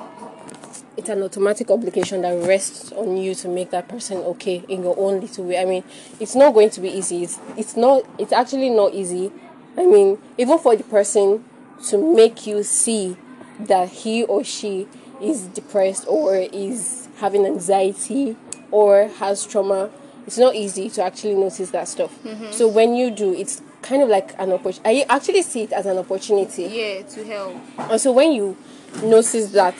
It's 0.97 1.09
an 1.09 1.23
automatic 1.23 1.71
obligation 1.71 2.23
that 2.23 2.47
rests 2.47 2.93
on 2.93 3.17
you 3.17 3.35
to 3.37 3.49
make 3.49 3.71
that 3.71 3.89
person 3.89 4.19
okay 4.19 4.63
in 4.69 4.83
your 4.83 4.95
own 4.99 5.21
little 5.21 5.45
way. 5.47 5.59
I 5.59 5.65
mean, 5.65 5.85
it's 6.21 6.35
not 6.35 6.53
going 6.53 6.71
to 6.71 6.81
be 6.81 6.91
easy. 6.91 7.25
It's, 7.25 7.39
it's 7.57 7.77
not. 7.77 8.05
It's 8.19 8.33
actually 8.33 8.71
not 8.71 8.95
easy. 8.95 9.33
I 9.77 9.87
mean, 9.87 10.19
even 10.37 10.59
for 10.59 10.77
the 10.77 10.85
person 10.85 11.45
to 11.89 12.15
make 12.15 12.47
you 12.47 12.63
see 12.63 13.17
that 13.59 13.89
he 13.89 14.25
or 14.25 14.45
she 14.45 14.87
is 15.23 15.43
depressed 15.49 16.05
or 16.09 16.37
is 16.37 17.09
having 17.19 17.47
anxiety 17.47 18.37
or 18.71 19.09
has 19.19 19.47
trauma, 19.47 19.91
it's 20.27 20.39
not 20.39 20.55
easy 20.55 20.89
to 20.91 21.03
actually 21.03 21.35
notice 21.35 21.71
that 21.71 21.89
stuff. 21.89 22.17
Mm-hmm. 22.25 22.53
So 22.53 22.69
when 22.69 22.95
you 22.95 23.11
do, 23.11 23.35
it's 23.35 23.63
kind 23.83 24.03
of 24.03 24.09
like 24.09 24.35
an 24.39 24.53
opportunity. 24.53 25.03
I 25.03 25.15
actually 25.15 25.43
see 25.43 25.63
it 25.63 25.73
as 25.73 25.87
an 25.87 25.99
opportunity. 25.99 26.65
Yeah, 26.65 27.03
to 27.03 27.25
help. 27.25 27.57
And 27.79 28.01
so 28.01 28.13
when 28.13 28.33
you 28.33 28.57
notice 29.03 29.51
that 29.53 29.75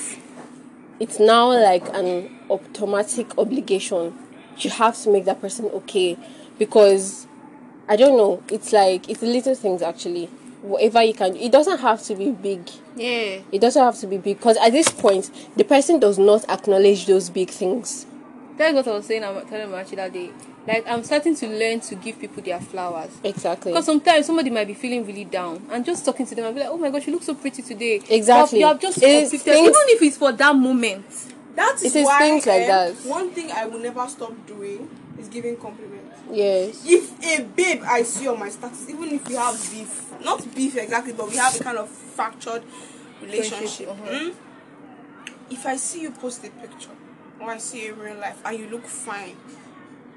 it's 1.01 1.19
now 1.19 1.49
like 1.49 1.89
an 1.95 2.31
automatic 2.51 3.39
obligation, 3.39 4.17
you 4.59 4.71
have 4.71 4.97
to 5.03 5.11
make 5.11 5.25
that 5.25 5.41
person 5.41 5.67
okay 5.67 6.17
because 6.59 7.27
I 7.89 7.97
don't 7.97 8.17
know, 8.17 8.43
it's 8.49 8.73
like 8.73 9.09
it's 9.09 9.23
little 9.23 9.55
things 9.55 9.83
actually. 9.83 10.29
Whatever 10.63 11.03
you 11.03 11.13
can, 11.15 11.35
it 11.37 11.51
doesn't 11.51 11.79
have 11.81 12.03
to 12.05 12.15
be 12.15 12.31
big. 12.31 12.71
Yeah. 12.97 13.41
It 13.51 13.61
doesn't 13.61 13.83
have 13.83 13.99
to 13.99 14.07
be 14.07 14.17
big 14.19 14.39
because 14.39 14.57
at 14.59 14.71
this 14.71 14.89
point, 14.89 15.31
the 15.57 15.65
person 15.65 15.99
does 15.99 16.19
not 16.19 16.49
acknowledge 16.49 17.07
those 17.07 17.31
big 17.31 17.51
things. 17.51 18.07
That's 18.57 18.75
what 18.75 18.87
I 18.87 18.93
was 18.93 19.07
saying. 19.07 19.25
I'm 19.25 19.45
telling 19.47 19.71
Machi 19.71 19.97
that 19.97 20.13
day. 20.13 20.31
Like 20.67 20.87
I'm 20.87 21.03
starting 21.03 21.35
to 21.37 21.49
learn 21.49 21.81
to 21.81 21.97
give 21.97 22.21
people 22.21 22.43
their 22.43 22.61
flowers. 22.61 23.11
Exactly. 23.25 23.73
Because 23.73 23.87
sometimes 23.87 24.27
somebody 24.27 24.51
might 24.51 24.69
be 24.69 24.75
feeling 24.75 25.05
really 25.05 25.25
down, 25.25 25.67
and 25.73 25.85
just 25.85 26.05
talking 26.05 26.27
to 26.27 26.35
them, 26.37 26.45
I'll 26.45 26.53
be 26.53 26.61
like, 26.61 26.69
"Oh 26.69 26.77
my 26.77 26.91
gosh, 26.91 27.07
you 27.09 27.13
look 27.15 27.25
so 27.25 27.35
pretty 27.35 27.63
today." 27.63 28.01
Exactly. 28.09 28.61
You 28.61 28.67
have 28.67 28.79
just 28.81 28.99
It 28.99 29.09
is 29.11 29.31
things- 29.43 29.59
even 29.59 29.73
if 29.75 30.03
it's 30.03 30.17
for 30.17 30.31
that 30.31 30.55
moment. 30.55 31.05
That 31.57 31.75
is 31.77 31.95
It 31.95 31.99
is 32.01 32.07
why 32.07 32.19
things 32.21 32.47
like 32.47 32.63
eh, 32.63 32.67
that. 32.69 32.95
one 33.05 33.31
thing 33.31 33.51
I 33.51 33.67
will 33.67 33.81
never 33.81 34.07
stop 34.09 34.33
doing 34.47 34.89
is 35.19 35.29
giving 35.29 35.57
compliments. 35.57 36.21
yes. 36.31 36.83
If 36.87 37.23
a 37.25 37.43
babe 37.45 37.83
I 37.87 38.03
see 38.03 38.27
on 38.29 38.39
my 38.39 38.49
status, 38.49 38.89
even 38.89 39.09
if 39.11 39.29
we 39.29 39.35
have 39.35 39.55
beef, 39.71 40.13
not 40.25 40.55
beef 40.55 40.77
exactly, 40.77 41.13
but 41.13 41.29
we 41.29 41.37
have 41.37 41.55
a 41.61 41.63
kind 41.63 41.79
of 41.79 41.89
fractured 41.89 42.63
relationship. 43.21 43.89
Uh-huh. 43.89 44.11
mm, 44.11 44.35
If 45.51 45.67
I 45.67 45.77
see 45.77 46.03
you 46.03 46.11
post 46.13 46.45
a 46.45 46.51
picture 46.51 46.91
or 47.41 47.51
I 47.51 47.59
see 47.59 47.85
you 47.87 47.93
in 47.95 47.99
real 47.99 48.17
life 48.17 48.41
and 48.45 48.59
you 48.59 48.69
look 48.69 48.87
fine, 48.87 49.37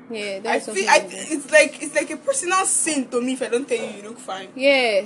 Yeah, 0.10 0.38
I 0.38 0.39
that's 0.60 0.65
feel. 0.69 0.89
I, 0.89 0.95
I 0.97 1.08
it's 1.12 1.51
like 1.51 1.81
it's 1.81 1.95
like 1.95 2.12
a 2.12 2.17
personal 2.17 2.65
sin 2.65 3.08
to 3.10 3.21
me 3.21 3.34
if 3.34 3.41
I 3.41 3.49
don't 3.49 3.67
tell 3.67 3.77
you 3.77 3.97
you 3.97 4.03
look 4.03 4.19
fine. 4.19 4.49
yeah, 4.55 5.03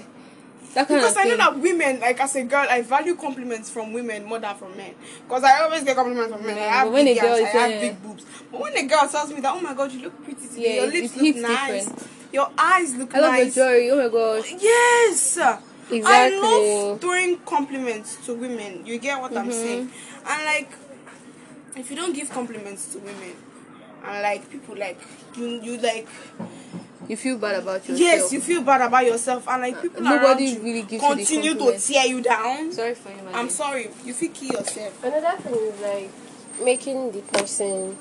that 0.75 0.87
kind 0.87 0.99
Because 1.01 1.11
of 1.13 1.17
I 1.17 1.23
know 1.23 1.29
thing. 1.29 1.37
that 1.37 1.57
women, 1.59 1.99
like 1.99 2.19
as 2.19 2.35
a 2.35 2.43
girl, 2.43 2.65
I 2.69 2.81
value 2.81 3.15
compliments 3.15 3.69
from 3.69 3.93
women 3.93 4.25
more 4.25 4.39
than 4.39 4.55
from 4.55 4.75
men. 4.77 4.93
Because 5.27 5.43
I 5.43 5.61
always 5.63 5.83
get 5.83 5.95
compliments 5.95 6.31
from 6.33 6.45
men. 6.45 6.57
I 6.57 6.61
have 6.61 6.91
when 6.91 7.05
big 7.05 7.17
a 7.17 7.21
girl 7.21 7.33
ass, 7.33 7.39
I 7.55 7.57
have 7.57 7.71
yeah. 7.71 7.81
big 7.81 8.03
boobs. 8.03 8.25
But 8.51 8.61
when 8.61 8.77
a 8.77 8.83
girl 8.87 9.07
tells 9.07 9.33
me 9.33 9.41
that, 9.41 9.53
oh 9.53 9.61
my 9.61 9.73
god, 9.73 9.91
you 9.91 10.01
look 10.01 10.23
pretty 10.23 10.47
today, 10.47 10.75
Yeah, 10.75 10.83
your 10.83 10.91
lips 10.91 11.15
look 11.15 11.35
nice, 11.37 11.85
different. 11.85 12.09
your 12.33 12.51
eyes 12.57 12.95
look 12.95 13.15
I 13.15 13.19
love 13.19 13.31
nice. 13.33 13.55
the 13.55 13.61
jewelry. 13.61 13.91
Oh 13.91 13.97
my 13.97 14.09
gosh. 14.09 14.51
Yes. 14.61 15.37
Exactly. 15.91 16.03
I 16.05 16.29
love 16.39 17.01
throwing 17.01 17.37
compliments 17.39 18.23
to 18.27 18.35
women. 18.35 18.85
You 18.85 18.99
get 18.99 19.19
what 19.19 19.31
Mm-hmm. 19.31 19.39
I'm 19.39 19.51
saying? 19.51 19.91
And 20.27 20.45
like, 20.45 20.71
if 21.75 21.89
you 21.89 21.95
don't 21.95 22.13
give 22.13 22.29
compliments 22.29 22.91
to 22.93 22.99
women, 22.99 23.33
and 24.05 24.21
like 24.21 24.49
people 24.51 24.75
like 24.77 24.99
you, 25.35 25.47
you 25.61 25.77
like 25.77 26.07
You 27.09 27.17
feel 27.17 27.39
bad 27.39 27.55
about 27.63 27.81
yourself. 27.81 27.99
yes, 27.99 28.31
you 28.31 28.39
feel 28.39 28.61
bad 28.61 28.81
about 28.81 29.03
yourself, 29.03 29.47
and 29.47 29.63
like 29.63 29.81
people 29.81 30.03
Nobody 30.03 30.53
around 30.53 30.63
really 30.63 30.81
gives 30.83 31.03
you 31.03 31.09
continue 31.15 31.55
to 31.55 31.79
tear 31.79 32.05
you 32.05 32.21
down. 32.21 32.71
Sorry 32.71 32.93
for 32.93 33.09
you, 33.09 33.23
my 33.23 33.33
I'm 33.39 33.49
sorry, 33.49 33.89
you 34.05 34.13
feel 34.13 34.31
kill 34.31 34.51
yourself. 34.59 35.03
Another 35.03 35.35
thing 35.41 35.55
is 35.55 35.81
like 35.81 36.11
making 36.63 37.11
the 37.11 37.21
person 37.21 37.97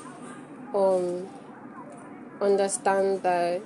um 0.75 1.27
understand 2.39 3.23
that 3.23 3.61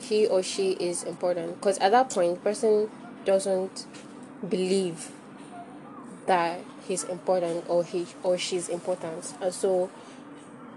he 0.00 0.26
or 0.26 0.40
she 0.40 0.70
is 0.72 1.02
important 1.02 1.56
because 1.56 1.76
at 1.78 1.90
that 1.90 2.08
point 2.08 2.42
person 2.44 2.88
doesn't 3.24 3.86
believe 4.48 5.10
that 6.26 6.60
he's 6.86 7.02
important 7.04 7.64
or 7.68 7.82
he 7.84 8.06
or 8.22 8.38
she's 8.38 8.68
important 8.68 9.34
and 9.42 9.52
so 9.52 9.90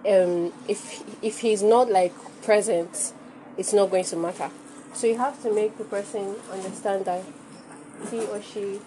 um 0.10 0.52
if 0.68 1.04
if 1.22 1.40
he's 1.40 1.62
not 1.64 1.90
like 1.90 2.14
present 2.42 3.14
it's 3.58 3.74
not 3.74 3.90
going 3.90 4.04
to 4.06 4.16
matter. 4.16 4.50
So 4.94 5.08
you 5.08 5.18
have 5.18 5.42
to 5.44 5.54
make 5.54 5.78
the 5.78 5.84
person 5.84 6.36
understand 6.52 7.06
that 7.06 7.24
he 8.10 8.26
or 8.26 8.42
she 8.42 8.80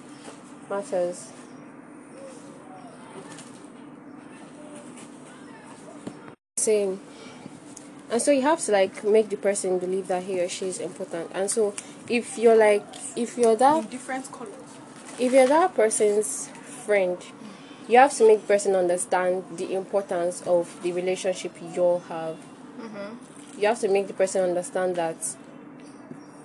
matters. 0.71 1.33
Same. 6.59 7.01
And 8.11 8.23
so 8.23 8.31
you 8.31 8.43
have 8.43 8.61
to 8.61 8.73
like 8.73 9.03
make 9.03 9.31
the 9.31 9.37
person 9.37 9.79
believe 9.79 10.07
that 10.09 10.23
he 10.23 10.41
or 10.41 10.49
she 10.49 10.67
is 10.67 10.79
important. 10.79 11.31
And 11.35 11.51
so 11.51 11.75
if 12.09 12.39
you're 12.39 12.57
like 12.57 12.85
if 13.17 13.37
you're 13.37 13.57
that 13.57 13.85
In 13.85 13.91
different 13.91 14.31
colors. 14.31 14.53
if 15.19 15.33
you're 15.33 15.49
that 15.49 15.75
person's 15.75 16.49
friend 16.85 17.19
you 17.89 17.99
have 17.99 18.13
to 18.15 18.27
make 18.27 18.43
the 18.43 18.47
person 18.47 18.75
understand 18.75 19.45
the 19.57 19.75
importance 19.75 20.43
of 20.43 20.81
the 20.83 20.93
relationship 20.93 21.53
you 21.75 21.83
all 21.83 21.99
have 22.09 22.37
mm-hmm. 22.79 23.15
You 23.59 23.67
have 23.67 23.81
to 23.81 23.89
make 23.89 24.07
the 24.07 24.13
person 24.13 24.43
understand 24.43 24.97
that 24.97 25.17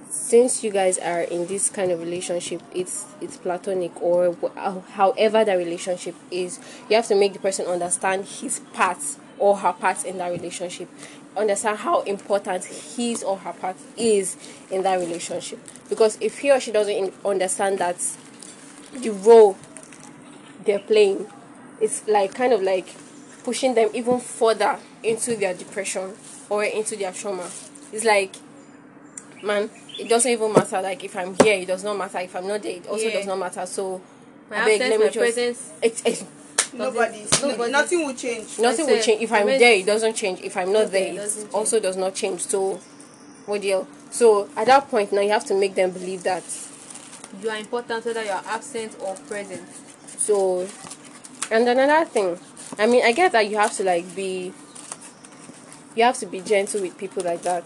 since 0.09 0.63
you 0.63 0.71
guys 0.71 0.97
are 0.97 1.21
in 1.21 1.47
this 1.47 1.69
kind 1.69 1.91
of 1.91 1.99
relationship 1.99 2.61
it's 2.73 3.05
it's 3.21 3.37
platonic 3.37 3.91
or 4.01 4.35
however 4.91 5.45
that 5.45 5.55
relationship 5.55 6.15
is 6.29 6.59
you 6.89 6.95
have 6.95 7.07
to 7.07 7.15
make 7.15 7.33
the 7.33 7.39
person 7.39 7.65
understand 7.65 8.25
his 8.25 8.59
part 8.73 8.97
or 9.41 9.57
her 9.57 9.73
part 9.73 10.05
in 10.05 10.19
that 10.19 10.31
relationship. 10.31 10.87
Understand 11.35 11.79
how 11.79 12.01
important 12.01 12.63
his 12.63 13.23
or 13.23 13.37
her 13.37 13.53
part 13.53 13.75
is 13.97 14.37
in 14.69 14.83
that 14.83 14.99
relationship. 14.99 15.59
Because 15.89 16.17
if 16.21 16.39
he 16.39 16.51
or 16.51 16.59
she 16.59 16.71
doesn't 16.71 17.13
understand 17.25 17.79
that 17.79 17.97
the 18.93 19.09
role 19.09 19.57
they're 20.65 20.79
playing 20.79 21.25
it's 21.79 22.07
like 22.07 22.35
kind 22.35 22.53
of 22.53 22.61
like 22.61 22.87
pushing 23.43 23.73
them 23.73 23.89
even 23.93 24.19
further 24.19 24.77
into 25.01 25.35
their 25.35 25.53
depression 25.53 26.13
or 26.51 26.63
into 26.65 26.95
their 26.97 27.11
trauma 27.13 27.47
it's 27.93 28.03
like 28.03 28.35
man 29.41 29.69
it 29.97 30.07
doesn't 30.09 30.31
even 30.31 30.51
matter 30.53 30.81
like 30.81 31.03
if 31.03 31.15
i'm 31.15 31.33
here 31.43 31.55
it 31.55 31.65
does 31.67 31.83
not 31.83 31.97
matter 31.97 32.19
if 32.19 32.35
i'm 32.35 32.47
not 32.47 32.61
there 32.61 32.75
it 32.75 32.87
also 32.87 33.05
Yeah. 33.05 33.13
does 33.17 33.25
not 33.25 33.39
matter 33.39 33.65
so 33.65 34.01
My 34.49 34.57
abeg, 34.57 34.73
absence, 34.81 34.89
let 34.89 34.99
my 34.99 35.05
just- 35.05 35.17
presence. 35.17 35.69
Ex- 35.81 36.01
ex- 36.05 36.25
Nobody, 36.73 37.25
nobody- 37.41 37.71
nothing 37.71 38.05
will 38.05 38.13
change. 38.13 38.57
nothing 38.59 38.85
will 38.87 39.01
change 39.01 39.21
if 39.21 39.31
i'm 39.31 39.45
there 39.47 39.73
it 39.73 39.85
doesn't 39.85 40.13
change 40.15 40.39
if 40.41 40.55
i'm 40.55 40.71
not 40.71 40.83
Okay, 40.83 40.91
there 40.91 41.07
it 41.07 41.13
it 41.13 41.17
doesn't 41.17 41.41
change. 41.43 41.53
also 41.53 41.79
does 41.79 41.97
not 41.97 42.13
change 42.15 42.41
so 42.45 42.79
what 43.45 43.61
deal 43.61 43.87
so 44.09 44.47
at 44.55 44.67
that 44.67 44.89
point 44.89 45.11
now 45.11 45.19
you 45.21 45.29
have 45.31 45.45
to 45.45 45.53
make 45.53 45.75
them 45.75 45.91
believe 45.91 46.23
that 46.23 46.43
You 47.41 47.49
are 47.49 47.57
important 47.57 48.05
whether 48.05 48.23
you 48.23 48.31
are 48.31 48.43
absent 48.45 48.91
or 48.99 49.15
present. 49.15 49.63
So, 50.17 50.67
and 51.49 51.65
another 51.67 52.03
thing, 52.05 52.37
I 52.77 52.85
mean, 52.87 53.05
I 53.05 53.13
get 53.13 53.31
that 53.31 53.47
you 53.49 53.55
have 53.55 53.73
to 53.77 53.83
like 53.85 54.03
be, 54.13 54.51
you 55.95 56.03
have 56.03 56.17
to 56.19 56.25
be 56.25 56.41
gentle 56.41 56.81
with 56.81 56.97
people 56.97 57.23
like 57.23 57.41
that. 57.43 57.65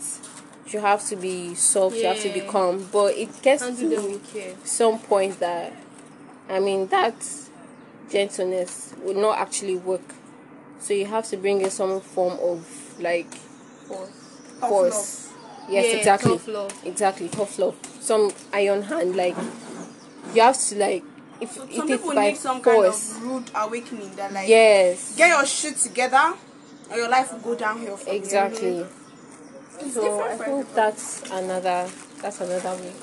You 0.67 0.79
have 0.79 1.05
to 1.09 1.15
be 1.15 1.53
soft. 1.55 1.95
You 1.97 2.05
have 2.07 2.19
to 2.21 2.29
be 2.33 2.41
calm. 2.41 2.87
But 2.91 3.13
it 3.15 3.41
gets 3.41 3.63
Handle 3.63 4.01
to 4.01 4.07
with 4.13 4.67
some 4.67 4.99
point 4.99 5.39
that, 5.39 5.73
I 6.49 6.59
mean, 6.59 6.87
that 6.87 7.15
gentleness 8.09 8.93
will 9.03 9.13
not 9.19 9.37
actually 9.37 9.75
work. 9.75 10.01
So 10.79 10.93
you 10.93 11.05
have 11.05 11.27
to 11.29 11.37
bring 11.37 11.61
in 11.61 11.69
some 11.69 12.01
form 12.01 12.37
of 12.41 12.65
like 12.99 13.31
Force. 13.87 14.09
Tough 14.59 14.69
force. 14.69 15.29
Yes, 15.69 15.85
Yeah, 15.91 15.97
exactly. 15.97 16.31
tough 16.31 16.47
love. 16.47 16.81
Exactly, 16.85 17.27
tough 17.29 17.59
love. 17.59 17.75
Some 17.99 18.31
iron 18.53 18.83
hand, 18.83 19.15
like 19.15 19.35
you 20.33 20.41
have 20.41 20.57
to 20.59 20.75
like 20.77 21.03
if 21.41 21.51
Some 21.53 21.69
it 21.69 21.71
is 21.71 21.85
people 21.99 22.13
by 22.15 22.29
need 22.29 22.37
some 22.37 22.61
force. 22.61 23.13
kind 23.13 23.25
of 23.25 23.31
rude 23.31 23.51
awakening 23.55 24.15
that 24.15 24.31
like 24.33 24.47
yes. 24.47 25.15
get 25.15 25.29
your 25.29 25.45
shit 25.45 25.75
together 25.77 26.33
or 26.91 26.97
your 26.97 27.09
life 27.09 27.31
will 27.31 27.39
go 27.39 27.55
downhill 27.55 27.97
from 27.97 28.11
here. 28.11 28.21
Exactly. 28.21 28.85
It's 29.79 29.93
So 29.93 30.21
I 30.21 30.29
think 30.29 30.41
everybody. 30.41 30.67
that's 30.75 31.31
another 31.31 31.89
that's 32.21 32.41
another 32.41 32.75
way. 32.81 32.93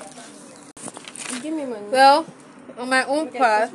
Give 1.43 1.55
me 1.55 1.65
money. 1.67 1.89
Well, 1.91 2.27
on 2.79 2.89
my 2.89 3.05
own 3.05 3.29
part, 3.33 3.71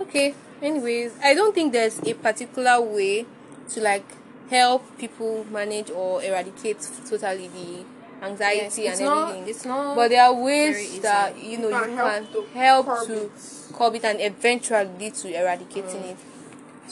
okay. 0.00 0.34
Anyways, 0.60 1.12
I 1.22 1.34
don't 1.34 1.54
think 1.54 1.72
there's 1.72 1.98
a 2.06 2.14
particular 2.14 2.80
way 2.80 3.26
to 3.70 3.80
like 3.80 4.04
help 4.50 4.82
people 4.98 5.44
manage 5.50 5.90
or 5.90 6.22
eradicate 6.22 6.78
totally 7.08 7.48
the 7.48 7.84
anxiety 8.24 8.82
it's 8.86 9.00
and 9.00 9.08
not 9.08 9.30
everything. 9.30 9.48
it's 9.48 9.64
not 9.64 9.96
but 9.96 10.08
there 10.10 10.22
are 10.22 10.34
ways 10.34 11.00
that 11.00 11.36
you 11.42 11.58
know 11.58 11.68
You 11.68 11.74
you 11.74 11.80
can 11.80 11.96
can 11.96 11.96
help 11.96 12.32
to 12.32 12.42
help 12.54 12.86
curb 12.86 13.06
to 13.08 13.30
curb 13.74 13.94
it 13.96 14.04
and 14.04 14.20
eventually 14.20 14.88
lead 14.98 15.14
to 15.14 15.34
eradicating 15.40 16.02
mm. 16.02 16.10
it. 16.12 16.16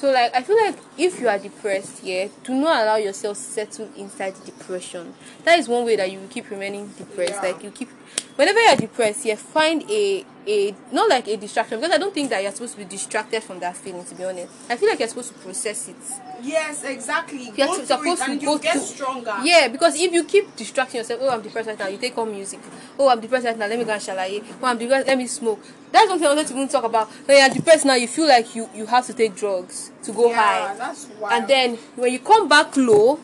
So 0.00 0.10
like 0.10 0.34
I 0.34 0.42
feel 0.42 0.56
like 0.56 0.78
if 0.96 1.20
you 1.20 1.28
are 1.28 1.38
depressed, 1.38 2.02
yeah, 2.02 2.28
do 2.42 2.54
not 2.54 2.84
allow 2.84 2.96
yourself 2.96 3.36
settle 3.36 3.90
inside 3.98 4.32
depression. 4.46 5.12
That 5.44 5.58
is 5.58 5.68
one 5.68 5.84
way 5.84 5.96
that 5.96 6.10
you 6.10 6.20
will 6.20 6.28
keep 6.28 6.48
remaining 6.48 6.86
depressed. 6.96 7.34
Yeah. 7.34 7.50
Like 7.52 7.62
you 7.62 7.70
keep 7.70 7.90
whenever 8.40 8.58
you 8.58 8.68
are 8.68 8.76
depressed, 8.76 9.24
yeah, 9.26 9.34
find 9.36 9.84
a 9.90 10.24
a 10.48 10.74
not 10.90 11.10
like 11.10 11.28
a 11.28 11.36
distraction 11.36 11.78
because 11.78 11.94
I 11.94 11.98
don't 11.98 12.14
think 12.14 12.30
that 12.30 12.42
you're 12.42 12.50
supposed 12.50 12.72
to 12.72 12.78
be 12.78 12.86
distracted 12.86 13.42
from 13.42 13.60
that 13.60 13.76
feeling. 13.76 14.04
To 14.06 14.14
be 14.14 14.24
honest, 14.24 14.50
I 14.70 14.76
feel 14.76 14.88
like 14.88 14.98
you're 14.98 15.08
supposed 15.08 15.34
to 15.34 15.38
process 15.40 15.88
it. 15.88 15.96
Yes, 16.42 16.82
exactly. 16.84 17.44
You're 17.54 17.66
go 17.66 17.76
to- 17.78 17.86
supposed 17.86 18.22
to 18.24 18.30
and 18.30 18.40
go 18.40 18.54
you 18.54 18.58
get 18.58 18.72
through- 18.72 18.82
stronger. 18.86 19.36
Yeah, 19.42 19.68
because 19.68 20.00
if 20.00 20.10
you 20.12 20.24
keep 20.24 20.56
distracting 20.56 20.98
yourself, 20.98 21.20
oh 21.22 21.28
I'm 21.28 21.42
depressed 21.42 21.68
right 21.68 21.78
now, 21.78 21.88
you 21.88 21.98
take 21.98 22.16
on 22.16 22.32
music. 22.32 22.60
Oh 22.98 23.10
I'm 23.10 23.20
depressed 23.20 23.44
right 23.44 23.58
now, 23.58 23.66
let 23.66 23.78
me 23.78 23.84
go 23.84 23.92
and 23.92 24.00
shalaye. 24.02 24.42
Oh 24.62 24.66
I'm 24.66 24.78
depressed, 24.78 25.06
let 25.06 25.18
me 25.18 25.26
smoke. 25.26 25.62
That's 25.92 26.08
one 26.08 26.18
thing 26.18 26.28
I 26.28 26.30
wanted 26.34 26.46
to 26.46 26.54
even 26.54 26.68
talk 26.68 26.84
about. 26.84 27.08
When 27.26 27.36
you're 27.36 27.54
depressed 27.54 27.84
now, 27.84 27.94
you 27.94 28.08
feel 28.08 28.26
like 28.26 28.54
you 28.56 28.66
you 28.74 28.86
have 28.86 29.04
to 29.08 29.12
take 29.12 29.36
drugs 29.36 29.92
to 30.04 30.12
go 30.12 30.30
Yeah, 30.30 30.36
high, 30.70 30.74
that's 30.76 31.06
wild. 31.20 31.34
and 31.34 31.48
then 31.48 31.76
when 31.96 32.10
you 32.14 32.18
come 32.20 32.48
back 32.48 32.74
low, 32.78 33.20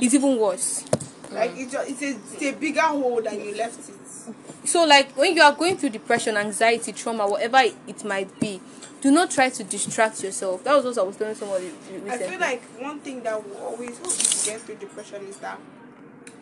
it's 0.00 0.14
even 0.14 0.38
worse. 0.38 0.84
like 1.32 1.50
it's, 1.56 1.72
just, 1.72 1.90
it's, 1.90 2.02
a, 2.02 2.08
it's 2.10 2.42
a 2.42 2.52
bigger 2.52 2.82
hole 2.82 3.20
than 3.20 3.40
you 3.44 3.56
left 3.56 3.88
it. 3.88 3.94
So 4.64 4.84
like 4.84 5.16
when 5.16 5.34
you 5.34 5.42
are 5.42 5.52
going 5.52 5.76
through 5.76 5.90
depression, 5.90 6.36
anxiety, 6.36 6.92
trauma, 6.92 7.26
whatever 7.26 7.60
it, 7.86 8.04
might 8.04 8.38
be, 8.38 8.60
do 9.00 9.10
not 9.10 9.30
try 9.30 9.50
to 9.50 9.64
distract 9.64 10.22
yourself. 10.22 10.62
That 10.64 10.74
was 10.76 10.84
what 10.84 10.98
I 10.98 11.02
was 11.02 11.16
telling 11.16 11.34
somebody 11.34 11.70
recently. 11.92 12.10
I 12.10 12.18
feel 12.18 12.40
like 12.40 12.62
one 12.80 13.00
thing 13.00 13.22
that 13.24 13.44
will 13.44 13.56
always 13.58 13.98
help 13.98 14.12
you 14.12 14.24
to 14.24 14.46
get 14.46 14.60
through 14.60 14.76
depression 14.76 15.24
is 15.26 15.36
that 15.38 15.58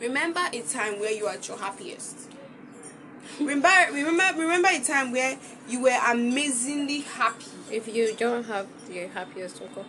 remember 0.00 0.40
a 0.52 0.60
time 0.62 1.00
where 1.00 1.12
you 1.12 1.26
are 1.26 1.34
at 1.34 1.48
your 1.48 1.58
happiest. 1.58 2.28
Remember, 3.38 3.68
remember, 3.92 4.40
remember 4.40 4.68
a 4.70 4.80
time 4.80 5.12
where 5.12 5.38
you 5.68 5.82
were 5.82 5.98
amazingly 6.08 7.00
happy. 7.00 7.46
If 7.70 7.88
you 7.88 8.14
don't 8.16 8.44
have 8.44 8.66
your 8.90 9.08
happiest 9.08 9.62
uncle. 9.62 9.86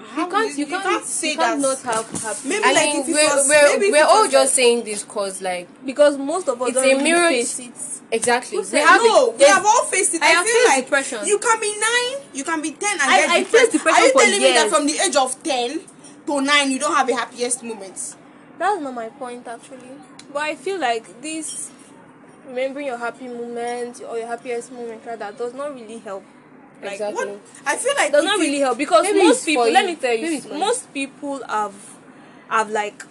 How 0.00 0.24
you 0.24 0.30
can't, 0.30 0.58
you, 0.58 0.64
you 0.66 0.78
can't, 0.80 1.04
say 1.04 1.30
you 1.32 1.36
can't 1.36 1.60
that. 1.60 1.84
not 1.84 1.94
have 1.94 2.22
happy. 2.22 2.48
Maybe 2.48 2.64
I 2.64 2.72
like 2.72 2.84
mean, 2.86 3.00
if 3.02 3.08
it 3.08 3.12
we're, 3.12 3.36
was- 3.36 3.48
we're, 3.48 3.78
maybe 3.78 3.90
we're 3.92 3.98
it 3.98 4.06
all 4.06 4.22
was 4.22 4.32
just 4.32 4.52
like- 4.52 4.54
saying 4.56 4.84
this 4.84 5.02
cause 5.04 5.42
like 5.42 5.68
because 5.84 6.16
most 6.18 6.48
of 6.48 6.60
us 6.62 6.68
It's 6.68 6.76
don't 6.76 6.84
a 6.84 6.88
really 6.88 7.02
mirror- 7.02 7.28
face 7.28 7.58
it. 7.58 7.74
exactly. 8.12 8.58
We 8.58 8.64
have 8.78 9.02
no, 9.02 9.26
it- 9.26 9.32
we 9.32 9.38
there's- 9.38 9.54
have 9.54 9.66
all 9.66 9.84
faced 9.84 10.14
it. 10.14 10.22
I 10.22 10.26
I, 10.26 10.28
have 10.30 10.46
feel 10.46 10.54
faced 10.54 10.68
like 10.68 10.84
depression. 10.84 11.18
you 11.26 11.38
can 11.38 11.60
be 11.60 11.72
nine, 11.78 12.26
you 12.32 12.44
can 12.44 12.62
be 12.62 12.70
ten, 12.72 12.92
and 12.92 13.02
I- 13.02 13.16
get 13.20 13.30
I 13.30 13.42
depressed. 13.42 13.72
depression 13.72 14.02
Are 14.02 14.06
you 14.06 14.12
for 14.12 14.20
telling 14.20 14.42
me 14.42 14.52
that 14.52 14.68
from 14.70 14.86
the 14.86 14.98
age 15.04 15.16
of 15.16 15.42
ten 15.42 15.80
to 16.26 16.40
nine, 16.40 16.70
you 16.70 16.78
don't 16.78 16.94
have 16.94 17.08
a 17.08 17.14
happiest 17.14 17.62
moment? 17.62 18.16
That's 18.58 18.80
not 18.80 18.94
my 18.94 19.08
point 19.10 19.46
actually. 19.48 19.90
But 20.32 20.42
I 20.42 20.54
feel 20.56 20.78
like 20.78 21.20
this 21.22 21.70
remembering 22.46 22.86
your 22.86 22.98
happy 22.98 23.28
moment 23.28 24.02
or 24.08 24.16
your 24.18 24.26
happiest 24.26 24.72
moment 24.72 25.02
rather 25.04 25.32
does 25.32 25.54
not 25.54 25.74
really 25.74 25.98
help. 25.98 26.24
Like 26.82 26.92
Exactly. 26.92 27.26
What? 27.26 27.40
I 27.66 27.76
feel 27.76 27.94
like 27.96 28.08
it 28.08 28.12
does 28.12 28.24
not 28.24 28.38
really 28.38 28.60
help 28.60 28.78
because 28.78 29.04
most 29.14 29.44
people 29.46 29.70
let 29.70 29.84
me 29.86 29.96
tell 29.96 30.14
you 30.14 30.22
Maybe 30.22 30.36
it's 30.36 30.46
for 30.46 30.52
you. 30.54 30.58
most 30.60 30.92
people 30.94 31.42
have 31.48 31.74
have 32.48 32.70
like 32.70 33.02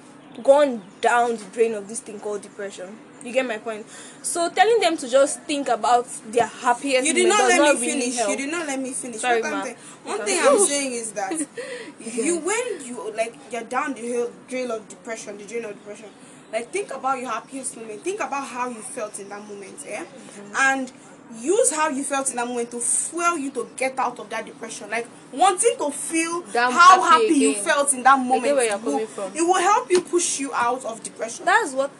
gone 0.43 0.82
down 1.01 1.36
the 1.36 1.43
drain 1.45 1.74
of 1.74 1.88
this 1.88 1.99
thing 1.99 2.20
called 2.20 2.41
depression. 2.41 2.97
You 3.24 3.34
get 3.34 3.45
my 3.47 3.57
point? 3.57 3.86
So 4.22 4.49
telling 4.49 4.80
them 4.80 4.95
to 4.97 5.09
just 5.09 5.41
think 5.41 5.68
about 5.70 6.07
their 6.32 6.45
happiest 6.45 7.07
You 7.07 7.13
did 7.13 7.28
not 7.28 7.47
let 7.49 7.57
not 7.57 7.76
me 7.76 7.82
really 7.88 8.01
finish. 8.01 8.15
help. 8.18 8.30
You 8.30 8.38
did 8.38 8.51
not 8.51 8.68
let 8.68 8.80
me 8.80 8.91
finish. 8.93 9.20
Sorry, 9.20 9.41
What 9.41 9.51
ma. 9.51 9.63
saying- 9.63 9.76
One 10.05 10.20
thing 10.26 10.39
I'm 10.41 10.59
saying 10.68 10.91
is 10.93 11.11
that 11.13 11.34
you 11.99 12.38
when 12.39 12.86
you 12.86 13.11
like 13.15 13.36
you're 13.51 13.63
down 13.63 13.95
the 13.95 14.01
hill 14.01 14.32
drain 14.47 14.70
of 14.72 14.88
depression, 14.88 15.38
the 15.38 15.45
drain 15.45 15.65
of 15.65 15.72
depression. 15.74 16.09
Like 16.53 16.72
think 16.72 16.93
about 16.93 17.20
your 17.20 17.30
happiest 17.32 17.76
moment. 17.76 18.01
Think 18.03 18.22
about 18.22 18.47
how 18.47 18.70
you 18.70 18.82
felt 18.82 19.20
in 19.20 19.28
that 19.30 19.41
moment, 19.45 19.84
yeah, 19.86 20.03
Mm-hmm. 20.05 20.53
and 20.55 20.91
use 21.36 21.72
how 21.72 21.90
you 21.90 22.04
felt 22.04 22.30
in 22.30 22.36
that 22.38 22.48
moment 22.48 22.72
to 22.72 22.80
fuel 22.80 23.38
you 23.38 23.52
to 23.52 23.68
get 23.76 23.98
out 24.00 24.20
of 24.20 24.30
that 24.30 24.46
depression. 24.46 24.90
Like 24.90 25.08
wanting 25.32 25.76
to 25.78 25.92
feel 25.92 26.42
That 26.54 26.72
how 26.72 27.02
happy 27.02 27.28
happy 27.28 27.40
you 27.40 27.54
felt 27.56 27.94
in 27.94 28.04
that 28.04 28.18
moment. 28.20 28.56
where 28.56 28.66
you're 28.66 28.78
will- 28.78 29.06
from. 29.08 29.32
It 29.36 29.42
will 29.42 29.56
help 29.62 29.92
you 29.92 30.02
push 30.02 30.40
you 30.40 30.54
out 30.54 30.86
of 30.86 31.04
depression. 31.04 31.46
That's 31.46 31.74
what 31.74 31.92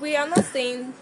we 0.00 0.14
are 0.16 0.28
not 0.28 0.44
saying 0.44 0.94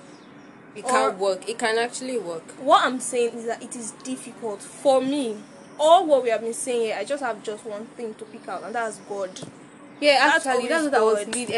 It 0.75 0.87
can 0.87 1.19
work. 1.19 1.49
It 1.49 1.59
can 1.59 1.77
actually 1.79 2.19
work. 2.19 2.45
what 2.61 2.85
I'm 2.85 3.01
saying 3.01 3.35
is 3.35 3.45
that 3.47 3.63
it 3.63 3.77
is 3.77 3.91
difficult 4.03 4.63
for 4.63 5.01
me. 5.03 5.37
All 5.79 6.07
what 6.07 6.23
we 6.23 6.29
have 6.31 6.41
been 6.43 6.55
saying 6.55 6.83
here, 6.83 6.97
I 6.99 7.05
just 7.05 7.23
have 7.23 7.43
just 7.43 7.65
one 7.65 7.87
thing 7.97 8.15
to 8.15 8.25
pick 8.27 8.47
out, 8.49 8.63
and 8.63 8.75
that's 8.75 8.99
God. 9.09 9.31
yeah, 10.01 10.31
actually, 10.35 10.69
that's 10.69 10.87
always 10.87 10.93
what 10.93 10.95
I 10.95 11.03
was 11.03 11.27
leading 11.35 11.49
lead 11.49 11.55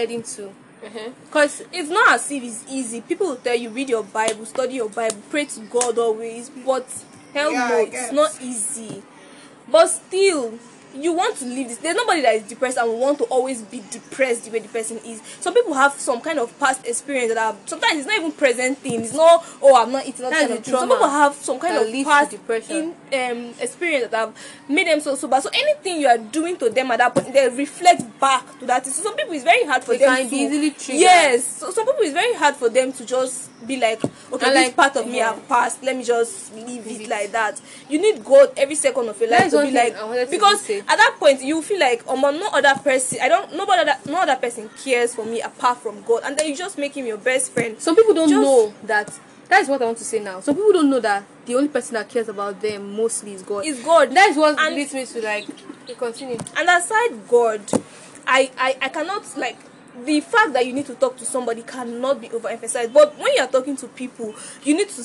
heading 0.85 1.05
to. 1.05 1.11
Uh-huh. 1.11 1.31
Cause 1.31 1.63
It's 1.73 1.89
not 1.91 2.15
as 2.15 2.31
if 2.31 2.43
it's 2.43 2.65
easy. 2.69 3.01
People 3.01 3.29
will 3.29 3.37
tell 3.37 3.55
you 3.57 3.71
read 3.71 3.89
your 3.91 4.05
Bible, 4.05 4.47
study 4.47 4.75
your 4.75 4.89
Bible, 4.89 5.17
pray 5.31 5.45
to 5.47 5.61
God 5.61 5.99
always, 5.99 6.51
but 6.51 6.87
hell 7.33 7.53
Yeah, 7.53 7.69
no, 7.69 7.79
it's 7.79 8.13
not 8.13 8.39
easy. 8.43 9.03
But 9.71 9.87
still, 9.89 10.59
you 10.95 11.13
want 11.13 11.37
to 11.39 11.45
live 11.45 11.69
this. 11.69 11.79
There's 11.79 11.97
nobody 11.97 12.23
that 12.23 12.35
is 12.37 12.43
depressed 12.45 12.79
and 12.79 13.01
want 13.01 13.19
to 13.19 13.25
always 13.25 13.63
be 13.63 13.83
depressed 13.91 14.45
the 14.45 14.51
way 14.51 14.61
the 14.61 14.69
person 14.69 14.99
is. 14.99 15.21
Some 15.41 15.55
people 15.55 15.75
have 15.75 15.93
some 15.95 16.21
kind 16.21 16.39
of 16.39 16.57
past 16.59 16.87
experience 16.87 17.35
that 17.35 17.41
have 17.41 17.57
sometimes 17.67 17.99
it's 17.99 18.07
not 18.07 18.17
even 18.19 18.33
present 18.33 18.79
thing. 18.79 19.01
It's 19.03 19.13
not 19.15 19.45
oh 19.63 19.81
I'm 19.83 19.93
not 19.93 20.07
eating 20.07 20.23
that 20.23 20.31
That's 20.31 20.41
kind 20.49 20.53
the 20.53 20.59
of. 20.59 20.79
Some 20.81 20.89
people 20.89 21.09
have 21.09 21.35
some 21.35 21.59
kind 21.59 21.77
of 21.77 22.05
past 22.05 22.31
depression. 22.31 22.95
in 23.11 23.39
um 23.39 23.55
experience 23.61 24.11
that 24.11 24.17
have 24.19 24.37
made 24.69 24.87
them 24.87 25.01
so 25.01 25.15
sober. 25.15 25.41
So 25.41 25.51
anything 25.53 26.01
you 26.01 26.07
are 26.09 26.19
doing 26.19 26.57
to 26.59 26.71
them 26.71 26.91
at 26.91 26.99
that 26.99 27.15
point, 27.15 27.33
they 27.33 27.49
reflect 27.49 28.21
back 28.21 28.59
to 28.61 28.67
that. 28.67 28.87
So 28.87 29.03
some 29.03 29.17
people 29.17 29.35
it's 29.35 29.45
very 29.45 29.65
hard 29.65 29.83
for 29.85 29.93
They 29.93 29.99
them 29.99 30.17
can 30.17 30.31
to 30.31 30.37
easily 30.37 30.71
triggered. 30.71 31.01
Yes, 31.01 31.45
so 31.59 31.71
some 31.71 31.87
people 31.87 32.03
it's 32.03 32.13
very 32.13 32.35
hard 32.35 32.55
for 32.57 32.69
them 32.69 32.93
to 32.93 33.05
just 33.05 33.51
be 33.67 33.79
like, 33.79 34.03
okay, 34.05 34.47
And 34.47 34.57
this 34.57 34.67
like- 34.67 34.77
part 34.77 34.97
of 34.97 35.07
me 35.07 35.17
yeah. 35.19 35.33
have 35.35 35.49
passed. 35.49 35.83
Let 35.83 35.97
me 35.97 36.05
just 36.05 36.55
leave 36.55 36.87
it 36.87 37.09
like 37.09 37.33
that. 37.33 37.61
You 37.89 38.01
need 38.01 38.25
God 38.25 38.53
every 38.57 38.75
second 38.75 39.09
of 39.09 39.19
your 39.21 39.31
life 39.31 39.41
That 39.41 39.47
is 39.47 39.53
to 39.55 39.63
be 39.67 39.73
like 39.73 40.31
because. 40.31 40.71
At 40.89 40.97
that 40.97 41.17
point 41.19 41.43
you 41.43 41.63
feel 41.63 41.81
like 41.81 42.07
um 42.07 42.21
no 42.21 42.49
other 42.53 42.75
person. 42.83 43.19
I 43.23 43.29
don't 43.29 43.55
nobody 43.57 43.83
other, 43.83 43.95
no 44.11 44.21
other 44.23 44.37
person 44.37 44.71
cares 44.83 45.15
for 45.15 45.25
me 45.25 45.41
apart 45.41 45.79
from 45.79 46.03
God, 46.03 46.23
and 46.25 46.37
then 46.37 46.49
you 46.49 46.57
just 46.57 46.79
make 46.79 46.97
him 46.97 47.07
your 47.07 47.19
best 47.19 47.53
friend. 47.53 47.81
some 47.81 47.97
people 47.97 48.15
don't 48.15 48.29
Just- 48.29 48.43
know 48.43 48.75
that. 48.85 49.13
That 49.49 49.61
is 49.63 49.69
what 49.69 49.83
I 49.83 49.85
want 49.85 49.99
to 49.99 50.05
say 50.05 50.21
now. 50.21 50.41
Some 50.41 50.55
people 50.57 50.73
don't 50.73 50.89
know 50.89 51.01
that 51.01 51.23
the 51.45 51.55
only 51.55 51.69
person 51.69 51.95
that 51.95 52.09
cares 52.09 52.31
about 52.31 52.63
them 52.63 52.97
mostly 52.97 53.35
is 53.35 53.43
God. 53.43 53.67
Is 53.67 53.79
God. 53.81 54.11
That 54.13 54.31
is 54.31 54.37
what 54.39 54.59
And- 54.59 54.75
leads 54.75 54.95
me 54.95 55.05
to 55.05 55.21
like 55.23 55.47
continue. 55.99 56.39
and 56.57 56.69
aside 56.69 57.29
god 57.29 57.61
I, 58.27 58.51
I 58.59 58.77
i 58.81 58.89
cannot 58.89 59.23
like 59.37 59.59
the 60.05 60.21
fact 60.21 60.53
that 60.53 60.67
you 60.67 60.73
need 60.73 60.87
to 60.87 60.95
talk 60.95 61.17
to 61.17 61.25
somebody 61.25 61.63
cannot 61.63 62.21
be 62.21 62.29
overemphasized. 62.29 62.93
But 62.93 63.17
when 63.19 63.33
you 63.35 63.43
are 63.43 63.49
talking 63.49 63.77
to 63.77 63.89
people 63.89 64.35
you 64.65 64.77
need 64.77 64.89
to 64.89 65.03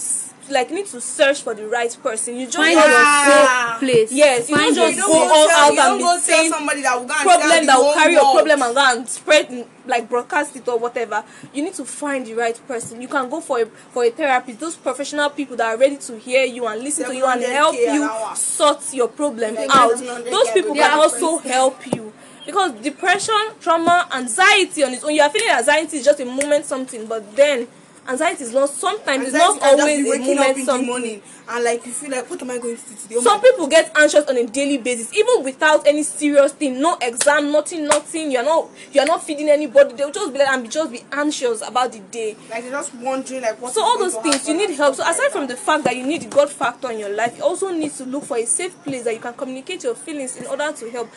like 0.52 0.72
need 0.72 0.86
to 0.88 1.02
search 1.02 1.42
for 1.42 1.54
the 1.54 1.68
right 1.68 1.96
person. 2.02 2.36
You 2.36 2.46
just 2.46 2.58
Find 2.58 2.74
your 2.74 3.04
Yeah. 3.04 3.78
place. 3.80 4.12
Yes, 4.12 4.50
you 4.50 4.56
Find 4.56 4.76
don't 4.76 4.96
just 4.96 5.08
go 5.08 5.14
all 5.14 5.48
tell, 5.48 5.80
out 5.80 5.92
and 5.92 6.00
be 6.00 6.20
saying 6.22 6.52
somebody 6.52 6.82
that 6.82 7.00
will 7.00 7.06
go 7.06 7.14
and 7.14 7.24
problem 7.24 7.66
that 7.66 7.78
will 7.78 7.94
carry 7.94 8.14
your 8.14 8.34
problem 8.34 8.62
and 8.62 8.76
go 8.76 8.82
and 8.82 9.10
spread 9.10 9.68
like 9.86 10.10
broadcast 10.10 10.56
it 10.56 10.68
or 10.68 10.78
whatever. 10.78 11.24
You 11.54 11.64
need 11.64 11.74
to 11.76 11.86
find 11.86 12.26
the 12.26 12.34
right 12.34 12.60
person. 12.68 13.02
You 13.02 13.08
can 13.08 13.30
go 13.30 13.42
for 13.42 13.62
a 13.62 13.66
for 13.66 14.04
a 14.04 14.10
therapist. 14.10 14.60
Those 14.60 14.76
professional 14.76 15.30
people 15.30 15.56
that 15.58 15.68
are 15.68 15.78
ready 15.78 15.98
to 15.98 16.18
hear 16.18 16.46
you 16.46 16.66
and 16.68 16.82
listen 16.82 17.06
to 17.06 17.16
you 17.16 17.26
and 17.26 17.42
help 17.44 17.76
you 17.76 18.10
sort 18.36 18.94
your 18.94 19.08
problem 19.08 19.58
out. 19.70 19.98
those 19.98 20.52
people 20.52 20.76
can 20.76 21.00
also 21.00 21.38
help 21.38 21.86
you 21.94 22.14
because 22.50 22.72
depression 22.82 23.36
trauma 23.62 24.08
anxiety 24.12 24.84
on 24.84 24.92
its 24.92 25.04
own 25.04 25.14
you 25.14 25.22
are 25.22 25.30
feeling 25.30 25.52
anxiety 25.52 25.98
is 25.98 26.04
just 26.04 26.20
a 26.20 26.26
moment 26.26 26.66
something 26.66 27.06
but 27.06 27.36
then 27.36 27.68
anxiety 28.10 28.44
is 28.44 28.54
not 28.54 28.70
sometimes 28.70 29.26
it's 29.28 29.34
not 29.34 29.62
always 29.62 30.00
a 30.00 30.20
moment 30.20 30.58
something. 30.66 30.88
morning 30.88 31.22
and 31.48 31.64
like 31.64 31.86
you 31.86 31.92
feel 31.92 32.12
like 32.12 32.30
what 32.30 32.42
am 32.42 32.52
I 32.52 32.58
going 32.58 32.76
to 32.78 32.84
do 32.90 32.96
today? 32.96 33.16
Oh 33.18 33.22
some 33.22 33.42
people 33.42 33.68
get 33.68 33.92
anxious 33.96 34.26
on 34.28 34.38
a 34.38 34.46
daily 34.48 34.78
basis 34.78 35.14
even 35.16 35.44
without 35.44 35.86
any 35.88 36.04
serious 36.04 36.52
thing 36.54 36.82
no 36.82 36.98
exam 37.02 37.52
nothing 37.52 37.86
nothing. 37.86 38.32
You're 38.32 38.44
not 38.44 38.70
you're 38.92 39.06
not 39.06 39.24
feeding 39.24 39.50
anybody. 39.50 39.94
They'll 39.96 40.12
just 40.12 40.32
be 40.34 40.40
like 40.40 40.48
and 40.48 40.64
be 40.64 40.70
just 40.70 40.92
be 40.92 41.04
anxious 41.12 41.62
about 41.68 41.92
the 41.92 42.00
day. 42.00 42.36
Like 42.50 42.64
you're 42.64 42.72
just 42.72 42.94
wondering 42.96 43.42
like 43.42 43.62
what 43.62 43.74
so 43.74 43.84
all 43.84 43.98
those 44.00 44.16
things 44.18 44.48
you 44.48 44.56
need 44.56 44.72
help. 44.72 44.96
so 44.96 45.04
aside 45.04 45.24
like 45.24 45.32
from 45.32 45.42
that. 45.48 45.56
the 45.56 45.58
fact 45.58 45.84
that 45.86 45.96
you 45.96 46.06
need 46.06 46.22
the 46.22 46.28
god 46.28 46.50
factor 46.50 46.92
in 46.92 47.00
your 47.00 47.10
life 47.10 47.38
you 47.38 47.44
also 47.44 47.72
need 47.72 47.92
to 47.94 48.06
look 48.06 48.24
for 48.24 48.38
a 48.38 48.46
safe 48.46 48.82
place 48.84 49.04
that 49.04 49.14
you 49.14 49.20
can 49.20 49.34
communicate 49.34 49.84
your 49.84 49.96
feelings 49.96 50.36
in 50.38 50.46
order 50.48 50.72
to 50.72 50.90
help. 50.90 51.10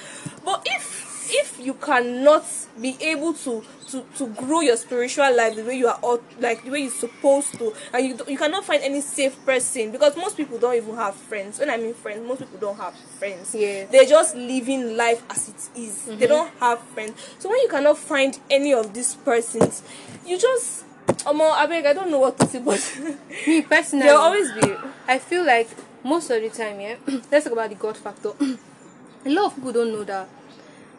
But 0.44 0.62
if 0.66 1.11
if 1.32 1.58
you 1.58 1.74
cannot 1.74 2.44
be 2.80 2.96
able 3.00 3.32
to 3.32 3.64
to 3.88 4.04
to 4.16 4.26
grow 4.28 4.60
your 4.60 4.76
spiritual 4.76 5.34
life 5.36 5.56
the 5.56 5.64
way 5.64 5.76
you 5.76 5.88
are 5.88 5.98
ought, 6.02 6.22
like 6.40 6.62
the 6.64 6.70
way 6.70 6.80
you're 6.80 6.90
supposed 6.90 7.52
to 7.58 7.72
and 7.92 8.06
you, 8.06 8.18
you 8.28 8.36
cannot 8.36 8.64
find 8.64 8.82
any 8.82 9.00
safe 9.00 9.34
person 9.44 9.90
because 9.90 10.16
most 10.16 10.36
people 10.36 10.58
don't 10.58 10.74
even 10.76 10.94
have 10.94 11.14
friends 11.14 11.58
when 11.58 11.70
i 11.70 11.76
mean 11.76 11.94
friends 11.94 12.26
most 12.26 12.40
people 12.40 12.58
don't 12.58 12.76
have 12.76 12.94
friends 13.18 13.54
Yeah. 13.54 13.86
they're 13.86 14.06
just 14.06 14.34
living 14.36 14.96
life 14.96 15.22
as 15.30 15.48
it 15.48 15.78
is. 15.78 16.04
they 16.04 16.12
mm-hmm. 16.12 16.26
don't 16.26 16.50
have 16.60 16.80
friends 16.80 17.14
so 17.38 17.48
when 17.48 17.60
you 17.60 17.68
cannot 17.68 17.98
find 17.98 18.38
any 18.50 18.72
of 18.72 18.92
these 18.92 19.14
persons 19.14 19.82
you 20.26 20.38
just 20.38 20.84
Omo, 21.26 21.52
abeg, 21.52 21.84
I 21.84 21.92
don't 21.92 22.10
know 22.10 22.20
what 22.20 22.38
to 22.38 22.46
say, 22.46 22.58
but 22.60 22.80
Me 23.46 23.62
personally, 23.62 24.06
there'll 24.06 24.20
always 24.22 24.50
be. 24.52 24.74
I 25.06 25.18
feel 25.18 25.44
like 25.44 25.68
most 26.04 26.30
of 26.30 26.40
the 26.40 26.48
time, 26.48 26.80
yeah. 26.80 26.96
let's 27.30 27.44
talk 27.44 27.52
about 27.52 27.68
the 27.70 27.74
God 27.76 27.96
factor. 27.96 28.30
a 28.40 29.30
lot 29.30 29.46
of 29.46 29.54
people 29.56 29.72
don't 29.72 29.92
know 29.92 30.04
that 30.04 30.28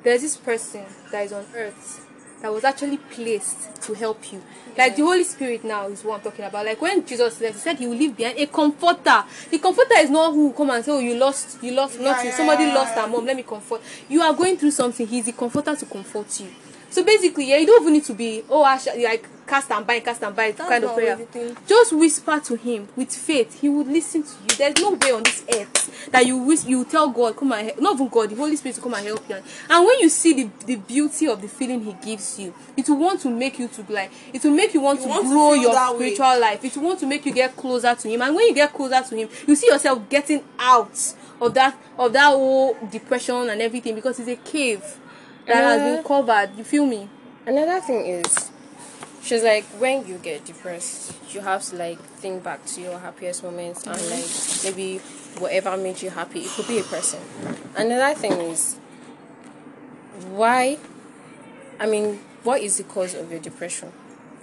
there's 0.03 0.21
this 0.21 0.37
person 0.37 0.83
that 1.11 1.25
is 1.25 1.33
on 1.33 1.45
earth 1.55 1.99
that 2.41 2.51
was 2.51 2.63
actually 2.65 2.97
placed 2.97 3.81
to 3.81 3.93
help 3.93 4.31
you. 4.33 4.41
Like 4.77 4.95
the 4.97 5.03
Holy 5.03 5.23
Spirit 5.23 5.63
now 5.63 5.87
is 5.87 6.03
what 6.03 6.15
I'm 6.17 6.21
talking 6.21 6.43
about. 6.43 6.65
Like 6.65 6.81
when 6.81 7.05
Jesus 7.05 7.39
left, 7.39 7.53
he 7.55 7.59
said 7.61 7.77
he 7.79 7.87
will 7.87 7.95
leave 7.95 8.17
behind 8.17 8.37
a 8.37 8.45
comforter. 8.47 9.23
The 9.49 9.59
comforter 9.59 9.95
is 9.99 10.09
not 10.09 10.33
who 10.33 10.47
will 10.47 10.53
come 10.53 10.71
and 10.71 10.83
say, 10.83 10.91
Oh, 10.91 10.99
you 10.99 11.15
lost, 11.15 11.63
you 11.63 11.71
lost, 11.73 11.99
not 11.99 12.17
Yeah, 12.17 12.23
you. 12.23 12.29
yeah, 12.29 12.35
Somebody 12.35 12.63
yeah, 12.65 12.73
lost 12.75 12.95
yeah. 12.95 13.03
their 13.03 13.07
mom, 13.07 13.25
let 13.25 13.35
me 13.37 13.43
comfort. 13.43 13.81
You 14.09 14.21
are 14.21 14.33
going 14.33 14.57
through 14.57 14.71
something, 14.71 15.07
he's 15.07 15.25
the 15.25 15.31
comforter 15.31 15.75
to 15.75 15.85
comfort 15.85 16.39
you. 16.41 16.47
So 16.89 17.03
basically, 17.03 17.49
yeah, 17.49 17.57
you 17.57 17.65
don't 17.65 17.81
even 17.81 17.93
need 17.93 18.03
to 18.05 18.13
be 18.13 18.43
oh 18.49 18.65
Ash, 18.65 18.87
like 18.87 19.27
cast 19.47 19.71
and 19.71 19.85
bind, 19.85 20.03
cast 20.03 20.23
and 20.23 20.35
bind 20.35 20.55
That's 20.55 20.69
kind 20.69 20.83
of 20.83 20.93
prayer. 20.95 21.11
everything. 21.13 21.55
Just 21.67 21.93
whisper 21.93 22.39
to 22.39 22.55
him 22.55 22.87
with 22.95 23.11
faith. 23.13 23.59
He 23.61 23.69
would 23.69 23.87
listen 23.87 24.23
to 24.23 24.29
you. 24.49 24.55
There's 24.57 24.75
no 24.79 24.91
way 24.91 25.11
on 25.11 25.23
this 25.23 25.43
earth 25.53 26.09
that 26.11 26.25
you 26.25 26.37
whis- 26.37 26.65
you 26.65 26.83
tell 26.85 27.09
God, 27.09 27.35
come 27.35 27.51
and 27.53 27.67
help. 27.67 27.79
Not 27.81 27.93
even 27.95 28.07
God, 28.09 28.29
the 28.29 28.35
Holy 28.35 28.55
Spirit 28.55 28.75
to 28.75 28.81
come 28.81 28.93
and 28.95 29.05
help 29.07 29.27
you. 29.29 29.35
And 29.69 29.85
when 29.85 29.99
you 29.99 30.09
see 30.09 30.33
the, 30.43 30.49
the 30.65 30.75
beauty 30.75 31.27
of 31.27 31.41
the 31.41 31.47
feeling 31.47 31.83
He 31.83 31.93
gives 31.93 32.39
you, 32.39 32.53
it 32.77 32.87
will 32.89 32.97
want 32.97 33.21
to 33.21 33.29
make 33.29 33.59
you 33.59 33.67
to 33.67 33.83
be 33.83 33.93
like. 33.93 34.11
It 34.33 34.43
will 34.43 34.51
make 34.51 34.73
you 34.73 34.81
want 34.81 34.99
You 34.99 35.05
to 35.05 35.09
want 35.09 35.27
grow 35.27 35.53
feel 35.53 35.61
your 35.61 35.73
that 35.73 35.91
way. 35.97 36.13
spiritual 36.13 36.39
life. 36.41 36.63
It 36.65 36.77
will 36.77 36.83
want 36.87 36.99
to 36.99 37.05
make 37.07 37.25
you 37.25 37.33
get 37.33 37.55
closer 37.55 37.95
to 37.95 38.07
Him. 38.09 38.21
And 38.21 38.35
when 38.35 38.47
you 38.47 38.53
get 38.53 38.73
closer 38.73 39.01
to 39.01 39.15
Him, 39.15 39.29
you 39.47 39.55
see 39.55 39.67
yourself 39.67 40.07
getting 40.09 40.43
out 40.59 40.97
of 41.41 41.53
that 41.55 41.75
of 41.97 42.13
that 42.13 42.29
whole 42.29 42.77
depression 42.89 43.49
and 43.49 43.61
everything 43.61 43.95
because 43.95 44.19
it's 44.19 44.29
a 44.29 44.35
cave 44.37 44.81
that 45.45 45.55
has 45.55 45.81
been 45.81 45.99
eh. 45.99 46.07
covered. 46.07 46.51
You 46.57 46.63
feel 46.63 46.85
me? 46.85 47.09
Another 47.45 47.81
thing 47.81 48.05
is, 48.05 48.51
she's 49.23 49.43
like, 49.43 49.63
when 49.79 50.05
you 50.05 50.17
get 50.17 50.45
depressed, 50.45 51.13
you 51.33 51.41
have 51.41 51.63
to 51.63 51.75
like 51.75 51.99
think 51.99 52.43
back 52.43 52.65
to 52.65 52.81
your 52.81 52.99
happiest 52.99 53.43
moments 53.43 53.87
and 53.87 53.99
like 54.09 54.25
maybe 54.63 54.97
whatever 55.39 55.75
made 55.77 56.01
you 56.01 56.09
happy. 56.09 56.41
It 56.41 56.49
could 56.49 56.67
be 56.67 56.79
a 56.79 56.83
person. 56.83 57.19
Another 57.75 58.13
thing 58.13 58.33
is, 58.33 58.75
why? 60.29 60.77
I 61.79 61.85
mean, 61.87 62.19
what 62.43 62.61
is 62.61 62.77
the 62.77 62.83
cause 62.83 63.15
of 63.15 63.31
your 63.31 63.39
depression? 63.39 63.91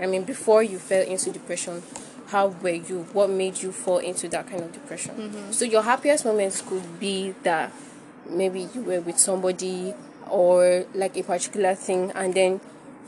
I 0.00 0.06
mean, 0.06 0.24
before 0.24 0.62
you 0.62 0.78
fell 0.78 1.06
into 1.06 1.30
depression, 1.30 1.82
how 2.28 2.48
were 2.48 2.70
you? 2.70 3.06
What 3.12 3.28
made 3.30 3.62
you 3.62 3.72
fall 3.72 3.98
into 3.98 4.28
that 4.28 4.48
kind 4.48 4.62
of 4.62 4.72
depression? 4.72 5.14
Mm-hmm. 5.16 5.52
So 5.52 5.64
your 5.64 5.82
happiest 5.82 6.24
moments 6.24 6.62
could 6.62 6.98
be 6.98 7.34
that 7.42 7.72
maybe 8.28 8.68
you 8.74 8.82
were 8.82 9.00
with 9.00 9.18
somebody 9.18 9.94
or 10.28 10.86
like 10.94 11.16
a 11.16 11.22
particular 11.22 11.74
thing, 11.74 12.12
and 12.12 12.32
then 12.34 12.60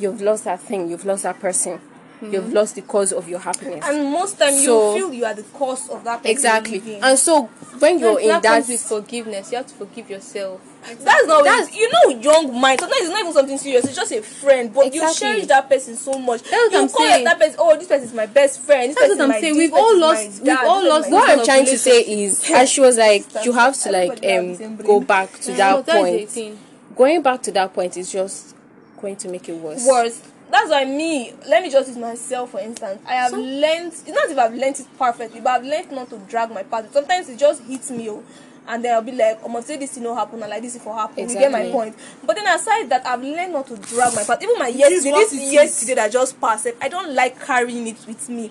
you've 0.03 0.21
lost 0.21 0.45
that 0.45 0.61
thing, 0.61 0.89
you've 0.91 1.05
lost 1.05 1.23
that 1.23 1.39
person, 1.41 1.81
you've 2.21 2.53
lost 2.53 2.75
the 2.77 2.83
cause 2.83 3.13
of 3.13 3.29
your 3.29 3.41
happiness. 3.41 3.85
And 3.85 4.11
most 4.13 4.39
time 4.39 4.53
So- 4.55 4.95
you 4.95 5.01
feel 5.01 5.15
you 5.15 5.25
are 5.25 5.35
the 5.35 5.43
cause 5.43 5.89
of 5.89 6.05
that 6.05 6.25
exactly. 6.25 6.99
And 7.03 7.19
so 7.19 7.49
when 7.79 7.99
you're 7.99 8.21
in 8.21 8.41
that 8.43 8.69
with 8.69 8.81
forgiveness. 8.81 9.51
You 9.51 9.57
have 9.59 9.67
to 9.67 9.75
forgive 9.75 10.09
yourself. 10.09 10.61
That's 11.01 11.27
not 11.27 11.45
That's- 11.45 11.75
you 11.75 11.91
know 11.91 12.17
young 12.21 12.61
mind. 12.61 12.79
Sometimes 12.81 13.03
it's 13.03 13.11
not 13.11 13.21
even 13.21 13.33
something 13.33 13.59
serious. 13.59 13.85
It's 13.87 13.97
just 13.97 14.13
a 14.13 14.23
friend, 14.23 14.73
but 14.73 14.95
you 14.95 15.03
Exactly. 15.03 15.27
cherish 15.29 15.47
that 15.47 15.69
person 15.69 15.97
so 15.97 16.13
much. 16.19 16.43
That's 16.43 16.53
what 16.53 16.73
you 16.73 16.79
I'm 16.79 16.89
call 16.89 17.07
saying. 17.07 17.25
that 17.25 17.39
person. 17.41 17.57
Oh, 17.59 17.77
this 17.77 17.89
person 17.89 18.05
is 18.09 18.15
my 18.15 18.27
best 18.27 18.61
friend. 18.61 18.91
This 18.91 18.97
That's 18.99 19.19
what 19.19 19.31
I'm 19.35 19.41
saying. 19.41 19.57
We've 19.57 19.73
all 19.75 19.99
lost- 19.99 20.43
we've 20.43 20.59
all 20.65 20.89
lost 20.89 21.11
what 21.11 21.29
I'm 21.29 21.45
trying 21.45 21.67
to 21.67 21.79
say 21.79 22.01
is, 22.03 22.49
and 22.55 22.69
she 22.69 22.81
was 22.81 22.99
like, 22.99 23.25
you 23.45 23.53
have 23.53 23.77
to 23.81 23.91
like 23.93 24.23
Everybody 24.23 24.49
have 24.59 24.59
the 24.59 24.65
um 24.67 24.77
go 24.77 25.01
back 25.01 25.41
to 25.41 25.53
that 25.53 25.87
point. 25.87 26.31
Going 26.95 27.23
back 27.23 27.43
to 27.43 27.53
that 27.53 27.73
point 27.75 27.97
is 27.97 28.13
just 28.13 28.55
going 29.03 29.17
to 29.17 29.29
make 29.29 29.49
it 29.49 29.57
worse. 29.57 29.87
worse. 29.87 30.23
That's 30.51 30.71
why 30.71 30.85
me. 30.85 31.33
Let 31.49 31.63
me 31.63 31.71
just 31.71 31.89
use 31.89 31.99
myself 31.99 32.53
for 32.53 32.61
instance. 32.61 33.03
I 33.07 33.15
have 33.15 33.33
learned. 33.33 33.93
It's 33.93 34.09
not 34.09 34.31
if 34.31 34.39
I've 34.39 34.55
learned 34.55 34.81
it 34.81 34.87
perfectly, 34.99 35.41
but 35.41 35.51
I've 35.51 35.65
learned 35.65 35.93
not 35.93 36.09
to 36.11 36.19
drag 36.19 36.51
my 36.53 36.63
path. 36.63 36.93
Sometimes 36.93 37.29
it 37.29 37.39
just 37.39 37.63
hits 37.65 37.91
me, 37.91 38.09
oh, 38.11 38.23
and 38.69 38.85
then 38.85 38.95
I'll 38.95 39.03
be 39.03 39.13
like, 39.13 39.41
"I'm 39.45 39.53
gonna 39.53 39.63
say 39.65 39.77
this 39.79 39.93
thing 39.93 40.05
no 40.05 40.15
happen, 40.15 40.41
and 40.43 40.51
like 40.51 40.63
this 40.63 40.79
will 40.85 40.95
happen." 40.95 41.29
You 41.29 41.35
get 41.35 41.51
my 41.51 41.71
point. 41.71 41.97
But 42.25 42.37
then 42.37 42.47
aside 42.47 42.89
that, 42.91 43.07
I've 43.07 43.23
learned 43.23 43.53
not 43.53 43.67
to 43.69 43.77
drag 43.77 44.15
my 44.15 44.25
path. 44.25 44.43
Even 44.43 44.59
my 44.59 44.69
yesterday, 44.69 45.11
this 45.11 45.53
yesterday 45.53 45.95
that 45.95 46.13
just 46.13 46.39
passed, 46.41 46.69
I 46.81 46.89
don't 46.89 47.15
like 47.15 47.41
carrying 47.45 47.87
it 47.87 48.07
with 48.07 48.29
me. 48.29 48.51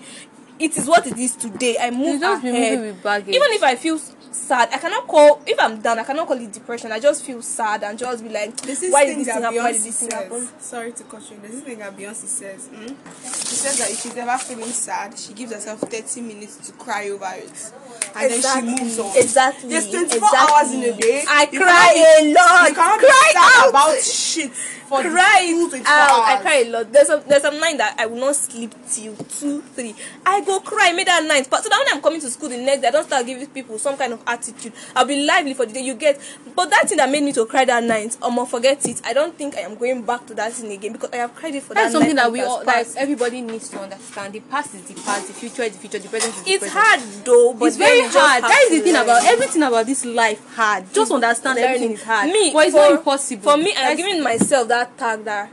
It 0.58 0.76
is 0.76 0.86
what 0.86 1.06
it 1.06 1.16
is 1.16 1.34
today. 1.36 1.76
I 1.80 1.90
move 1.90 2.20
just 2.20 2.44
ahead. 2.44 2.78
moving 2.78 2.80
with 2.94 3.02
baggage. 3.02 3.34
Even 3.34 3.48
if 3.52 3.62
I 3.62 3.76
feel 3.76 3.98
sad, 4.34 4.68
I 4.72 4.78
cannot 4.78 5.06
call. 5.06 5.40
If 5.46 5.58
I'm 5.60 5.80
down, 5.80 5.98
I 5.98 6.04
cannot 6.04 6.26
call 6.26 6.38
it 6.38 6.52
depression. 6.52 6.92
I 6.92 7.00
just 7.00 7.24
feel 7.24 7.40
sad 7.42 7.82
and 7.82 7.98
just 7.98 8.22
be 8.22 8.28
like, 8.30 8.56
this 8.62 8.84
"Why 8.90 9.06
thing 9.06 9.18
did 9.18 9.26
this 9.26 9.34
thing 9.34 9.42
happen? 9.42 9.58
Why 9.58 9.72
did 9.72 9.82
this 9.82 10.00
thing 10.00 10.10
happen?" 10.10 10.48
Sorry 10.60 10.92
to 10.92 11.04
cut 11.04 11.30
you. 11.30 11.36
There's 11.40 11.54
this 11.54 11.62
thing 11.62 11.78
that 11.78 11.96
Beyonce 11.96 12.26
says. 12.26 12.68
Mm? 12.68 12.96
She 13.22 13.54
says 13.56 13.78
that 13.78 13.90
if 13.90 14.00
she's 14.00 14.16
ever 14.16 14.38
feeling 14.38 14.64
sad, 14.70 15.18
she 15.18 15.32
gives 15.32 15.52
herself 15.52 15.80
30 15.80 16.20
minutes 16.22 16.56
to 16.66 16.72
cry 16.72 17.08
over 17.10 17.30
it. 17.36 17.72
And 18.14 18.30
then 18.30 18.42
she 18.42 18.82
moves 18.84 18.98
on. 18.98 19.16
Exactly. 19.16 19.68
There's 19.70 19.90
24 19.90 20.16
exactly. 20.16 20.54
hours 20.54 20.72
in 20.74 20.82
a 20.82 20.96
day. 20.96 21.24
I 21.28 21.48
You 21.50 21.60
cry 21.60 22.18
a 22.20 22.32
lot. 22.34 22.68
You 22.68 22.74
cannot 22.74 22.98
cry 22.98 23.30
be 23.32 23.38
sad 23.38 23.64
out. 23.64 23.70
about 23.70 23.98
shit 24.02 24.52
for 24.92 25.00
cry 25.08 25.46
the 25.48 25.52
full 25.52 25.68
24 25.70 25.92
out. 25.94 26.20
I 26.28 26.38
cry 26.42 26.54
a 26.56 26.68
lot. 26.70 26.92
There's 26.92 27.06
some 27.06 27.22
there's 27.26 27.42
some 27.42 27.58
night 27.58 27.78
that 27.78 27.96
I 27.98 28.06
will 28.06 28.20
not 28.20 28.36
sleep 28.36 28.74
till 28.90 29.16
two, 29.16 29.62
three. 29.72 29.94
I 30.26 30.44
go 30.44 30.60
cry, 30.60 30.92
make 30.92 31.06
that 31.06 31.24
night. 31.24 31.48
But 31.50 31.62
so 31.62 31.70
that 31.70 31.78
when 31.78 31.96
I'm 31.96 32.02
coming 32.02 32.20
to 32.20 32.28
school 32.30 32.50
the 32.50 32.58
next 32.58 32.82
day, 32.82 32.88
I 32.88 32.90
don't 32.90 33.04
start 33.06 33.24
giving 33.24 33.46
people 33.46 33.78
some 33.78 33.96
kind 33.96 34.12
of 34.12 34.22
attitude. 34.26 34.72
I'll 34.94 35.06
be 35.06 35.24
lively 35.24 35.54
for 35.54 35.64
the 35.64 35.72
day 35.72 35.80
you 35.80 35.94
get. 35.94 36.20
But 36.54 36.68
that 36.70 36.88
thing 36.88 36.98
that 36.98 37.08
made 37.10 37.22
me 37.22 37.32
to 37.32 37.46
cry 37.46 37.64
that 37.64 37.82
night, 37.84 38.16
um, 38.20 38.32
I'm 38.32 38.36
gonna 38.36 38.46
forget 38.50 38.84
it. 38.86 39.00
I 39.04 39.14
don't 39.14 39.34
think 39.36 39.56
I 39.56 39.60
am 39.60 39.76
going 39.76 40.02
back 40.02 40.26
to 40.26 40.34
that 40.34 40.52
thing 40.52 40.70
again 40.72 40.92
because 40.92 41.10
I 41.12 41.16
have 41.16 41.34
cried 41.34 41.54
it 41.54 41.62
for 41.62 41.72
That's 41.74 41.92
that 41.92 41.98
something 41.98 42.14
night 42.14 42.22
that 42.22 42.24
and 42.26 42.32
we 42.34 42.40
it 42.40 42.68
has 42.68 42.94
that 42.94 43.00
everybody 43.00 43.40
needs 43.40 43.70
to 43.70 43.78
understand. 43.80 44.34
The 44.34 44.40
past 44.40 44.74
is 44.74 44.82
the 44.82 44.94
past, 44.94 45.28
the 45.28 45.32
future 45.32 45.62
is 45.62 45.72
the 45.72 45.78
future, 45.78 45.98
the 45.98 46.08
present 46.08 46.34
is 46.34 46.42
the 46.42 46.50
It's 46.50 46.58
present. 46.64 46.80
hard 46.84 47.00
though, 47.24 47.54
but 47.54 47.64
it's 47.66 47.76
very 47.78 47.96
then 48.00 48.04
you 48.08 48.12
just 48.12 48.18
hard. 48.28 48.42
That 48.42 48.66
is 48.68 48.70
the 48.78 48.80
thing 48.84 48.92
learn. 48.92 49.04
about 49.04 49.24
everything 49.24 49.62
about 49.62 49.86
this 49.86 50.04
life 50.04 50.54
hard. 50.54 50.92
Just 50.92 51.10
understand 51.12 51.56
learning. 51.56 51.74
everything 51.74 51.92
is 51.96 52.02
hard. 52.02 52.26
Me, 52.30 52.50
but 52.52 52.66
it's 52.66 52.74
for, 52.74 52.80
not 52.82 52.92
impossible. 52.92 53.42
For 53.42 53.56
me, 53.56 53.72
I'm 53.76 53.96
giving 53.96 54.22
myself 54.22 54.68
that 54.68 54.81
tag 54.86 55.24
that 55.24 55.50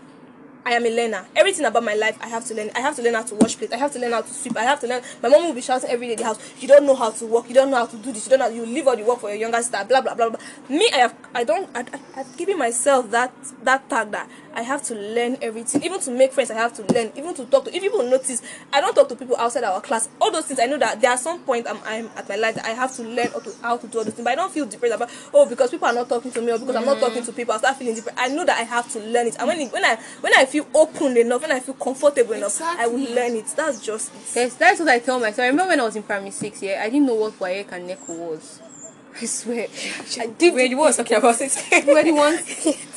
I 0.66 0.74
am 0.74 0.86
a 0.86 0.90
learner. 0.90 1.26
Everything 1.36 1.66
about 1.66 1.84
my 1.84 1.96
life, 1.96 2.18
I 2.22 2.28
have 2.28 2.46
to 2.46 2.54
learn. 2.54 2.70
I 2.76 2.82
have 2.82 2.96
to 2.98 3.02
learn 3.02 3.14
how 3.14 3.24
to 3.24 3.36
wash 3.36 3.58
plates. 3.58 3.74
I 3.74 3.78
have 3.78 3.92
to 3.94 4.00
learn 4.00 4.12
how 4.12 4.22
to 4.22 4.32
sweep. 4.32 4.56
I 4.58 4.64
have 4.64 4.80
to 4.82 4.88
learn. 4.88 5.02
My 5.24 5.30
mom 5.30 5.48
will 5.48 5.54
be 5.54 5.62
shouting 5.62 5.90
every 5.90 6.08
day 6.10 6.16
the 6.16 6.26
house. 6.26 6.38
You 6.62 6.68
don't 6.68 6.86
know 6.86 6.96
how 6.96 7.12
to 7.12 7.26
work. 7.26 7.48
You 7.48 7.56
don't 7.56 7.72
know 7.72 7.78
how 7.78 7.86
to 7.88 7.98
do 7.98 8.12
this. 8.12 8.26
You 8.28 8.38
don't 8.38 8.40
know. 8.40 8.50
You 8.50 8.66
leave 8.66 8.88
all 8.88 8.96
the 8.96 9.04
work 9.04 9.20
for 9.20 9.30
your 9.30 9.38
younger 9.38 9.58
sister. 9.58 9.84
Blah 9.88 10.02
blah 10.02 10.14
blah 10.14 10.30
blah. 10.30 10.40
Me, 10.70 10.88
I 10.94 10.98
have. 10.98 11.16
I 11.34 11.44
don't. 11.44 11.70
I, 11.76 11.80
I, 11.80 12.20
I've 12.20 12.38
given 12.38 12.58
myself 12.58 13.10
that 13.12 13.34
that 13.64 13.90
tag 13.90 14.12
that 14.12 14.30
I 14.56 14.62
have 14.64 14.84
to 14.84 14.96
learn 14.96 15.38
everything. 15.42 15.84
Even 15.84 16.00
to 16.02 16.12
make 16.12 16.34
friends, 16.34 16.52
I 16.52 16.56
have 16.56 16.74
to 16.74 16.94
learn. 16.94 17.12
Even 17.16 17.34
to 17.36 17.46
talk 17.46 17.66
to. 17.66 17.76
If 17.76 17.82
people 17.82 18.04
notice, 18.04 18.42
I 18.74 18.82
don't 18.82 18.94
talk 18.94 19.10
to 19.10 19.16
people 19.16 19.36
outside 19.38 19.64
our 19.64 19.82
class. 19.82 20.10
All 20.22 20.32
those 20.32 20.46
things, 20.46 20.60
I 20.60 20.66
know 20.66 20.78
that 20.78 21.02
there 21.02 21.12
are 21.12 21.18
some 21.18 21.40
point 21.42 21.68
I'm, 21.70 21.80
I'm 21.86 22.10
at 22.16 22.28
my 22.28 22.36
life 22.36 22.56
that 22.56 22.66
I 22.66 22.70
have 22.70 22.96
to 22.96 23.04
learn 23.04 23.28
how 23.28 23.40
to, 23.40 23.54
how 23.62 23.78
to 23.78 23.88
do 23.88 23.98
all 24.00 24.04
those 24.04 24.14
things. 24.14 24.24
But 24.24 24.34
I 24.34 24.36
don't 24.36 24.52
feel 24.52 24.66
depressed 24.66 24.96
about 24.96 25.10
oh 25.34 25.48
because 25.48 25.72
people 25.72 25.88
are 25.88 25.94
not 25.94 26.10
talking 26.10 26.32
to 26.32 26.42
me 26.42 26.52
or 26.52 26.60
because 26.60 26.76
I'm 26.76 26.86
not 26.86 26.98
mm. 26.98 27.02
talking 27.02 27.24
to 27.24 27.32
people. 27.32 27.54
I 27.54 27.58
start 27.58 27.78
feeling 27.78 27.96
depressed. 27.96 28.18
I 28.20 28.28
know 28.30 28.46
that 28.46 28.58
I 28.58 28.64
have 28.64 28.92
to 28.94 29.00
learn 29.00 29.28
it. 29.28 29.36
And 29.40 29.48
when 29.48 29.60
it, 29.60 29.72
when 29.72 29.86
I 29.86 29.96
when 30.22 30.34
I 30.36 30.46
feel 30.46 30.68
open 30.74 31.18
enough, 31.18 31.42
when 31.42 31.52
I 31.52 31.60
feel 31.60 31.76
comfortable 31.76 32.34
enough, 32.34 32.62
I 32.62 32.88
will 32.88 33.00
learn 33.14 33.36
it. 33.36 33.48
That's 33.56 33.82
just 33.86 34.14
it. 34.14 34.36
Yes, 34.36 34.56
that's 34.56 34.80
what 34.80 34.90
I 34.90 35.00
tell 35.00 35.20
myself. 35.20 35.40
I 35.40 35.48
remember 35.48 35.70
when 35.70 35.80
I 35.80 35.84
was 35.84 35.96
in 35.96 36.04
primary 36.04 36.32
six, 36.32 36.62
yeah, 36.62 36.82
I 36.84 36.90
didn't 36.90 37.08
know 37.08 37.16
what 37.16 37.34
Wayek 37.40 37.72
and 37.72 37.90
Neko 37.90 38.18
was. 38.18 38.62
I 39.22 39.26
swear. 39.26 39.68
I 40.20 40.28
did 40.28 40.54
what 40.54 40.86
was 40.88 40.98
talking 40.98 41.18
about 41.18 41.42
it? 41.42 41.52
were 41.86 42.04
the 42.04 42.12
ones. 42.12 42.40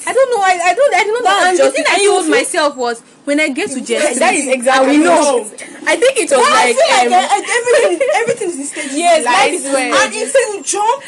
I 0.07 0.13
don't 0.13 0.31
know. 0.31 0.43
I, 0.43 0.61
I 0.71 0.75
don't. 0.75 0.95
I 0.95 1.05
don't 1.05 1.25
know. 1.25 1.31
That's 1.31 1.59
the 1.59 1.71
thing. 1.73 1.85
I 1.89 2.05
told 2.05 2.31
myself 2.31 2.77
was 2.77 3.01
when 3.25 3.41
I 3.41 3.49
get 3.49 3.71
to 3.71 3.81
Gen 3.81 4.19
that 4.19 4.35
is 4.35 4.47
exactly 4.47 4.97
I 4.97 4.99
will 4.99 5.05
know. 5.05 5.41
I 5.87 5.97
think 5.97 6.17
it 6.19 6.31
was 6.31 6.39
I 6.39 6.67
like, 6.67 6.77
feel 6.77 7.11
like 7.11 7.33
um, 7.33 7.45
everything, 7.51 8.09
everything 8.15 8.49
is 8.51 8.59
in 8.59 8.65
stages. 8.67 8.99
Yes, 8.99 9.25
life. 9.25 9.53
is 9.53 9.65
And 9.67 10.15
if 10.15 10.35
you 10.35 10.63
jump 10.63 11.03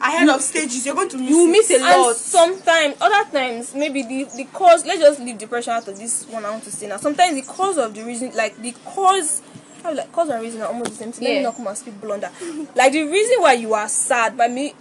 ahead 0.00 0.28
of 0.28 0.40
stages, 0.40 0.86
you're 0.86 0.94
going 0.94 1.08
to 1.10 1.18
miss 1.18 1.30
You 1.30 1.50
miss 1.50 1.70
a 1.70 1.74
And 1.74 1.82
lot. 1.84 2.16
sometimes, 2.16 2.96
other 3.00 3.30
times, 3.30 3.74
maybe 3.74 4.02
the 4.02 4.24
the 4.36 4.44
cause. 4.52 4.86
Let's 4.86 5.00
just 5.00 5.20
leave 5.20 5.38
depression 5.38 5.72
out 5.74 5.86
of 5.88 5.98
this 5.98 6.24
one. 6.28 6.44
I 6.44 6.50
want 6.50 6.64
to 6.64 6.70
say 6.70 6.86
now. 6.88 6.96
Sometimes 6.96 7.34
the 7.34 7.42
cause 7.52 7.76
of 7.78 7.94
the 7.94 8.02
reason, 8.04 8.32
like 8.34 8.56
the 8.56 8.72
cause. 8.84 9.42
Like 9.94 10.12
cause 10.12 10.28
and 10.28 10.42
reason 10.42 10.62
are 10.62 10.68
almost 10.68 10.90
the 10.92 10.96
same 10.96 11.12
thing. 11.12 11.28
Let 11.28 11.36
me 11.36 11.42
not 11.42 11.56
come 11.56 11.66
and 11.66 11.76
speak 11.78 12.00
blunder. 12.00 12.30
like 12.74 12.92
the 12.92 13.04
reason 13.04 13.40
why 13.40 13.54
you 13.54 13.74
are 13.74 13.88
sad 13.88 14.36
by 14.36 14.48
me, 14.48 14.74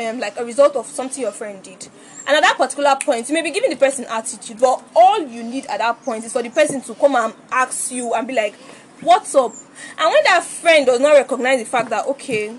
um, 0.00 0.18
like 0.20 0.38
a 0.38 0.44
result 0.44 0.76
of 0.76 0.86
something 0.86 1.22
your 1.22 1.32
friend 1.32 1.62
did. 1.62 1.88
And 2.26 2.36
at 2.36 2.42
that 2.42 2.56
particular 2.56 2.96
point, 3.02 3.28
you 3.28 3.34
may 3.34 3.42
be 3.42 3.50
giving 3.50 3.70
the 3.70 3.76
person 3.76 4.04
attitude, 4.08 4.58
but 4.60 4.82
all 4.94 5.20
you 5.26 5.42
need 5.42 5.66
at 5.66 5.78
that 5.78 6.02
point 6.02 6.24
is 6.24 6.32
for 6.32 6.42
the 6.42 6.50
person 6.50 6.80
to 6.82 6.94
come 6.94 7.16
and 7.16 7.34
ask 7.50 7.90
you 7.90 8.14
and 8.14 8.26
be 8.28 8.34
like, 8.34 8.54
"What's 9.00 9.34
up?" 9.34 9.52
And 9.98 10.12
when 10.12 10.24
that 10.24 10.44
friend 10.44 10.86
does 10.86 11.00
not 11.00 11.14
recognize 11.14 11.58
the 11.58 11.64
fact 11.64 11.90
that 11.90 12.06
okay, 12.06 12.56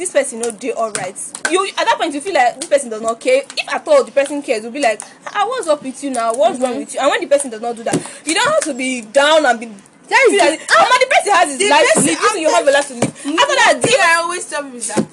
this 0.00 0.10
person 0.12 0.40
no 0.40 0.50
dey 0.50 0.72
alright 0.72 1.14
you 1.50 1.66
at 1.76 1.84
that 1.84 1.96
point 1.98 2.14
you 2.14 2.22
feel 2.22 2.32
like 2.32 2.58
this 2.58 2.70
person 2.70 2.88
does 2.88 3.02
not 3.02 3.20
care 3.20 3.42
if 3.42 3.68
at 3.74 3.86
all 3.86 4.02
the 4.02 4.10
person 4.10 4.40
cares 4.40 4.62
you'll 4.62 4.72
be 4.72 4.80
like 4.80 4.98
ah 5.34 5.44
what's 5.46 5.68
up 5.68 5.82
with 5.82 6.02
you 6.02 6.08
now 6.08 6.32
what's 6.32 6.58
wrong 6.58 6.78
with 6.78 6.94
you 6.94 7.00
and 7.00 7.10
when 7.10 7.20
the 7.20 7.26
person 7.26 7.50
does 7.50 7.60
not 7.60 7.76
do 7.76 7.82
that 7.82 7.94
you 8.24 8.32
don't 8.32 8.48
have 8.48 8.60
to 8.60 8.72
be 8.72 9.02
down 9.02 9.44
and 9.44 9.60
be 9.60 9.70
that 10.10 10.22
is 10.28 10.34
like 10.38 10.60
ah, 10.68 10.74
ah 10.82 10.98
the 10.98 11.06
person 11.06 11.32
has 11.38 11.48
his 11.54 11.70
life 11.70 11.86
to 11.94 12.00
live 12.02 12.36
you 12.42 12.50
have 12.50 12.66
a 12.66 12.70
life 12.70 12.88
to 12.88 12.94
live. 12.94 13.14
After 13.40 13.56
that 13.62 13.78
the 13.80 13.86
thing 13.88 14.00
I 14.02 14.14
always 14.22 14.44
tell 14.50 14.62
people 14.64 14.78
is 14.78 14.88
that 14.90 15.06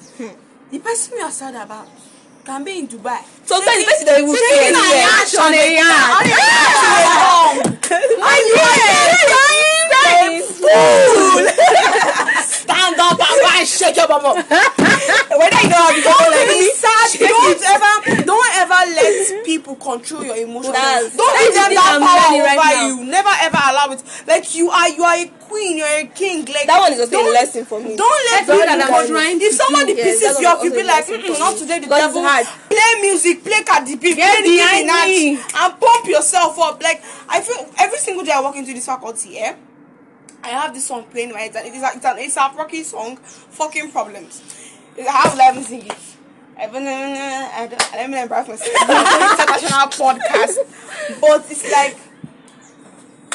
the 0.70 0.78
person 0.80 1.16
you 1.16 1.24
are 1.24 1.30
sad 1.30 1.54
about 1.54 1.88
can 2.44 2.64
be 2.64 2.78
in 2.80 2.88
Dubai. 2.88 3.20
sometimes 3.44 3.78
the 3.78 3.88
person 3.90 4.06
don't 4.06 4.22
even 4.24 4.34
Taking 4.34 4.74
a 4.74 4.82
care 4.82 5.04
yacht 5.06 5.32
on 5.38 5.52
a 5.52 5.64
yacht. 5.78 6.18
On 6.18 6.26
a 6.26 6.34
yacht. 6.34 7.78
Stand 12.48 12.96
up 13.00 13.20
and 13.20 13.38
go 13.40 13.48
and 13.58 13.66
shake 13.68 13.96
your 13.96 14.08
bum 14.08 14.24
up. 14.26 14.36
whether 15.38 15.62
you 15.62 15.76
have 15.76 15.94
the 15.94 16.02
Don't 16.04 16.30
like 16.32 16.48
be 16.48 16.72
sad. 16.72 17.08
Don't 17.20 17.62
ever, 17.62 17.92
don't 18.84 18.94
let 18.94 19.44
people 19.44 19.74
control 19.76 20.24
your 20.24 20.36
emotions. 20.36 20.74
That's- 20.74 21.16
don't 21.16 21.38
give 21.38 21.54
them 21.54 21.74
that 21.74 21.98
power 22.00 22.34
over 22.34 22.44
right 22.44 22.86
you. 22.86 23.04
Never 23.04 23.34
ever 23.42 23.58
allow 23.58 23.92
it. 23.92 24.02
Like 24.26 24.54
you 24.54 24.70
are, 24.70 24.88
you 24.88 25.02
are 25.02 25.16
a 25.16 25.26
queen. 25.48 25.78
You're 25.78 25.86
a 25.86 26.04
king. 26.06 26.44
Like 26.46 26.66
That 26.66 26.80
one 26.80 26.92
is 26.92 27.00
also 27.00 27.18
a 27.18 27.32
lesson 27.32 27.64
for 27.64 27.80
me. 27.80 27.96
Don't 27.96 28.24
let 28.32 28.46
people 28.46 29.06
trying 29.06 29.40
If 29.40 29.52
somebody 29.54 29.94
do. 29.94 29.98
Yes, 29.98 30.16
pisses 30.16 30.20
that's 30.20 30.40
you 30.40 30.48
off, 30.48 30.64
you 30.64 30.70
be 30.70 30.82
like, 30.82 31.06
mm, 31.06 31.38
not 31.38 31.56
today. 31.56 31.78
The 31.80 31.86
devil. 31.86 32.22
Play 32.22 33.00
music, 33.00 33.42
play 33.44 33.62
Cardi 33.64 33.96
B, 33.96 34.14
play 34.14 34.14
Get 34.14 34.42
Nicki 34.42 34.56
behind 34.56 34.88
Minaj, 34.88 35.06
me. 35.06 35.30
and 35.36 35.80
pump 35.80 36.06
yourself 36.06 36.58
up. 36.58 36.82
Like 36.82 37.02
I 37.28 37.40
feel 37.40 37.66
every 37.78 37.98
single 37.98 38.24
day 38.24 38.32
I 38.32 38.40
walk 38.40 38.56
into 38.56 38.72
this 38.72 38.86
faculty, 38.86 39.30
yeah. 39.30 39.56
I 40.42 40.48
have 40.48 40.72
this 40.72 40.86
song 40.86 41.04
playing 41.04 41.32
right. 41.32 41.52
It 41.54 41.74
is 41.74 41.82
a, 41.82 41.90
it's 41.96 42.04
an 42.04 42.18
it's 42.18 42.36
a 42.36 42.52
rocky 42.56 42.82
song. 42.82 43.16
Fucking 43.16 43.90
problems. 43.90 44.42
I 44.98 45.02
have 45.10 45.36
let 45.36 45.56
me 45.56 45.90
I 46.60 46.66
don't- 46.66 46.86
I 46.86 47.66
don't- 47.68 47.92
Let 47.92 48.10
me 48.10 48.20
embarrass 48.22 48.48
myself. 48.48 48.70
It's 48.72 49.40
international 49.40 49.88
podcast, 49.88 50.56
but 51.20 51.44
it's 51.50 51.70
like 51.72 51.96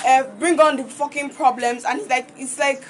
uh, 0.05 0.23
bring 0.39 0.59
on 0.59 0.75
the 0.77 0.83
fucking 0.83 1.29
problems, 1.29 1.85
and 1.85 1.99
it's 2.01 2.09
like 2.09 2.27
it's 2.37 2.59
like 2.59 2.83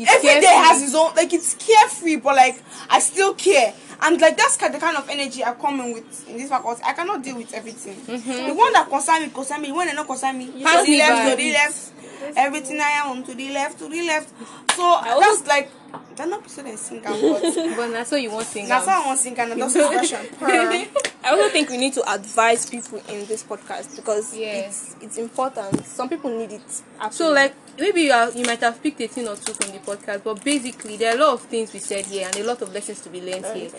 every 0.00 0.06
day 0.06 0.40
carefree. 0.40 0.46
has 0.46 0.82
its 0.82 0.94
own 0.94 1.14
like 1.14 1.32
it's 1.34 1.54
carefree, 1.54 2.16
but 2.16 2.36
like 2.36 2.62
I 2.88 2.98
still 3.00 3.34
care. 3.34 3.74
And 4.00 4.20
like 4.20 4.36
that's 4.36 4.56
the 4.56 4.78
kind 4.78 4.96
of 4.96 5.08
energy 5.08 5.44
I 5.44 5.54
come 5.54 5.80
in 5.80 5.92
with 5.92 6.28
in 6.28 6.36
this 6.36 6.48
faculty. 6.48 6.82
I 6.84 6.92
cannot 6.92 7.22
deal 7.22 7.36
with 7.36 7.52
everything. 7.52 7.96
Mm-hmm. 7.96 8.48
The 8.48 8.54
one 8.54 8.72
that 8.72 8.88
concern 8.88 9.22
me, 9.22 9.30
concern 9.30 9.62
me. 9.62 9.68
The 9.68 9.74
one 9.74 9.86
that 9.86 9.96
not 9.96 10.06
concern 10.06 10.38
me, 10.38 10.46
pass 10.62 10.86
the 10.86 10.98
left, 10.98 11.30
to 11.30 11.36
the 11.36 11.52
left. 11.52 11.92
Everything 12.36 12.80
I 12.80 12.90
am 13.04 13.24
to 13.24 13.34
the 13.34 13.50
left, 13.52 13.78
to 13.78 13.88
the 13.88 14.06
left. 14.06 14.28
So 14.74 14.82
I 14.82 15.18
that's 15.20 15.46
like 15.46 15.70
that 16.16 16.28
not 16.28 16.42
person 16.42 16.64
that 16.66 16.78
sing 16.78 17.02
what. 17.02 17.42
But 17.76 17.90
that's 17.90 18.10
what 18.10 18.22
you 18.22 18.30
want 18.30 18.44
to 18.46 18.50
sing. 18.52 18.68
That's 18.68 18.86
what 18.86 18.96
I 18.96 19.06
want 19.06 19.18
sing 19.18 19.38
and 19.38 19.60
that's 19.60 19.74
expression. 19.76 20.26
Purr. 20.38 20.86
I 21.28 21.32
also 21.32 21.50
think 21.50 21.68
we 21.68 21.76
need 21.76 21.92
to 21.92 22.10
advise 22.10 22.64
people 22.68 23.02
in 23.06 23.26
this 23.26 23.42
podcast 23.44 23.94
because 23.96 24.34
Yes. 24.34 24.94
it's 24.94 25.04
it's 25.04 25.18
important. 25.18 25.84
Some 25.84 26.08
people 26.08 26.30
need 26.30 26.52
it. 26.52 26.82
So 27.10 27.30
like 27.32 27.54
maybe 27.78 28.02
you 28.02 28.12
are 28.12 28.30
you 28.30 28.44
might 28.46 28.60
have 28.60 28.82
picked 28.82 28.98
a 29.02 29.08
thing 29.08 29.28
or 29.28 29.36
two 29.36 29.52
from 29.52 29.72
the 29.72 29.78
podcast, 29.80 30.24
but 30.24 30.42
basically 30.42 30.96
there 30.96 31.12
are 31.12 31.16
a 31.16 31.20
lot 31.20 31.34
of 31.34 31.42
things 31.42 31.70
we 31.74 31.80
said 31.80 32.06
here 32.06 32.24
and 32.26 32.34
a 32.36 32.44
lot 32.44 32.62
of 32.62 32.72
lessons 32.72 33.00
to 33.02 33.10
be 33.10 33.20
learned 33.20 33.44
here. 33.54 33.70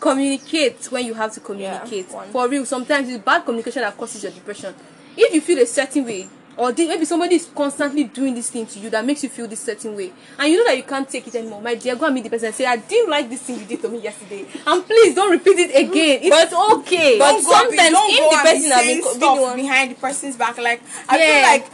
Communicate 0.00 0.86
when 0.90 1.04
you 1.04 1.12
have 1.14 1.32
to 1.34 1.40
communicate. 1.40 2.10
one. 2.10 2.28
For 2.30 2.48
real, 2.48 2.64
sometimes 2.64 3.08
it's 3.10 3.22
bad 3.22 3.44
communication 3.44 3.82
that 3.82 3.96
causes 3.98 4.22
your 4.22 4.32
depression. 4.32 4.74
If 5.16 5.34
you 5.34 5.40
feel 5.42 5.58
a 5.58 5.66
certain 5.66 6.06
way, 6.06 6.26
or 6.56 6.72
the, 6.72 6.86
maybe 6.88 7.04
somebody 7.04 7.34
is 7.36 7.50
constantly 7.54 8.04
doing 8.04 8.34
this 8.34 8.50
thing 8.50 8.64
to 8.66 8.78
you 8.78 8.90
that 8.90 9.04
makes 9.04 9.22
you 9.22 9.28
feel 9.28 9.46
this 9.48 9.60
certain 9.60 9.96
way, 9.96 10.12
and 10.38 10.48
you 10.52 10.58
know 10.58 10.64
that 10.64 10.76
you 10.76 10.82
can't 10.84 11.08
take 11.08 11.26
it 11.26 11.34
anymore, 11.34 11.60
my 11.62 11.74
dear, 11.74 11.96
go 11.96 12.06
and 12.06 12.14
meet 12.14 12.24
the 12.24 12.30
person 12.30 12.46
and 12.46 12.54
say, 12.54 12.64
ah, 12.64 12.70
I 12.70 12.76
didn't 12.76 13.10
like 13.10 13.28
this 13.28 13.42
thing 13.42 13.58
you 13.58 13.64
did 13.66 13.80
to 13.82 13.88
me 13.88 13.98
yesterday, 14.00 14.46
and 14.66 14.84
please 14.86 15.14
don't 15.14 15.30
repeat 15.30 15.58
it 15.58 15.70
again. 15.70 16.20
It's 16.22 16.52
okay. 16.54 17.18
but 17.18 17.32
Don't 17.32 17.70
be- 17.70 17.76
sometimes 17.76 17.90
don't 17.90 18.10
if 18.12 18.30
the 18.30 18.36
person 18.50 18.70
has 18.70 18.86
been 18.86 19.02
stuff 19.02 19.56
behind 19.56 19.90
the 19.90 19.94
person's 19.96 20.36
back, 20.36 20.58
like 20.58 20.82
I 21.08 21.18
Yeah. 21.18 21.26
feel 21.32 21.42
like 21.62 21.70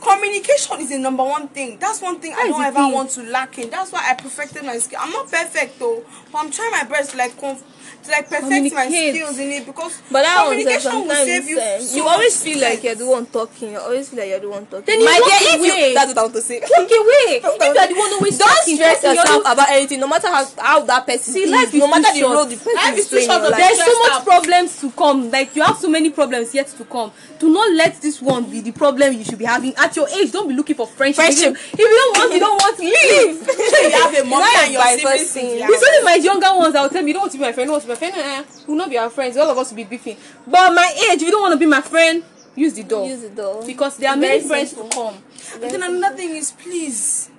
communication 0.00 0.80
is 0.80 0.90
the 0.90 0.98
number 0.98 1.24
one 1.24 1.48
thing. 1.48 1.76
That's 1.78 2.00
one 2.00 2.20
thing 2.20 2.32
I 2.36 2.48
don't 2.48 2.62
ever 2.62 2.76
thing. 2.76 2.92
want 2.92 3.10
to 3.10 3.22
lack 3.24 3.58
in. 3.58 3.68
That's 3.70 3.90
why 3.92 4.04
I 4.08 4.14
perfected 4.14 4.64
my 4.64 4.78
skill. 4.78 5.00
I'm 5.02 5.10
not 5.10 5.30
perfect 5.30 5.78
though, 5.78 6.04
but 6.32 6.38
I'm 6.38 6.50
trying 6.50 6.70
my 6.70 6.84
best 6.84 7.10
to 7.12 7.16
like 7.16 7.38
conf- 7.38 7.64
to 8.08 8.12
like 8.16 8.28
perfect 8.28 8.48
my 8.48 8.58
Communicate. 8.88 9.14
skills 9.14 9.38
in 9.38 9.48
it 9.52 9.66
because 9.66 10.00
But 10.10 10.22
that 10.22 10.44
communication 10.48 10.92
says 10.92 11.04
will 11.04 11.14
save 11.14 11.48
you. 11.48 11.60
um, 11.60 11.80
so 11.80 11.96
you 11.96 12.04
always 12.08 12.34
feel 12.42 12.58
like 12.60 12.82
you're 12.82 12.94
the 12.96 13.06
one 13.06 13.26
talking. 13.26 13.72
You 13.72 13.78
always 13.78 14.08
feel 14.08 14.18
like 14.20 14.28
you're 14.30 14.40
the 14.40 14.48
one 14.50 14.66
talking. 14.66 14.84
Then 14.86 15.00
you 15.00 15.06
My 15.06 15.18
walk 15.20 15.38
dear, 15.38 15.58
away. 15.58 15.88
you 15.88 15.94
that's 15.94 16.08
what 16.14 16.18
I 16.18 16.22
want 16.22 16.34
to 16.34 16.42
say. 16.42 16.58
Walk 16.60 16.90
away. 16.90 17.30
If 17.44 17.60
you 17.60 17.80
are 17.80 17.88
the 17.88 17.94
one 17.94 18.12
always 18.16 18.38
Don't 18.38 18.48
talking, 18.48 18.76
stress 18.76 19.02
talking, 19.02 19.14
you're 19.14 19.24
yourself 19.24 19.42
about 19.52 19.68
anything, 19.70 20.00
no 20.00 20.08
matter 20.08 20.28
how 20.28 20.44
how 20.58 20.80
that 20.88 21.06
person 21.06 21.32
See, 21.34 21.42
is, 21.44 21.50
life 21.50 21.68
is 21.74 21.80
no 21.80 21.88
matter 21.88 22.10
the 22.14 22.22
role 22.24 22.46
the 22.46 22.56
person 22.56 22.74
Life 22.74 22.96
is 22.96 23.04
is 23.04 23.08
playing. 23.08 23.24
in 23.24 23.30
short 23.30 23.42
your 23.42 23.50
to 23.52 23.56
life. 23.56 23.76
There's 23.76 23.84
so 23.84 23.98
much 24.08 24.24
problems 24.24 24.70
to 24.80 24.90
come. 24.92 25.30
Like 25.30 25.54
you 25.56 25.62
have 25.62 25.76
so 25.78 25.88
many 25.88 26.10
problems 26.10 26.54
yet 26.54 26.68
to 26.78 26.84
come. 26.84 27.12
Do 27.38 27.52
not 27.52 27.70
let 27.72 28.00
this 28.00 28.20
one 28.22 28.50
be 28.50 28.60
the 28.60 28.72
problem 28.72 29.12
you 29.14 29.24
should 29.24 29.38
be 29.38 29.44
having 29.44 29.74
at 29.76 29.94
your 29.94 30.08
age. 30.08 30.32
Don't 30.32 30.48
be 30.48 30.54
looking 30.54 30.74
for 30.76 30.86
friendship. 30.86 31.22
Friendship. 31.24 31.54
If 31.72 31.78
you, 31.78 31.86
don't 31.86 32.16
want, 32.18 32.32
you 32.32 32.40
don't 32.40 32.58
want. 32.58 32.78
Leave. 32.78 33.46
you 33.46 33.90
have 33.90 34.14
a 34.14 34.24
mommy 34.24 34.46
and 34.64 34.72
your 34.72 34.82
by 34.82 34.96
siblings. 34.96 35.18
first 35.20 35.32
thing. 35.34 35.46
It's 35.62 35.84
only 35.86 36.04
my 36.04 36.14
younger 36.14 36.50
ones 36.56 36.72
that 36.74 36.82
will 36.82 36.88
tell 36.90 37.02
me 37.02 37.08
you 37.08 37.14
don't 37.14 37.22
want 37.22 37.32
to 37.32 37.38
be 37.38 37.44
my 37.44 37.52
friend. 37.52 37.68
You 37.68 37.74
don't 37.74 37.74
want 37.74 37.82
to 37.82 37.88
be 37.88 37.92
my 37.94 37.97
friend. 37.98 38.14
Eh, 38.16 38.44
we'll 38.66 38.76
not 38.76 38.90
be 38.90 38.98
our 38.98 39.10
friends. 39.10 39.36
All 39.36 39.50
of 39.50 39.58
us 39.58 39.70
will 39.70 39.76
be 39.76 39.84
beefing. 39.84 40.16
But 40.46 40.72
my 40.74 40.90
age, 41.10 41.20
if 41.20 41.22
you 41.22 41.30
don't 41.30 41.42
want 41.42 41.52
to 41.52 41.58
be 41.58 41.66
my 41.66 41.80
friend, 41.80 42.22
use 42.54 42.74
the 42.74 42.84
door. 42.84 43.06
Use 43.06 43.22
the 43.22 43.28
door. 43.30 43.64
Because 43.66 43.96
there 43.98 44.10
are 44.10 44.14
It's 44.16 44.20
many 44.20 44.40
friends 44.48 44.70
simple. 44.70 44.88
to 44.88 44.94
come. 44.96 45.14
But 45.60 45.70
then 45.70 45.82
another 45.82 46.16
thing 46.16 46.30
is, 46.36 46.52
please, 46.52 47.30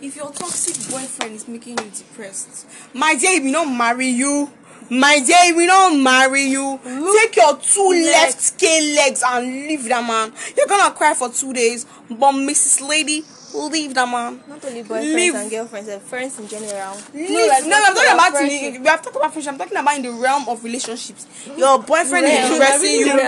if 0.00 0.16
your 0.16 0.30
toxic 0.32 0.74
boyfriend 0.92 1.34
is 1.36 1.48
making 1.48 1.78
you 1.78 1.90
depressed, 1.90 2.66
my 2.92 3.14
dear, 3.14 3.42
we 3.42 3.50
don't 3.52 3.76
marry 3.76 4.08
you. 4.08 4.50
My 4.90 5.18
dear, 5.24 5.56
we 5.56 5.66
don't 5.66 6.02
marry 6.02 6.42
you. 6.42 6.78
Take 6.84 7.36
your 7.36 7.56
two 7.56 7.88
left 8.12 8.38
scale 8.38 8.94
legs 8.96 9.22
and 9.26 9.46
leave 9.46 9.84
that 9.84 10.06
man. 10.06 10.30
You're 10.56 10.66
gonna 10.66 10.92
cry 10.94 11.14
for 11.14 11.30
two 11.30 11.54
days, 11.54 11.86
but 12.10 12.32
Mrs. 12.32 12.86
Lady, 12.86 13.24
leave 13.54 13.94
that 13.94 14.08
man. 14.08 14.40
Not 14.48 14.64
only 14.64 14.82
boyfriends 14.82 15.14
Leave. 15.14 15.34
and 15.34 15.50
girlfriends, 15.50 15.88
and 15.88 16.02
friends 16.02 16.38
in 16.38 16.48
general. 16.48 16.96
Leave. 17.14 17.30
No, 17.30 17.46
like, 17.46 17.64
no, 17.66 17.76
I'm 17.84 17.94
talking 17.94 18.12
about 18.14 18.30
friendship. 18.32 18.80
we 18.80 18.86
have 18.88 19.02
talked 19.02 19.16
about 19.16 19.32
friendship. 19.32 19.52
I'm 19.52 19.58
talking 19.58 19.76
about 19.78 19.96
in 19.96 20.02
the 20.02 20.12
realm 20.12 20.48
of 20.48 20.62
relationships. 20.64 21.26
Your 21.56 21.78
boyfriend 21.82 22.26
is 22.26 22.50
depressing 22.50 22.90
you. 22.90 23.06
Your, 23.06 23.18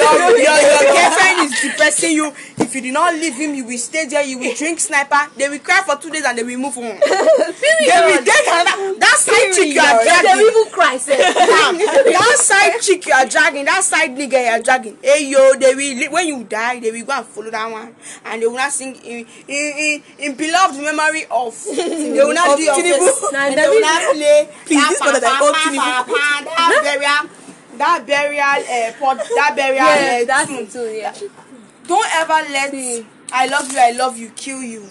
your, 0.00 0.56
your 0.64 0.92
girlfriend 0.92 1.52
is 1.52 1.60
depressing 1.60 2.12
you. 2.12 2.32
If 2.58 2.74
you 2.74 2.80
do 2.80 2.92
not 2.92 3.14
leave 3.14 3.34
him, 3.34 3.54
you 3.54 3.64
will 3.64 3.78
stay 3.78 4.06
there. 4.06 4.24
You 4.24 4.38
will 4.38 4.54
drink 4.54 4.80
sniper. 4.80 5.20
They 5.36 5.48
will 5.48 5.58
cry 5.60 5.82
for 5.86 5.96
two 5.96 6.10
days 6.10 6.24
and 6.24 6.36
they 6.36 6.42
will 6.42 6.58
move 6.58 6.76
on. 6.78 6.84
They 7.78 8.00
will 8.04 8.24
get 8.24 8.44
another. 8.46 8.98
That 8.98 9.16
side 9.18 9.52
chick 9.54 9.72
you 9.74 9.80
are 9.80 9.98
They 9.98 10.04
dragging. 10.04 10.44
will 10.44 10.50
even 10.50 10.72
cry. 10.72 10.98
That 12.18 12.36
side 12.38 12.80
chick 12.80 13.06
you 13.06 13.12
are 13.12 13.26
dragging. 13.26 13.64
That 13.64 13.82
side 13.84 14.10
nigga 14.16 14.32
you 14.44 14.50
are 14.50 14.60
dragging. 14.62 14.98
Hey 15.02 15.28
yo, 15.30 15.54
they 15.54 15.74
will 15.74 16.12
when 16.12 16.26
you 16.26 16.44
die, 16.44 16.80
they 16.80 16.90
will 16.90 17.04
go 17.04 17.12
and 17.12 17.26
follow 17.26 17.50
that 17.50 17.70
one, 17.70 17.94
and 18.24 18.42
they 18.42 18.46
will 18.46 18.56
not 18.56 18.72
sing 18.72 18.94
in 18.96 19.26
in 19.46 19.57
in, 19.58 20.02
in 20.18 20.34
beloved 20.36 20.78
memory 20.80 21.24
of. 21.30 21.54
They 21.64 22.24
will 22.24 22.34
not 22.34 22.56
do 22.56 22.62
your 22.62 22.74
Tinubu. 22.74 23.34
and 23.34 23.58
they 23.58 23.68
will 23.68 23.80
not 23.80 24.14
play. 24.14 24.48
Please, 24.66 24.88
this 24.88 25.00
one 25.00 25.12
that 25.14 25.24
I 25.24 25.38
call 25.38 25.52
Tinubu. 25.52 26.14
That 26.56 26.80
burial. 26.82 27.30
That 27.78 28.06
burial, 28.06 28.42
uh, 28.42 28.92
pod, 28.98 29.18
that 29.18 29.52
burial. 29.54 29.76
yeah, 29.84 30.20
uh, 30.22 30.24
that's 30.26 30.48
tune. 30.50 30.66
too. 30.66 30.90
Yeah. 30.90 31.14
Don't 31.86 32.16
ever 32.16 32.50
let 32.50 32.74
I 33.32 33.46
love 33.46 33.70
you, 33.72 33.78
I 33.78 33.92
love 33.92 34.18
you 34.18 34.30
kill 34.30 34.62
you. 34.62 34.88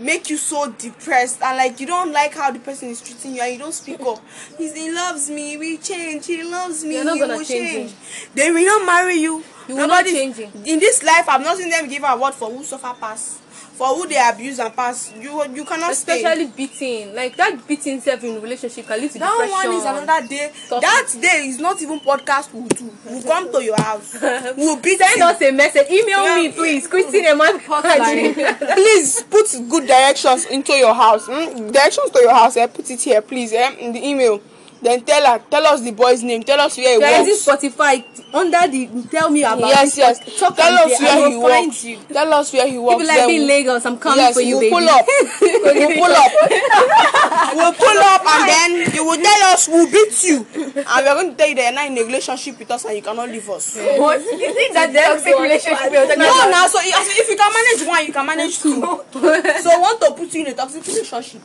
Make 0.00 0.30
you 0.30 0.36
so 0.36 0.70
depressed 0.70 1.42
and 1.42 1.56
like 1.56 1.80
you 1.80 1.86
don't 1.86 2.12
like 2.12 2.32
how 2.34 2.52
the 2.52 2.60
person 2.60 2.88
is 2.88 3.00
treating 3.00 3.34
you 3.34 3.42
and 3.42 3.52
you 3.52 3.58
don't 3.58 3.72
speak 3.74 4.00
up. 4.00 4.20
He's, 4.58 4.74
he 4.74 4.92
loves 4.92 5.28
me, 5.28 5.56
we 5.56 5.76
change, 5.78 6.26
he 6.26 6.44
loves 6.44 6.84
me, 6.84 6.94
You're 6.94 7.04
not 7.04 7.16
he 7.16 7.22
will 7.22 7.44
change 7.44 7.90
change. 7.90 7.94
They 8.34 8.50
will 8.50 8.64
not 8.64 8.86
marry 8.86 9.14
you. 9.14 9.42
You 9.68 9.74
will 9.74 9.88
not 9.88 10.04
Nobody- 10.04 10.32
change. 10.32 10.38
In 10.66 10.78
this 10.78 11.02
life, 11.02 11.28
I've 11.28 11.40
not 11.42 11.56
seen 11.56 11.68
them 11.70 11.88
give 11.88 12.04
award 12.06 12.34
for 12.34 12.48
who 12.48 12.62
suffer 12.62 12.94
pass. 12.98 13.37
For 13.78 13.86
who 13.94 14.08
they 14.08 14.20
abuse 14.28 14.58
and 14.58 14.74
pass. 14.74 15.12
You 15.20 15.44
you 15.54 15.64
cannot 15.64 15.94
stay. 15.94 16.16
Especially 16.22 16.46
beating. 16.46 17.14
Like 17.14 17.36
that 17.36 17.66
beating 17.68 18.00
self 18.00 18.24
in 18.24 18.42
relationship 18.42 18.86
can 18.86 19.00
lead 19.00 19.12
to 19.12 19.18
That 19.20 19.30
depression. 19.30 19.70
one 19.70 19.78
is 19.78 19.84
another 19.84 20.26
day. 20.28 20.50
Stop 20.66 20.82
that 20.82 21.06
day 21.22 21.46
is 21.48 21.58
not 21.60 21.80
even 21.80 22.00
podcast 22.00 22.52
we'll 22.52 22.66
do. 22.66 22.90
We'll 23.06 23.22
come 23.22 23.52
to 23.52 23.62
your 23.62 23.80
house. 23.80 24.16
We'll 24.56 24.76
beat 24.80 24.98
Send 24.98 25.18
you. 25.18 25.24
us 25.24 25.40
a 25.42 25.50
message. 25.52 25.86
Email 25.90 26.24
Yeah. 26.24 26.36
me, 26.36 26.52
please. 26.52 26.86
Christine 26.88 27.24
Eman 27.26 27.60
Hotline. 27.60 28.34
please 28.74 29.22
put 29.30 29.46
good 29.70 29.86
directions 29.86 30.46
into 30.46 30.72
your 30.72 30.94
house 30.94 31.26
mm? 31.28 31.72
directions 31.72 32.10
to 32.10 32.20
your 32.20 32.34
house 32.34 32.56
eh? 32.56 32.66
put 32.66 32.90
it 32.90 33.00
here 33.00 33.20
please 33.22 33.52
eh? 33.52 33.74
in 33.78 33.92
the 33.92 34.04
email 34.06 34.40
then 34.80 35.00
tell 35.04 35.24
her 35.26 35.42
tell 35.50 35.66
us 35.66 35.80
the 35.82 35.90
boy's 35.92 36.22
name 36.22 36.42
tell 36.42 36.60
us 36.60 36.76
where 36.76 36.94
he 36.94 37.00
There 37.00 37.20
is 37.22 37.46
works 37.46 37.62
this 37.62 37.72
Spotify 37.74 38.04
under 38.34 38.68
the 38.68 38.86
tell 39.10 39.30
me 39.30 39.42
about 39.42 39.58
yes 39.60 39.96
it. 39.96 40.00
yes 40.00 40.38
Talk 40.38 40.54
tell 40.56 40.72
us 40.74 40.98
say, 40.98 41.04
where 41.04 41.28
he 41.30 41.34
find 41.34 41.66
works 41.66 41.84
you. 41.84 41.98
tell 42.12 42.32
us 42.34 42.52
where 42.52 42.68
he 42.68 42.78
works 42.78 42.94
People 43.02 43.06
like 43.08 43.16
then 43.16 43.28
being 43.28 43.48
Lagos. 43.48 43.86
I'm 43.86 43.98
coming 43.98 44.18
yes 44.18 44.34
for 44.34 44.40
you, 44.40 44.58
we'll 44.58 44.70
baby. 44.70 44.74
pull 44.74 44.88
up 44.88 45.06
we'll 45.40 45.94
pull 45.96 46.14
up 46.14 46.32
we'll 47.56 47.72
pull 47.72 47.98
up 47.98 48.22
and 48.26 48.48
then 48.48 48.94
you 48.94 49.04
will 49.04 49.16
tell 49.20 49.42
us 49.52 49.68
we'll 49.68 49.90
beat 49.90 50.22
you 50.24 50.46
and 50.54 51.00
we're 51.06 51.14
going 51.14 51.30
to 51.30 51.36
tell 51.36 51.48
you 51.48 51.54
that 51.56 51.64
you're 51.64 51.72
not 51.72 51.86
in 51.86 51.98
a 51.98 52.02
relationship 52.04 52.58
with 52.58 52.70
us 52.70 52.84
and 52.84 52.96
you 52.96 53.02
cannot 53.02 53.28
leave 53.28 53.48
us 53.50 53.76
What? 53.98 54.20
You 54.20 54.54
think 54.54 54.74
that 54.74 54.92
toxic 54.94 55.38
relationship? 55.38 55.92
no 56.18 56.50
now 56.50 56.66
so 56.66 56.78
if 56.82 57.18
if 57.18 57.28
you 57.28 57.36
can 57.36 57.50
manage 57.52 57.88
one 57.88 58.06
you 58.06 58.12
can 58.12 58.26
manage 58.26 58.58
two 58.60 58.80
so 59.12 59.70
I 59.72 59.78
want 59.80 60.00
to 60.02 60.12
put 60.12 60.32
you 60.34 60.42
in 60.44 60.52
a 60.52 60.54
toxic 60.54 60.86
relationship 60.86 61.42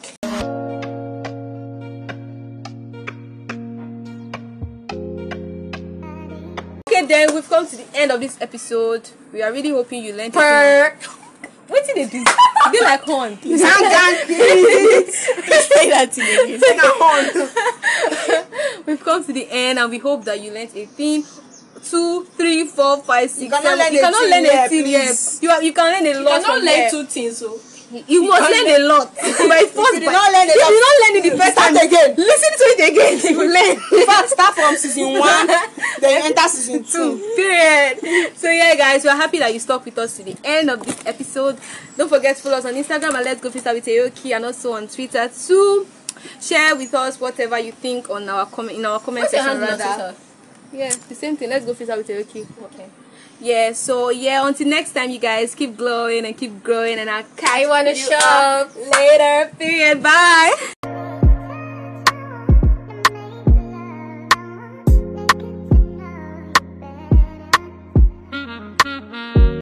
then 7.14 7.34
we've 7.36 7.48
come 7.48 7.68
to 7.68 7.76
the 7.78 7.86
end 7.96 8.12
of 8.12 8.20
this 8.20 8.38
episode. 8.42 9.10
We 9.32 9.42
are 9.44 9.52
really 9.52 9.70
hoping 9.70 10.04
you 10.04 10.14
learned. 10.16 10.34
Purr. 10.34 10.96
What 11.68 11.86
did 11.86 11.96
they 11.96 12.06
do? 12.10 12.24
They 12.72 12.82
like 12.82 13.02
horn. 13.04 13.36
Down, 13.36 13.60
down, 13.82 14.16
please. 14.26 15.18
Say 15.18 15.90
that 15.90 16.12
to 16.14 16.22
me. 16.22 16.58
Take 16.60 16.78
a 16.78 16.92
horn. 17.00 18.84
We've 18.86 19.04
come 19.04 19.24
to 19.24 19.32
the 19.34 19.48
end, 19.50 19.80
and 19.80 19.90
we 19.90 19.98
hope 19.98 20.24
that 20.26 20.42
you 20.42 20.52
learned 20.54 20.72
a 20.76 20.86
thing. 20.86 21.24
Two, 21.84 22.26
three, 22.38 22.66
four, 22.68 22.98
five, 23.04 23.30
six, 23.30 23.50
cannot 23.52 23.64
seven. 23.64 23.80
learn 23.80 23.94
You 23.94 24.00
cannot 24.02 24.30
learn 24.30 24.46
here, 24.46 24.66
a 24.66 24.70
thing 24.70 24.88
yet. 24.88 25.40
You 25.42 25.50
are, 25.50 25.64
you 25.64 25.74
can 25.74 25.86
learn 25.92 26.16
a 26.16 26.20
lot 26.20 26.22
You 26.22 26.28
cannot 26.28 26.46
from 26.46 26.56
learn 26.56 26.66
there. 26.66 26.90
two 26.90 27.04
things, 27.06 27.38
so 27.38 27.60
You 28.08 28.28
must 28.28 28.50
learn 28.50 28.82
a 28.82 28.88
lot. 28.88 29.14
My 29.22 29.64
first 29.70 29.94
you 29.94 30.00
did 30.00 30.12
not 30.12 30.32
learn 30.34 30.48
If 30.50 30.56
you 30.56 30.68
did 30.74 30.84
not 30.86 30.96
learn 31.02 31.14
it 31.18 31.24
the 31.30 31.38
first 31.44 31.58
time, 31.58 31.76
again. 31.76 32.16
Listen 32.18 32.52
to 32.58 32.66
it 32.74 32.82
again. 32.92 33.14
You 33.34 33.40
learn. 33.40 34.00
In 34.02 34.06
fact, 34.08 34.30
start 34.30 34.56
from 34.56 34.76
season 34.76 35.20
one, 35.20 35.48
then 36.00 36.24
enter 36.26 36.48
season 36.48 36.84
two. 36.84 37.18
Period. 37.36 38.36
So 38.38 38.50
yeah, 38.50 38.76
guys, 38.76 39.04
we're 39.04 39.16
happy 39.16 39.40
that 39.40 39.54
you 39.54 39.60
stuck 39.60 39.86
with 39.86 39.98
us 39.98 40.18
to 40.18 40.24
the 40.24 40.36
end 40.44 40.70
of 40.70 40.84
this 40.86 41.06
episode. 41.06 41.58
Don't 41.98 42.10
forget 42.10 42.36
to 42.38 42.42
follow 42.44 42.58
us 42.58 42.66
on 42.66 42.74
Instagram 42.74 43.14
at 43.14 43.26
Let's 43.26 43.42
Go 43.42 43.50
Freestyle 43.50 43.76
with 43.76 43.86
Taokee 43.86 44.36
and 44.36 44.46
also 44.46 44.74
on 44.74 44.88
Twitter 44.88 45.30
too. 45.30 45.86
Share 46.42 46.76
with 46.76 46.94
us 46.94 47.20
whatever 47.20 47.60
you 47.60 47.72
think 47.72 48.10
on 48.10 48.28
our 48.30 48.46
comment 48.46 48.78
in 48.78 48.86
our 48.86 49.00
comment 49.00 49.24
What's 49.24 49.32
section 49.32 49.50
handle 49.50 49.72
on 49.74 49.80
rather. 49.80 50.16
Yeah, 50.72 50.90
the 51.10 51.16
same 51.16 51.38
thing. 51.38 51.50
Let's 51.50 51.66
go 51.66 51.74
freestyle 51.74 51.98
with 51.98 52.08
Taokee. 52.08 52.48
Okay. 52.66 52.88
Yeah. 53.44 53.74
So 53.74 54.10
yeah, 54.10 54.48
until 54.48 54.68
next 54.68 54.94
time, 54.94 55.10
you 55.10 55.20
guys 55.20 55.54
keep 55.54 55.76
glowing 55.76 56.26
and 56.26 56.38
keep 56.38 56.64
growing, 56.64 56.98
and 56.98 57.10
I'll 57.10 57.28
catch 57.36 57.50
I 57.50 57.68
wanna 57.68 57.94
show 57.94 58.16
up 58.16 58.74
later. 58.76 59.52
Period. 59.60 60.02
Bye. 60.02 60.93